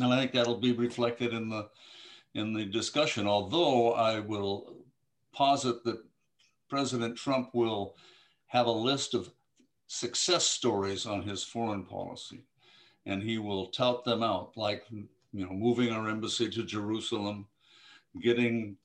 And 0.01 0.11
I 0.11 0.17
think 0.17 0.31
that'll 0.31 0.57
be 0.57 0.71
reflected 0.71 1.31
in 1.31 1.47
the 1.47 1.69
in 2.33 2.53
the 2.53 2.65
discussion, 2.65 3.27
although 3.27 3.91
I 3.93 4.19
will 4.19 4.73
posit 5.31 5.83
that 5.83 6.03
President 6.69 7.15
Trump 7.17 7.53
will 7.53 7.97
have 8.47 8.65
a 8.65 8.71
list 8.71 9.13
of 9.13 9.29
success 9.85 10.47
stories 10.47 11.05
on 11.05 11.21
his 11.21 11.43
foreign 11.43 11.83
policy. 11.83 12.45
And 13.05 13.21
he 13.21 13.37
will 13.37 13.67
tout 13.67 14.05
them 14.05 14.23
out, 14.23 14.57
like 14.57 14.87
you 15.33 15.45
know, 15.45 15.53
moving 15.53 15.91
our 15.91 16.09
embassy 16.09 16.49
to 16.49 16.63
Jerusalem, 16.63 17.47
getting 18.21 18.77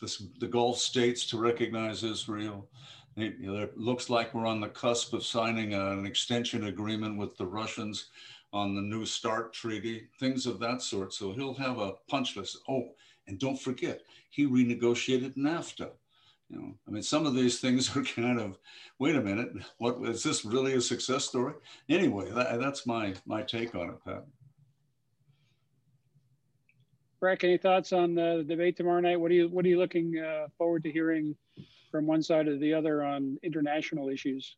this, 0.00 0.22
the 0.40 0.46
Gulf 0.46 0.78
states 0.78 1.26
to 1.26 1.38
recognize 1.38 2.04
Israel. 2.04 2.68
It, 3.16 3.36
you 3.40 3.52
know, 3.52 3.62
it 3.62 3.78
looks 3.78 4.10
like 4.10 4.34
we're 4.34 4.46
on 4.46 4.60
the 4.60 4.68
cusp 4.68 5.14
of 5.14 5.24
signing 5.24 5.74
a, 5.74 5.92
an 5.92 6.06
extension 6.06 6.66
agreement 6.66 7.16
with 7.16 7.36
the 7.36 7.46
Russians 7.46 8.10
on 8.52 8.74
the 8.74 8.82
New 8.82 9.04
START 9.06 9.52
treaty, 9.52 10.08
things 10.20 10.46
of 10.46 10.58
that 10.60 10.82
sort. 10.82 11.12
So 11.12 11.32
he'll 11.32 11.54
have 11.54 11.78
a 11.78 11.94
punch 12.08 12.36
list. 12.36 12.58
Oh, 12.68 12.90
and 13.26 13.38
don't 13.38 13.60
forget, 13.60 14.02
he 14.30 14.46
renegotiated 14.46 15.36
NAFTA. 15.36 15.90
You 16.48 16.60
know, 16.60 16.74
I 16.86 16.90
mean, 16.92 17.02
some 17.02 17.26
of 17.26 17.34
these 17.34 17.58
things 17.58 17.94
are 17.96 18.02
kind 18.02 18.38
of, 18.40 18.58
wait 18.98 19.16
a 19.16 19.20
minute, 19.20 19.52
what 19.78 19.96
is 20.08 20.22
this 20.22 20.44
really 20.44 20.74
a 20.74 20.80
success 20.80 21.24
story? 21.24 21.54
Anyway, 21.88 22.30
that, 22.30 22.60
that's 22.60 22.86
my 22.86 23.14
my 23.26 23.42
take 23.42 23.74
on 23.74 23.90
it, 23.90 24.04
Pat. 24.04 24.24
Breck, 27.20 27.44
any 27.44 27.56
thoughts 27.56 27.92
on 27.92 28.14
the 28.14 28.44
debate 28.46 28.76
tomorrow 28.76 29.00
night? 29.00 29.18
What 29.18 29.30
are 29.30 29.34
you 29.34 29.48
what 29.48 29.64
are 29.64 29.68
you 29.68 29.78
looking 29.78 30.18
uh, 30.18 30.48
forward 30.58 30.82
to 30.84 30.92
hearing 30.92 31.34
from 31.90 32.06
one 32.06 32.22
side 32.22 32.46
or 32.46 32.58
the 32.58 32.74
other 32.74 33.02
on 33.02 33.38
international 33.42 34.08
issues? 34.08 34.56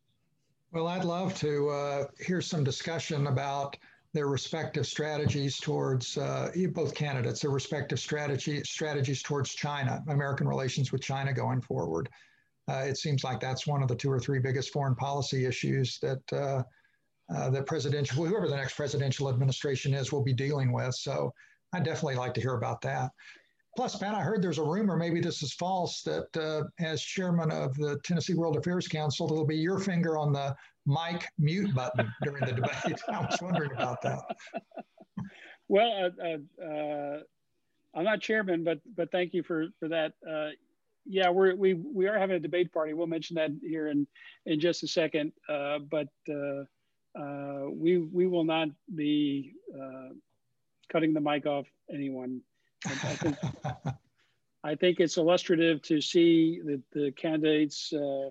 Well, 0.72 0.88
I'd 0.88 1.04
love 1.04 1.38
to 1.38 1.68
uh, 1.68 2.04
hear 2.20 2.40
some 2.40 2.64
discussion 2.64 3.28
about 3.28 3.76
their 4.12 4.26
respective 4.26 4.86
strategies 4.86 5.58
towards 5.58 6.18
uh, 6.18 6.50
both 6.72 6.94
candidates, 6.94 7.40
their 7.40 7.50
respective 7.50 8.00
strategy 8.00 8.62
strategies 8.64 9.22
towards 9.22 9.54
China, 9.54 10.02
American 10.08 10.48
relations 10.48 10.90
with 10.90 11.00
China 11.00 11.32
going 11.32 11.60
forward. 11.60 12.08
Uh, 12.68 12.84
it 12.86 12.98
seems 12.98 13.22
like 13.22 13.40
that's 13.40 13.66
one 13.66 13.82
of 13.82 13.88
the 13.88 13.94
two 13.94 14.10
or 14.10 14.18
three 14.18 14.40
biggest 14.40 14.72
foreign 14.72 14.94
policy 14.94 15.46
issues 15.46 15.98
that 16.00 16.32
uh, 16.32 16.62
uh 17.32 17.50
the 17.50 17.62
presidential, 17.62 18.24
whoever 18.24 18.48
the 18.48 18.56
next 18.56 18.74
presidential 18.74 19.28
administration 19.28 19.94
is, 19.94 20.12
will 20.12 20.24
be 20.24 20.34
dealing 20.34 20.72
with. 20.72 20.94
So 20.94 21.32
I 21.72 21.80
definitely 21.80 22.16
like 22.16 22.34
to 22.34 22.40
hear 22.40 22.54
about 22.54 22.80
that. 22.82 23.10
Plus, 23.76 23.96
Pat, 23.96 24.14
I 24.14 24.22
heard 24.22 24.42
there's 24.42 24.58
a 24.58 24.64
rumor, 24.64 24.96
maybe 24.96 25.20
this 25.20 25.42
is 25.42 25.52
false, 25.52 26.02
that 26.02 26.36
uh, 26.36 26.64
as 26.84 27.00
chairman 27.00 27.52
of 27.52 27.76
the 27.76 27.98
Tennessee 28.02 28.34
World 28.34 28.56
Affairs 28.56 28.88
Council, 28.88 29.30
it'll 29.30 29.46
be 29.46 29.56
your 29.56 29.78
finger 29.78 30.18
on 30.18 30.32
the 30.32 30.56
mic 30.86 31.24
mute 31.38 31.72
button 31.74 32.12
during 32.22 32.44
the 32.44 32.52
debate. 32.52 33.00
I 33.08 33.20
was 33.20 33.38
wondering 33.40 33.70
about 33.72 34.02
that. 34.02 34.20
Well, 35.68 36.10
uh, 36.20 36.26
uh, 36.26 36.66
uh, 36.66 37.20
I'm 37.94 38.04
not 38.04 38.20
chairman, 38.20 38.64
but 38.64 38.80
but 38.96 39.12
thank 39.12 39.34
you 39.34 39.42
for 39.42 39.66
for 39.78 39.88
that. 39.88 40.14
Uh, 40.28 40.48
yeah, 41.06 41.30
we're 41.30 41.54
we 41.54 41.74
we 41.74 42.08
are 42.08 42.18
having 42.18 42.36
a 42.36 42.40
debate 42.40 42.72
party. 42.72 42.94
We'll 42.94 43.06
mention 43.06 43.36
that 43.36 43.50
here 43.62 43.88
in 43.88 44.06
in 44.46 44.60
just 44.60 44.82
a 44.82 44.88
second. 44.88 45.32
Uh, 45.48 45.78
but 45.78 46.08
we 47.70 47.98
we 47.98 48.26
will 48.26 48.44
not 48.44 48.68
be 48.94 49.52
cutting 50.88 51.12
the 51.12 51.20
mic 51.20 51.46
off 51.46 51.66
anyone 51.92 52.40
I 52.86 52.90
think, 52.90 53.36
I 54.64 54.74
think 54.74 55.00
it's 55.00 55.16
illustrative 55.16 55.82
to 55.82 56.00
see 56.00 56.60
the, 56.64 56.80
the 56.92 57.12
candidates 57.12 57.92
uh, 57.92 58.30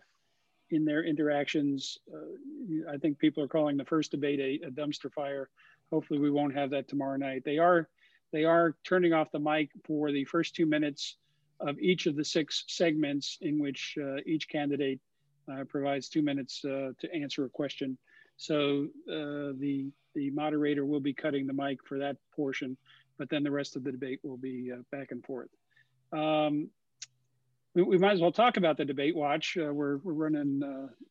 in 0.70 0.86
their 0.86 1.04
interactions. 1.04 1.98
Uh, 2.14 2.92
I 2.92 2.98
think 2.98 3.20
people 3.20 3.44
are 3.44 3.48
calling 3.48 3.78
the 3.78 3.86
first 3.86 4.12
debate 4.12 4.40
a, 4.40 4.68
a, 4.68 4.72
dumpster 4.72 5.12
fire. 5.12 5.50
Hopefully, 5.92 6.20
we 6.20 6.32
won't 6.32 6.56
have 6.56 6.70
that 6.72 6.88
tomorrow 6.88 7.18
night. 7.18 7.44
They 7.46 7.58
are 7.58 7.88
they 8.34 8.44
are 8.44 8.76
turning 8.84 9.14
off 9.14 9.32
the 9.32 9.40
mic 9.40 9.70
for 9.86 10.12
the 10.12 10.26
first 10.26 10.54
two 10.54 10.66
minutes 10.66 11.16
of 11.62 11.80
each 11.80 12.06
of 12.06 12.16
the 12.16 12.26
six 12.26 12.66
segments 12.68 13.38
in 13.42 13.58
which 13.58 13.98
uh, 14.02 14.18
each 14.26 14.50
candidate 14.50 15.00
uh, 15.52 15.64
provides 15.64 16.10
two 16.10 16.22
minutes 16.22 16.64
uh, 16.66 16.92
to 17.00 17.14
answer 17.16 17.46
a 17.46 17.50
question. 17.50 17.98
So 18.38 18.88
uh, 19.10 19.54
the, 19.60 19.92
the 20.16 20.30
moderator 20.32 20.86
will 20.86 21.00
be 21.00 21.14
cutting 21.14 21.48
the 21.48 21.54
mic 21.54 21.80
for 21.86 22.00
that 22.00 22.18
portion, 22.36 22.78
but 23.18 23.30
then 23.30 23.44
the 23.44 23.52
rest 23.52 23.76
of 23.76 23.84
the 23.84 23.92
debate 23.92 24.20
will 24.24 24.38
be 24.38 24.72
uh, 24.72 24.82
back 24.92 25.12
and 25.12 25.26
forth. 25.26 25.50
Um, 26.14 26.70
we, 27.74 27.98
might 27.98 28.14
as 28.14 28.22
well 28.22 28.32
talk 28.32 28.58
about 28.58 28.78
the 28.78 28.86
debate 28.86 29.16
watch. 29.16 29.58
Uh, 29.60 29.72
we're, 29.72 29.98
we're 29.98 30.14
running 30.14 30.62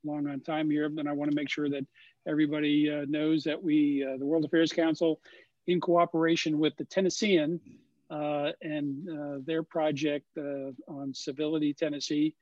long 0.05 0.27
on 0.27 0.41
time 0.41 0.69
here, 0.71 0.89
but 0.89 1.07
I 1.07 1.13
want 1.13 1.31
to 1.31 1.37
make 1.37 1.49
sure 1.49 1.69
that 1.69 1.87
everybody 2.27 2.91
knows 3.07 3.45
that 3.45 3.63
we, 3.63 4.05
the 4.19 4.27
World 4.27 4.45
Affairs 4.45 4.73
Council, 4.73 5.21
in 5.69 5.81
cooperation 5.81 6.59
with 6.59 6.77
the 6.77 6.85
Tennessean 6.85 7.61
uh, 8.09 8.53
and 8.63 9.09
uh, 9.09 9.39
their 9.45 9.63
project 9.63 10.27
uh, 10.39 10.71
on 10.89 11.13
Civility 11.13 11.75
Tennessee. 11.75 12.35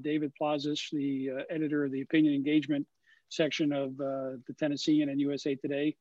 David 0.00 0.32
Plazas, 0.34 0.88
the 0.92 1.30
editor 1.50 1.84
of 1.84 1.92
the 1.92 2.00
opinion 2.00 2.32
engagement 2.32 2.86
section 3.28 3.72
of 3.72 3.96
the 3.96 4.40
Tennessean 4.58 5.08
and 5.08 5.20
USA 5.20 5.54
Today, 5.54 5.96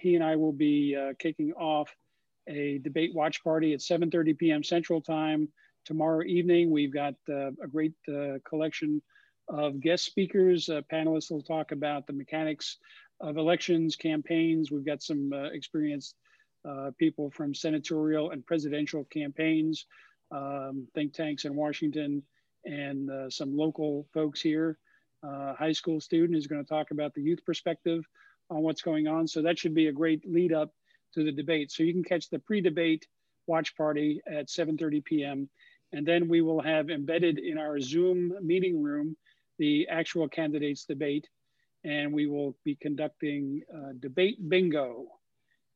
he 0.00 0.14
and 0.14 0.24
I 0.24 0.36
will 0.36 0.52
be 0.52 0.96
kicking 1.18 1.52
off 1.52 1.94
a 2.48 2.78
debate 2.78 3.14
watch 3.14 3.42
party 3.44 3.74
at 3.74 3.80
7.30 3.80 4.38
p.m. 4.38 4.62
Central 4.64 5.00
Time 5.00 5.48
tomorrow 5.84 6.22
evening. 6.24 6.70
We've 6.70 6.92
got 6.92 7.14
uh, 7.28 7.48
a 7.62 7.68
great 7.70 7.94
uh, 8.08 8.38
collection 8.48 9.02
of 9.48 9.80
guest 9.80 10.04
speakers. 10.04 10.68
Uh, 10.68 10.82
panelists 10.92 11.30
will 11.30 11.42
talk 11.42 11.72
about 11.72 12.06
the 12.06 12.12
mechanics 12.12 12.78
of 13.20 13.36
elections, 13.36 13.96
campaigns. 13.96 14.70
We've 14.70 14.84
got 14.84 15.02
some 15.02 15.32
experienced 15.52 16.14
uh, 16.68 16.90
people 16.98 17.30
from 17.30 17.54
senatorial 17.54 18.30
and 18.30 18.44
presidential 18.44 19.04
campaigns, 19.04 19.86
um, 20.30 20.86
think 20.94 21.14
tanks 21.14 21.44
in 21.44 21.54
Washington, 21.54 22.22
and 22.64 23.10
uh, 23.10 23.30
some 23.30 23.56
local 23.56 24.06
folks 24.12 24.40
here. 24.40 24.78
Uh, 25.22 25.54
high 25.54 25.72
school 25.72 26.00
student 26.00 26.36
is 26.38 26.46
going 26.46 26.62
to 26.62 26.68
talk 26.68 26.90
about 26.90 27.14
the 27.14 27.22
youth 27.22 27.44
perspective 27.44 28.04
on 28.50 28.62
what's 28.62 28.82
going 28.82 29.06
on. 29.06 29.26
So 29.26 29.42
that 29.42 29.58
should 29.58 29.74
be 29.74 29.88
a 29.88 29.92
great 29.92 30.28
lead 30.28 30.52
up 30.52 30.72
to 31.14 31.24
the 31.24 31.32
debate. 31.32 31.72
So 31.72 31.82
you 31.82 31.92
can 31.92 32.04
catch 32.04 32.30
the 32.30 32.38
pre-debate 32.38 33.06
watch 33.46 33.76
party 33.76 34.20
at 34.26 34.46
7.30 34.46 35.04
p.m. 35.04 35.48
And 35.92 36.06
then 36.06 36.28
we 36.28 36.42
will 36.42 36.60
have 36.62 36.90
embedded 36.90 37.38
in 37.38 37.58
our 37.58 37.80
Zoom 37.80 38.34
meeting 38.42 38.82
room 38.82 39.16
the 39.58 39.88
actual 39.88 40.28
candidates 40.28 40.84
debate. 40.84 41.26
And 41.84 42.12
we 42.12 42.26
will 42.26 42.56
be 42.64 42.76
conducting 42.76 43.62
uh, 43.74 43.92
debate 43.98 44.48
bingo 44.48 45.06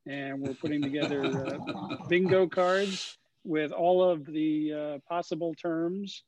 and 0.07 0.41
we're 0.41 0.55
putting 0.55 0.83
together 0.83 1.25
uh, 1.25 1.97
bingo 2.09 2.47
cards 2.47 3.19
with 3.45 3.73
all 3.73 4.03
of 4.03 4.25
the 4.27 4.73
uh, 4.73 4.99
possible 5.09 5.55
terms 5.55 6.23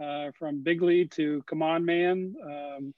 uh, 0.00 0.30
from 0.38 0.62
Bigley 0.62 1.06
to 1.06 1.42
come 1.46 1.62
on 1.62 1.84
man, 1.84 2.34
um, 2.44 2.94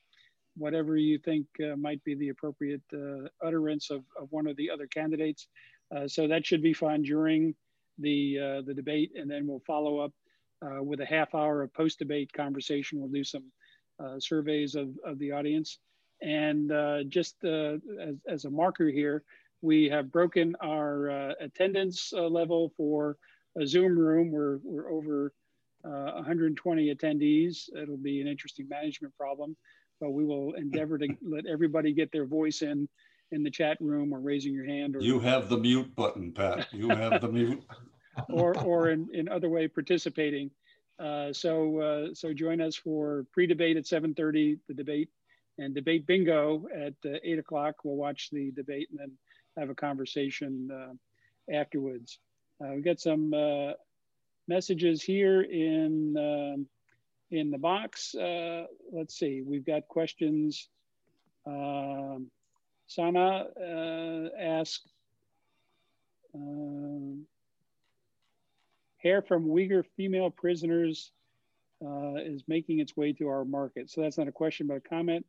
whatever 0.56 0.96
you 0.96 1.18
think 1.18 1.46
uh, 1.62 1.76
might 1.76 2.02
be 2.04 2.14
the 2.14 2.30
appropriate 2.30 2.82
uh, 2.94 3.28
utterance 3.44 3.90
of, 3.90 4.02
of 4.20 4.28
one 4.30 4.46
of 4.46 4.56
the 4.56 4.70
other 4.70 4.86
candidates. 4.86 5.48
Uh, 5.94 6.08
so 6.08 6.26
that 6.26 6.46
should 6.46 6.62
be 6.62 6.72
fun 6.72 7.02
during 7.02 7.54
the, 7.98 8.62
the 8.66 8.74
debate, 8.74 9.12
and 9.16 9.30
then 9.30 9.46
we'll 9.46 9.62
follow 9.66 9.98
up 9.98 10.12
with 10.80 11.00
a 11.00 11.06
half 11.06 11.34
hour 11.34 11.62
of 11.62 11.72
post-debate 11.72 12.32
conversation. 12.32 12.98
We'll 12.98 13.08
do 13.08 13.24
some 13.24 13.44
surveys 14.18 14.74
of, 14.74 14.88
of 15.04 15.18
the 15.18 15.32
audience. 15.32 15.78
And 16.22 16.70
just 17.08 17.42
as, 17.44 17.80
as 18.26 18.44
a 18.44 18.50
marker 18.50 18.88
here, 18.88 19.22
we 19.62 19.88
have 19.88 20.12
broken 20.12 20.54
our 20.62 21.10
uh, 21.10 21.32
attendance 21.40 22.12
uh, 22.12 22.28
level 22.28 22.72
for 22.76 23.16
a 23.60 23.66
Zoom 23.66 23.98
room. 23.98 24.30
We're, 24.30 24.58
we're 24.62 24.90
over 24.90 25.32
uh, 25.86 26.12
120 26.14 26.94
attendees. 26.94 27.68
It'll 27.80 27.96
be 27.96 28.20
an 28.20 28.26
interesting 28.26 28.68
management 28.68 29.16
problem, 29.16 29.56
but 30.00 30.10
we 30.10 30.24
will 30.24 30.54
endeavor 30.54 30.98
to 30.98 31.08
let 31.22 31.46
everybody 31.46 31.92
get 31.92 32.10
their 32.12 32.26
voice 32.26 32.62
in 32.62 32.88
in 33.32 33.42
the 33.42 33.50
chat 33.50 33.76
room 33.80 34.12
or 34.12 34.20
raising 34.20 34.54
your 34.54 34.66
hand. 34.66 34.94
Or, 34.94 35.00
you 35.00 35.18
have 35.18 35.48
the 35.48 35.56
mute 35.56 35.94
button, 35.96 36.32
Pat. 36.32 36.68
You 36.72 36.88
have 36.88 37.20
the 37.20 37.28
mute. 37.28 37.62
or 38.30 38.56
or 38.60 38.90
in, 38.90 39.08
in 39.12 39.28
other 39.28 39.48
way 39.48 39.68
participating. 39.68 40.50
Uh, 40.98 41.32
so 41.32 41.80
uh, 41.80 42.14
so 42.14 42.32
join 42.32 42.60
us 42.60 42.76
for 42.76 43.26
pre-debate 43.32 43.76
at 43.76 43.84
7:30, 43.84 44.58
the 44.68 44.74
debate, 44.74 45.10
and 45.58 45.74
debate 45.74 46.06
bingo 46.06 46.66
at 46.74 46.94
uh, 47.04 47.18
8 47.22 47.38
o'clock. 47.38 47.74
We'll 47.84 47.96
watch 47.96 48.30
the 48.30 48.50
debate 48.52 48.88
and 48.90 48.98
then 48.98 49.12
have 49.58 49.70
a 49.70 49.74
conversation 49.74 50.70
uh, 50.72 51.54
afterwards. 51.54 52.18
Uh, 52.62 52.72
we 52.74 52.82
got 52.82 53.00
some 53.00 53.34
uh, 53.34 53.72
messages 54.48 55.02
here 55.02 55.42
in 55.42 56.16
um, 56.16 56.66
in 57.30 57.50
the 57.50 57.58
box. 57.58 58.14
Uh, 58.14 58.66
let's 58.92 59.18
see, 59.18 59.42
we've 59.44 59.66
got 59.66 59.88
questions. 59.88 60.68
Um, 61.46 62.30
Sana 62.86 63.46
uh, 63.60 64.28
asked, 64.40 64.88
um, 66.34 67.26
hair 68.98 69.22
from 69.22 69.48
Uyghur 69.48 69.84
female 69.96 70.30
prisoners 70.30 71.10
uh, 71.84 72.14
is 72.16 72.44
making 72.46 72.78
its 72.78 72.96
way 72.96 73.12
to 73.14 73.28
our 73.28 73.44
market. 73.44 73.90
So 73.90 74.00
that's 74.00 74.18
not 74.18 74.28
a 74.28 74.32
question, 74.32 74.68
but 74.68 74.76
a 74.76 74.80
comment. 74.80 75.26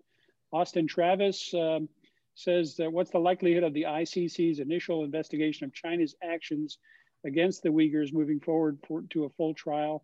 Austin 0.51 0.87
Travis, 0.87 1.53
um, 1.53 1.89
says 2.37 2.75
that 2.75 2.93
what's 2.93 3.09
the 3.09 3.17
likelihood 3.17 3.63
of 3.63 3.73
the 3.73 3.83
ICC's 3.83 4.59
initial 4.59 5.03
investigation 5.03 5.65
of 5.65 5.73
China's 5.73 6.15
actions 6.23 6.77
against 7.25 7.63
the 7.63 7.69
Uyghurs 7.69 8.13
moving 8.13 8.39
forward 8.39 8.79
for, 8.87 9.01
to 9.09 9.25
a 9.25 9.29
full 9.29 9.53
trial? 9.53 10.03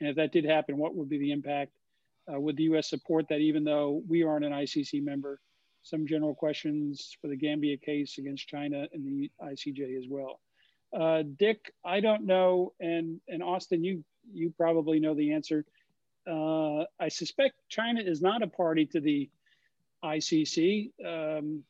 And 0.00 0.08
if 0.08 0.16
that 0.16 0.32
did 0.32 0.44
happen, 0.44 0.76
what 0.76 0.94
would 0.94 1.08
be 1.08 1.18
the 1.18 1.32
impact? 1.32 1.72
Uh, 2.32 2.40
would 2.40 2.56
the 2.56 2.64
US 2.64 2.88
support 2.88 3.28
that 3.28 3.40
even 3.40 3.64
though 3.64 4.02
we 4.08 4.22
aren't 4.22 4.44
an 4.44 4.52
ICC 4.52 5.02
member? 5.02 5.40
Some 5.82 6.06
general 6.06 6.34
questions 6.34 7.16
for 7.20 7.28
the 7.28 7.36
Gambia 7.36 7.76
case 7.76 8.18
against 8.18 8.48
China 8.48 8.86
and 8.92 9.06
the 9.06 9.30
ICJ 9.42 9.98
as 9.98 10.06
well. 10.08 10.40
Uh, 10.98 11.22
Dick, 11.38 11.72
I 11.84 12.00
don't 12.00 12.24
know, 12.24 12.72
and, 12.80 13.20
and 13.28 13.42
Austin, 13.42 13.84
you, 13.84 14.04
you 14.32 14.54
probably 14.56 15.00
know 15.00 15.14
the 15.14 15.32
answer. 15.32 15.64
Uh, 16.26 16.84
I 16.98 17.08
suspect 17.08 17.56
China 17.68 18.00
is 18.00 18.22
not 18.22 18.42
a 18.42 18.46
party 18.46 18.86
to 18.86 19.00
the 19.00 19.28
ICC. 20.04 20.92
Um, 21.04 21.64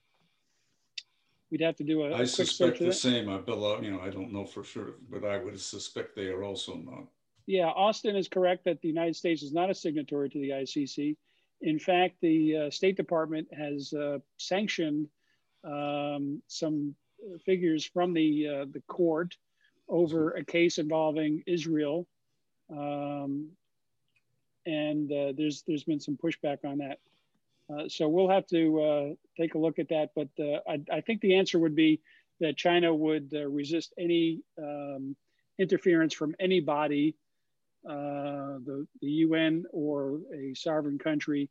we'd 1.51 1.61
have 1.61 1.77
to 1.77 1.85
do 1.85 2.03
a, 2.03 2.11
a 2.11 2.19
I 2.19 2.25
suspect 2.25 2.79
the 2.79 2.93
same. 2.93 3.29
I 3.29 3.37
you 3.81 3.91
know, 3.91 4.01
I 4.01 4.11
don't 4.11 4.33
know 4.33 4.45
for 4.45 4.65
sure, 4.65 4.95
but 5.11 5.25
I 5.25 5.39
would 5.39 5.61
suspect 5.61 6.17
they 6.17 6.29
are 6.29 6.45
also 6.45 6.75
not. 6.75 7.05
Yeah, 7.47 7.69
Austin 7.69 8.17
is 8.17 8.29
correct 8.29 8.65
that 8.65 8.81
the 8.81 8.89
United 8.89 9.17
States 9.17 9.43
is 9.43 9.53
not 9.53 9.71
a 9.71 9.75
signatory 9.75 10.31
to 10.31 10.39
the 10.39 10.51
ICC. 10.51 11.17
In 11.61 11.79
fact, 11.79 12.17
the 12.21 12.57
uh, 12.57 12.71
State 12.71 12.97
Department 12.97 13.47
has 13.53 13.93
uh, 13.93 14.19
sanctioned 14.37 15.09
um, 15.63 16.43
some 16.47 16.95
figures 17.45 17.85
from 17.85 18.13
the 18.13 18.49
uh, 18.49 18.65
the 18.73 18.83
court 18.87 19.37
over 19.89 20.31
a 20.33 20.45
case 20.45 20.79
involving 20.79 21.43
Israel, 21.47 22.07
um, 22.71 23.49
and 24.67 25.11
uh, 25.13 25.33
there's 25.37 25.63
there's 25.67 25.85
been 25.85 26.01
some 26.01 26.17
pushback 26.17 26.65
on 26.65 26.79
that. 26.79 26.99
Uh, 27.73 27.89
so 27.89 28.09
we'll 28.09 28.29
have 28.29 28.47
to 28.47 28.83
uh, 28.83 29.09
take 29.41 29.55
a 29.55 29.59
look 29.59 29.79
at 29.79 29.89
that. 29.89 30.11
But 30.15 30.29
uh, 30.39 30.61
I, 30.69 30.81
I, 30.93 31.01
think 31.01 31.21
the 31.21 31.37
answer 31.37 31.59
would 31.59 31.75
be 31.75 32.01
that 32.41 32.57
China 32.57 32.95
would 32.95 33.33
uh, 33.35 33.47
resist 33.47 33.95
any 33.99 34.43
um, 34.59 35.17
interference 35.59 36.12
from 36.12 36.35
anybody, 36.39 37.17
uh, 37.89 38.61
the, 38.65 38.87
the 39.01 39.09
UN 39.09 39.65
or 39.73 40.21
a 40.35 40.55
sovereign 40.55 40.99
country, 40.99 41.49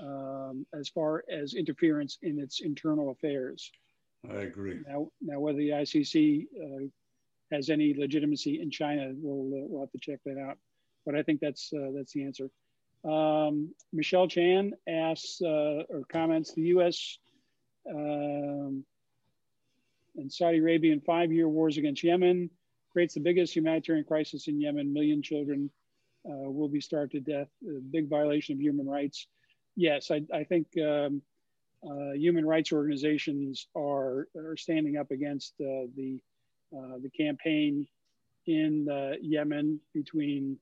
um, 0.00 0.66
as 0.78 0.88
far 0.88 1.24
as 1.30 1.54
interference 1.54 2.18
in 2.22 2.38
its 2.38 2.60
internal 2.60 3.10
affairs. 3.10 3.72
I 4.30 4.42
agree. 4.42 4.80
Now, 4.86 5.08
now 5.20 5.40
whether 5.40 5.58
the 5.58 5.70
ICC 5.70 6.46
has 7.52 7.70
any 7.70 7.94
legitimacy 7.94 8.60
in 8.60 8.70
China, 8.70 9.12
we'll, 9.16 9.66
we'll 9.68 9.80
have 9.80 9.92
to 9.92 9.98
check 9.98 10.20
that 10.26 10.38
out. 10.38 10.58
But 11.04 11.14
I 11.14 11.22
think 11.22 11.40
that's 11.40 11.70
that's 11.94 12.12
the 12.12 12.24
answer. 12.24 12.50
Um, 13.04 13.74
Michelle 13.92 14.28
Chan 14.28 14.72
asks 14.88 15.40
uh, 15.42 15.82
or 15.88 16.02
comments 16.08 16.52
the 16.54 16.62
U.S. 16.62 17.18
Um, 17.88 18.84
and 20.16 20.32
Saudi 20.32 20.58
Arabia 20.58 20.92
in 20.92 21.00
five 21.00 21.32
year 21.32 21.48
wars 21.48 21.78
against 21.78 22.02
Yemen 22.02 22.50
creates 22.92 23.14
the 23.14 23.20
biggest 23.20 23.54
humanitarian 23.54 24.04
crisis 24.04 24.48
in 24.48 24.60
Yemen. 24.60 24.92
Million 24.92 25.22
children 25.22 25.70
uh, 26.28 26.50
will 26.50 26.68
be 26.68 26.80
starved 26.80 27.12
to 27.12 27.20
death. 27.20 27.48
A 27.68 27.80
big 27.80 28.08
violation 28.08 28.54
of 28.54 28.60
human 28.60 28.88
rights. 28.88 29.26
Yes, 29.76 30.10
I, 30.10 30.22
I 30.32 30.44
think 30.44 30.66
um, 30.78 31.22
uh, 31.88 32.12
human 32.12 32.46
rights 32.46 32.72
organizations 32.72 33.68
are, 33.76 34.28
are 34.34 34.56
standing 34.56 34.96
up 34.96 35.10
against 35.10 35.54
uh, 35.60 35.86
the, 35.94 36.20
uh, 36.76 36.98
the 37.02 37.10
campaign 37.10 37.86
in 38.46 38.88
uh, 38.88 39.16
Yemen 39.20 39.78
between 39.92 40.56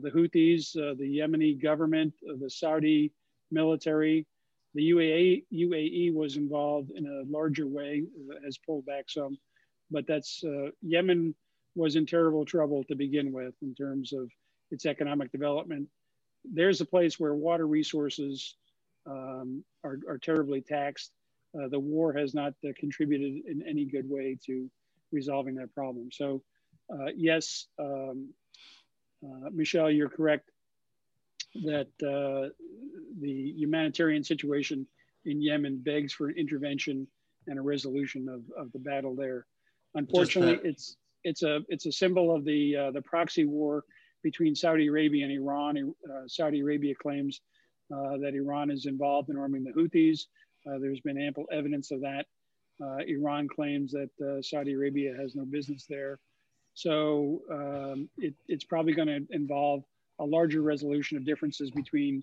the 0.00 0.10
Houthis, 0.10 0.76
uh, 0.76 0.94
the 0.94 1.18
Yemeni 1.18 1.60
government, 1.60 2.14
uh, 2.28 2.34
the 2.40 2.50
Saudi 2.50 3.12
military. 3.50 4.26
The 4.74 4.90
UAE, 4.90 5.44
UAE 5.52 6.12
was 6.14 6.36
involved 6.36 6.90
in 6.90 7.06
a 7.06 7.22
larger 7.30 7.66
way, 7.66 8.04
has 8.44 8.58
pulled 8.58 8.86
back 8.86 9.04
some. 9.08 9.38
but 9.90 10.06
that's 10.06 10.44
uh, 10.44 10.70
Yemen 10.82 11.34
was 11.74 11.96
in 11.96 12.04
terrible 12.06 12.44
trouble 12.44 12.84
to 12.84 12.94
begin 12.94 13.32
with 13.32 13.54
in 13.62 13.74
terms 13.74 14.12
of 14.12 14.30
its 14.70 14.84
economic 14.84 15.32
development. 15.32 15.88
There's 16.44 16.80
a 16.80 16.84
place 16.84 17.18
where 17.18 17.34
water 17.34 17.66
resources 17.66 18.56
um, 19.06 19.64
are, 19.84 19.98
are, 20.08 20.18
terribly 20.18 20.60
taxed. 20.60 21.12
Uh, 21.58 21.68
the 21.68 21.78
war 21.78 22.12
has 22.12 22.34
not 22.34 22.52
uh, 22.64 22.72
contributed 22.78 23.42
in 23.46 23.62
any 23.66 23.86
good 23.86 24.08
way 24.08 24.36
to 24.46 24.70
resolving 25.12 25.54
that 25.54 25.74
problem. 25.74 26.10
So, 26.12 26.42
uh, 26.92 27.06
yes, 27.16 27.66
um, 27.78 28.28
uh, 29.24 29.50
Michelle, 29.52 29.90
you're 29.90 30.08
correct 30.08 30.50
that 31.64 31.88
uh, 32.02 32.50
the 33.20 33.52
humanitarian 33.56 34.22
situation 34.22 34.86
in 35.24 35.40
Yemen 35.40 35.78
begs 35.78 36.12
for 36.12 36.28
an 36.28 36.36
intervention 36.36 37.06
and 37.46 37.58
a 37.58 37.62
resolution 37.62 38.28
of, 38.28 38.42
of 38.56 38.70
the 38.72 38.78
battle 38.78 39.14
there. 39.14 39.46
Unfortunately, 39.94 40.58
it's 40.68 40.96
it's 41.24 41.42
a 41.42 41.60
it's 41.68 41.86
a 41.86 41.92
symbol 41.92 42.34
of 42.34 42.44
the 42.44 42.76
uh, 42.76 42.90
the 42.90 43.02
proxy 43.02 43.44
war 43.44 43.84
between 44.22 44.54
Saudi 44.54 44.86
Arabia 44.86 45.24
and 45.24 45.32
Iran. 45.32 45.94
Uh, 46.08 46.22
Saudi 46.26 46.60
Arabia 46.60 46.94
claims 46.94 47.40
uh, 47.94 48.18
that 48.18 48.34
Iran 48.34 48.70
is 48.70 48.86
involved 48.86 49.30
in 49.30 49.38
arming 49.38 49.64
the 49.64 49.72
Houthis. 49.72 50.26
Uh, 50.66 50.78
there's 50.78 51.00
been 51.00 51.20
ample 51.20 51.46
evidence 51.50 51.90
of 51.90 52.00
that. 52.00 52.26
Uh, 52.82 52.98
Iran 53.06 53.48
claims 53.48 53.92
that 53.92 54.10
uh, 54.20 54.42
Saudi 54.42 54.74
Arabia 54.74 55.14
has 55.18 55.34
no 55.34 55.44
business 55.44 55.86
there. 55.88 56.20
So 56.78 57.42
um, 57.50 58.08
it, 58.18 58.34
it's 58.46 58.62
probably 58.62 58.92
going 58.92 59.08
to 59.08 59.26
involve 59.32 59.82
a 60.20 60.24
larger 60.24 60.62
resolution 60.62 61.16
of 61.16 61.24
differences 61.24 61.72
between 61.72 62.22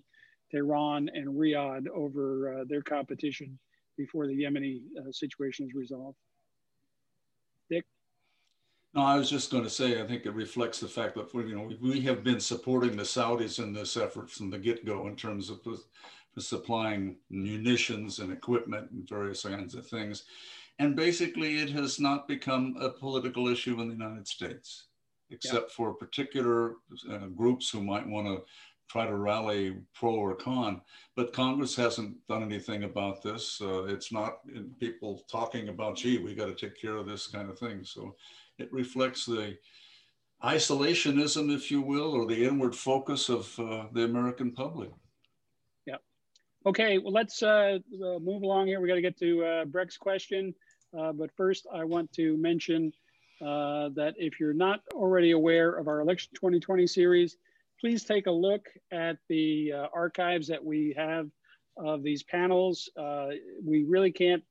Tehran 0.50 1.10
and 1.12 1.28
Riyadh 1.28 1.88
over 1.94 2.64
their 2.66 2.80
competition 2.80 3.58
before 3.98 4.26
the 4.26 4.32
Yemeni 4.32 4.80
situation 5.10 5.66
is 5.66 5.74
resolved. 5.74 6.16
Dick? 7.70 7.84
No, 8.94 9.02
I 9.02 9.18
was 9.18 9.28
just 9.28 9.50
going 9.50 9.64
to 9.64 9.68
say, 9.68 10.00
I 10.00 10.06
think 10.06 10.24
it 10.24 10.32
reflects 10.32 10.80
the 10.80 10.88
fact 10.88 11.16
that 11.16 11.34
you 11.34 11.54
know 11.54 11.70
we 11.82 12.00
have 12.02 12.24
been 12.24 12.40
supporting 12.40 12.96
the 12.96 13.02
Saudis 13.02 13.62
in 13.62 13.74
this 13.74 13.94
effort 13.98 14.30
from 14.30 14.48
the 14.48 14.58
get-go 14.58 15.06
in 15.06 15.16
terms 15.16 15.50
of 15.50 15.60
supplying 16.38 17.16
munitions 17.28 18.20
and 18.20 18.32
equipment 18.32 18.90
and 18.90 19.06
various 19.06 19.42
kinds 19.42 19.74
of 19.74 19.86
things, 19.86 20.24
and 20.78 20.96
basically 20.96 21.58
it 21.58 21.70
has 21.70 21.98
not 21.98 22.28
become 22.28 22.76
a 22.80 22.90
political 22.90 23.48
issue 23.48 23.80
in 23.80 23.88
the 23.88 23.94
United 23.94 24.28
States, 24.28 24.86
except 25.30 25.70
yeah. 25.70 25.74
for 25.74 25.94
particular 25.94 26.74
uh, 27.10 27.26
groups 27.34 27.70
who 27.70 27.82
might 27.82 28.06
want 28.06 28.26
to 28.26 28.44
try 28.88 29.06
to 29.06 29.16
rally 29.16 29.76
pro 29.94 30.14
or 30.14 30.34
con. 30.34 30.80
But 31.16 31.32
Congress 31.32 31.74
hasn't 31.74 32.16
done 32.28 32.42
anything 32.42 32.84
about 32.84 33.22
this. 33.22 33.60
Uh, 33.60 33.84
it's 33.84 34.12
not 34.12 34.38
people 34.78 35.24
talking 35.30 35.68
about, 35.68 35.96
gee, 35.96 36.18
we 36.18 36.34
got 36.34 36.46
to 36.46 36.54
take 36.54 36.80
care 36.80 36.96
of 36.96 37.06
this 37.06 37.26
kind 37.26 37.50
of 37.50 37.58
thing. 37.58 37.84
So 37.84 38.14
it 38.58 38.72
reflects 38.72 39.26
the 39.26 39.56
isolationism, 40.44 41.54
if 41.54 41.70
you 41.70 41.80
will, 41.80 42.12
or 42.12 42.26
the 42.26 42.44
inward 42.44 42.74
focus 42.74 43.28
of 43.28 43.58
uh, 43.58 43.86
the 43.92 44.04
American 44.04 44.52
public. 44.52 44.90
Yeah. 45.86 45.96
Okay, 46.64 46.98
well, 46.98 47.12
let's 47.12 47.42
uh, 47.42 47.78
uh 47.78 48.18
move 48.18 48.42
along 48.42 48.68
here. 48.68 48.80
We 48.80 48.88
got 48.88 48.96
to 48.96 49.00
get 49.00 49.18
to 49.18 49.44
uh, 49.44 49.64
Breck's 49.64 49.96
question. 49.96 50.54
Uh, 50.98 51.12
but 51.12 51.30
first, 51.36 51.66
I 51.72 51.84
want 51.84 52.12
to 52.14 52.36
mention 52.36 52.92
uh, 53.40 53.90
that 53.90 54.14
if 54.16 54.40
you're 54.40 54.54
not 54.54 54.80
already 54.94 55.32
aware 55.32 55.72
of 55.72 55.88
our 55.88 56.00
Election 56.00 56.30
2020 56.34 56.86
series, 56.86 57.36
please 57.80 58.04
take 58.04 58.26
a 58.26 58.30
look 58.30 58.66
at 58.90 59.18
the 59.28 59.72
archives 59.92 60.48
that 60.48 60.64
we 60.64 60.94
have 60.96 61.28
of 61.76 62.02
these 62.02 62.22
panels. 62.22 62.88
we 63.62 63.84
really 63.84 64.10
can't 64.10 64.42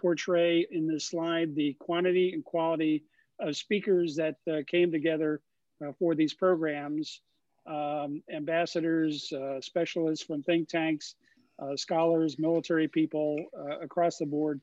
portray 0.00 0.66
in 0.70 0.86
this 0.86 1.06
slide 1.06 1.54
the 1.54 1.74
quantity 1.74 2.32
and 2.32 2.44
quality 2.44 3.04
of 3.38 3.56
speakers 3.56 4.16
that 4.16 4.36
uh, 4.50 4.58
came 4.66 4.90
together 4.90 5.40
uh, 5.84 5.92
for 5.98 6.14
these 6.14 6.34
programs, 6.34 7.20
um, 7.66 8.22
ambassadors, 8.32 9.32
uh, 9.32 9.60
specialists 9.60 10.24
from 10.24 10.42
think 10.42 10.68
tanks, 10.68 11.14
uh, 11.58 11.76
scholars, 11.76 12.38
military 12.38 12.88
people 12.88 13.36
uh, 13.58 13.78
across 13.80 14.18
the 14.18 14.26
board, 14.26 14.60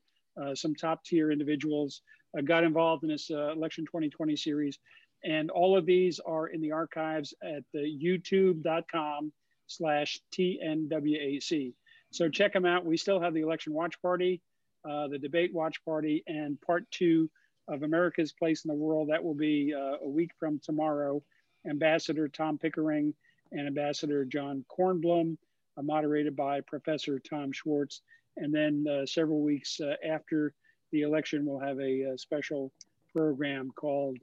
some 0.53 0.75
top 0.75 1.03
tier 1.03 1.31
individuals 1.31 2.01
got 2.45 2.63
involved 2.63 3.03
in 3.03 3.09
this 3.09 3.29
Election 3.29 3.85
2020 3.85 4.35
series. 4.35 4.79
And 5.23 5.49
all 5.49 5.77
of 5.77 5.85
these 5.85 6.19
are 6.19 6.47
in 6.47 6.61
the 6.61 6.71
archives 6.71 7.33
at 7.43 7.63
the 7.73 7.79
youtube.com 7.79 9.31
slash 9.67 10.19
TNWAC. 10.31 11.73
So 12.11 12.29
check 12.29 12.53
them 12.53 12.65
out. 12.65 12.85
We 12.85 12.97
still 12.97 13.19
have 13.19 13.33
the 13.33 13.41
election 13.41 13.73
watch 13.73 14.01
party, 14.01 14.41
uh, 14.89 15.07
the 15.07 15.19
debate 15.19 15.53
watch 15.53 15.83
party, 15.83 16.23
and 16.27 16.59
part 16.61 16.89
two 16.91 17.29
of 17.67 17.83
America's 17.83 18.31
Place 18.31 18.63
in 18.63 18.69
the 18.69 18.75
World. 18.75 19.09
That 19.09 19.23
will 19.23 19.35
be 19.35 19.73
uh, 19.75 19.97
a 20.05 20.07
week 20.07 20.31
from 20.39 20.59
tomorrow. 20.59 21.21
Ambassador 21.69 22.29
Tom 22.29 22.57
Pickering 22.57 23.13
and 23.51 23.67
Ambassador 23.67 24.23
John 24.23 24.63
Kornblum, 24.71 25.37
uh, 25.77 25.81
moderated 25.81 26.35
by 26.35 26.61
Professor 26.61 27.19
Tom 27.19 27.51
Schwartz. 27.51 28.01
And 28.37 28.53
then 28.53 28.85
uh, 28.89 29.05
several 29.05 29.41
weeks 29.41 29.79
uh, 29.79 29.95
after 30.07 30.53
the 30.91 31.01
election, 31.01 31.45
we'll 31.45 31.59
have 31.59 31.79
a, 31.79 32.13
a 32.13 32.17
special 32.17 32.71
program 33.15 33.71
called 33.75 34.17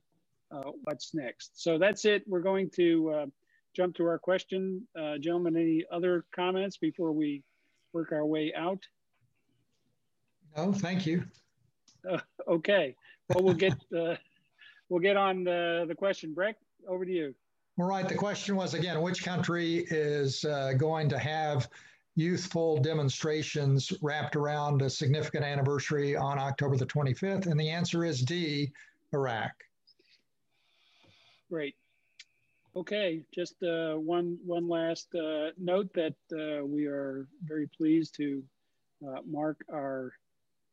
uh, 0.51 0.71
What's 0.85 1.15
Next. 1.15 1.63
So 1.63 1.79
that's 1.79 2.05
it. 2.05 2.23
We're 2.27 2.41
going 2.41 2.71
to 2.77 3.11
uh, 3.11 3.27
jump 3.75 3.97
to 3.97 4.07
our 4.07 4.19
question. 4.19 4.87
gentlemen, 5.21 5.57
any 5.57 5.85
other 5.93 6.25
comments 6.35 6.77
before 6.77 7.13
we 7.13 7.43
work 7.93 8.13
our 8.13 8.25
way 8.25 8.53
out? 8.57 8.83
No, 10.57 10.73
thank 10.73 11.07
you. 11.07 11.25
okay 12.49 12.95
well, 13.31 13.45
we'll 13.45 13.55
get 13.55 13.75
uh, 13.97 14.17
we'll 14.89 15.01
get 15.01 15.17
on 15.17 15.45
the, 15.45 15.85
the 15.89 15.95
question. 15.95 16.35
Breck, 16.35 16.57
over 16.89 17.05
to 17.05 17.11
you. 17.11 17.35
All 17.79 17.87
right. 17.87 18.09
The 18.09 18.15
question 18.15 18.57
was 18.57 18.75
again, 18.75 19.01
which 19.01 19.25
country 19.25 19.87
is 19.91 20.45
uh, 20.45 20.73
going 20.75 21.09
to 21.09 21.19
have 21.19 21.69
youthful 22.17 22.79
demonstrations 22.79 23.93
wrapped 24.01 24.37
around 24.37 24.83
a 24.83 24.91
significant 24.91 25.45
anniversary 25.45 26.17
on 26.17 26.39
October 26.39 26.77
the 26.77 26.87
25th? 26.87 27.47
And 27.47 27.59
the 27.59 27.71
answer 27.71 28.05
is 28.05 28.21
D, 28.21 28.73
Iraq. 29.13 29.53
Great. 31.51 31.75
Okay, 32.77 33.23
just 33.33 33.63
uh, 33.63 33.95
one 33.95 34.37
one 34.45 34.69
last 34.69 35.15
uh, 35.15 35.51
note 35.57 35.93
that 35.95 36.17
uh, 36.33 36.65
we 36.65 36.87
are 36.87 37.29
very 37.45 37.69
pleased 37.69 38.17
to 38.17 38.43
uh, 39.07 39.19
mark 39.25 39.65
our 39.73 40.13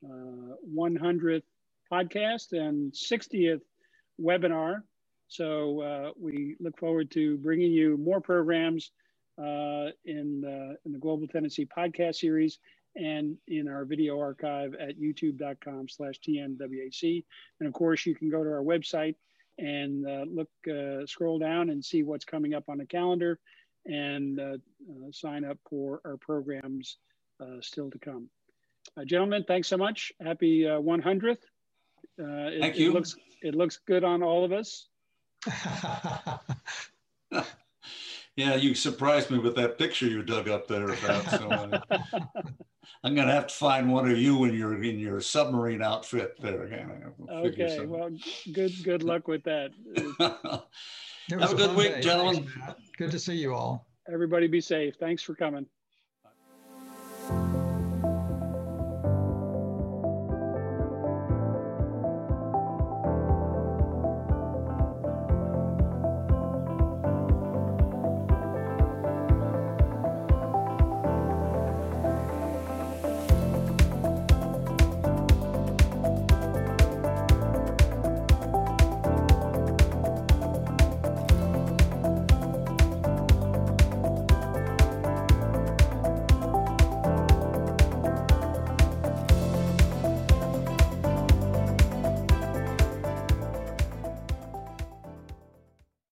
100th 0.04 1.38
uh, 1.38 1.42
podcast 1.96 2.54
and 2.54 2.92
60th 2.92 3.62
webinar. 4.20 4.82
So 5.28 5.82
uh, 5.82 6.12
we 6.20 6.56
look 6.60 6.78
forward 6.80 7.12
to 7.12 7.38
bringing 7.38 7.72
you 7.72 7.98
more 7.98 8.20
programs 8.20 8.92
uh, 9.38 9.92
in, 10.06 10.42
the, 10.42 10.78
in 10.86 10.92
the 10.92 11.00
Global 11.00 11.28
Tendency 11.28 11.66
podcast 11.66 12.16
series 12.16 12.60
and 12.96 13.38
in 13.48 13.68
our 13.68 13.86
video 13.86 14.20
archive 14.20 14.74
at 14.76 15.00
youtube.com 15.00 15.88
slash 15.88 16.20
TNWAC. 16.20 17.24
And 17.60 17.68
of 17.68 17.74
course, 17.74 18.06
you 18.06 18.16
can 18.16 18.30
go 18.30 18.44
to 18.44 18.50
our 18.50 18.64
website 18.64 19.16
and 19.58 20.06
uh, 20.08 20.26
look, 20.28 20.50
uh, 20.70 21.06
scroll 21.06 21.40
down 21.40 21.70
and 21.70 21.84
see 21.84 22.04
what's 22.04 22.26
coming 22.26 22.54
up 22.54 22.66
on 22.68 22.78
the 22.78 22.86
calendar 22.86 23.40
and 23.86 24.40
uh, 24.40 24.44
uh, 24.44 25.12
sign 25.12 25.46
up 25.46 25.58
for 25.70 26.02
our 26.06 26.18
programs 26.18 26.98
still 27.62 27.90
to 27.90 27.98
come. 27.98 28.30
gentlemen, 29.06 29.44
thanks 29.48 29.68
so 29.68 29.78
much. 29.78 30.12
Happy 30.22 30.62
100th. 30.62 31.38
Uh, 32.20 32.50
it, 32.50 32.60
Thank 32.60 32.78
you. 32.78 32.90
It 32.92 32.94
looks, 32.94 33.16
it 33.42 33.56
looks 33.56 33.80
good 33.88 34.04
on 34.04 34.22
all 34.22 34.46
of 34.46 34.52
us. 34.52 34.88
yeah, 38.36 38.56
you 38.56 38.74
surprised 38.74 39.30
me 39.30 39.40
with 39.40 39.56
that 39.56 39.78
picture 39.78 40.08
you 40.08 40.24
dug 40.24 40.48
up 40.48 40.68
there. 40.68 40.90
About, 40.90 41.30
so, 41.30 41.50
I'm 43.04 43.16
going 43.16 43.28
to 43.28 43.34
have 43.34 43.48
to 43.48 43.54
find 43.54 43.92
one 43.92 44.10
of 44.10 44.18
you 44.18 44.46
in 44.46 44.54
your 44.54 44.82
in 44.82 45.00
your 45.00 45.20
submarine 45.22 45.82
outfit 45.82 46.40
there 46.40 46.64
again. 46.64 47.12
Okay, 47.30 47.86
well, 47.86 48.10
good 48.54 48.72
good 48.84 49.04
luck 49.04 49.28
with 49.28 49.44
that. 49.44 49.72
have 51.30 51.52
a 51.52 51.56
good 51.56 51.76
week, 51.76 51.96
day. 51.96 52.02
gentlemen. 52.02 52.48
Thanks, 52.66 52.82
good 52.98 53.12
to 53.12 53.20
see 53.20 53.36
you 53.36 53.54
all. 53.54 53.88
Everybody 54.12 54.48
be 54.48 54.62
safe. 54.62 54.96
Thanks 55.00 55.22
for 55.22 55.36
coming. 55.36 55.66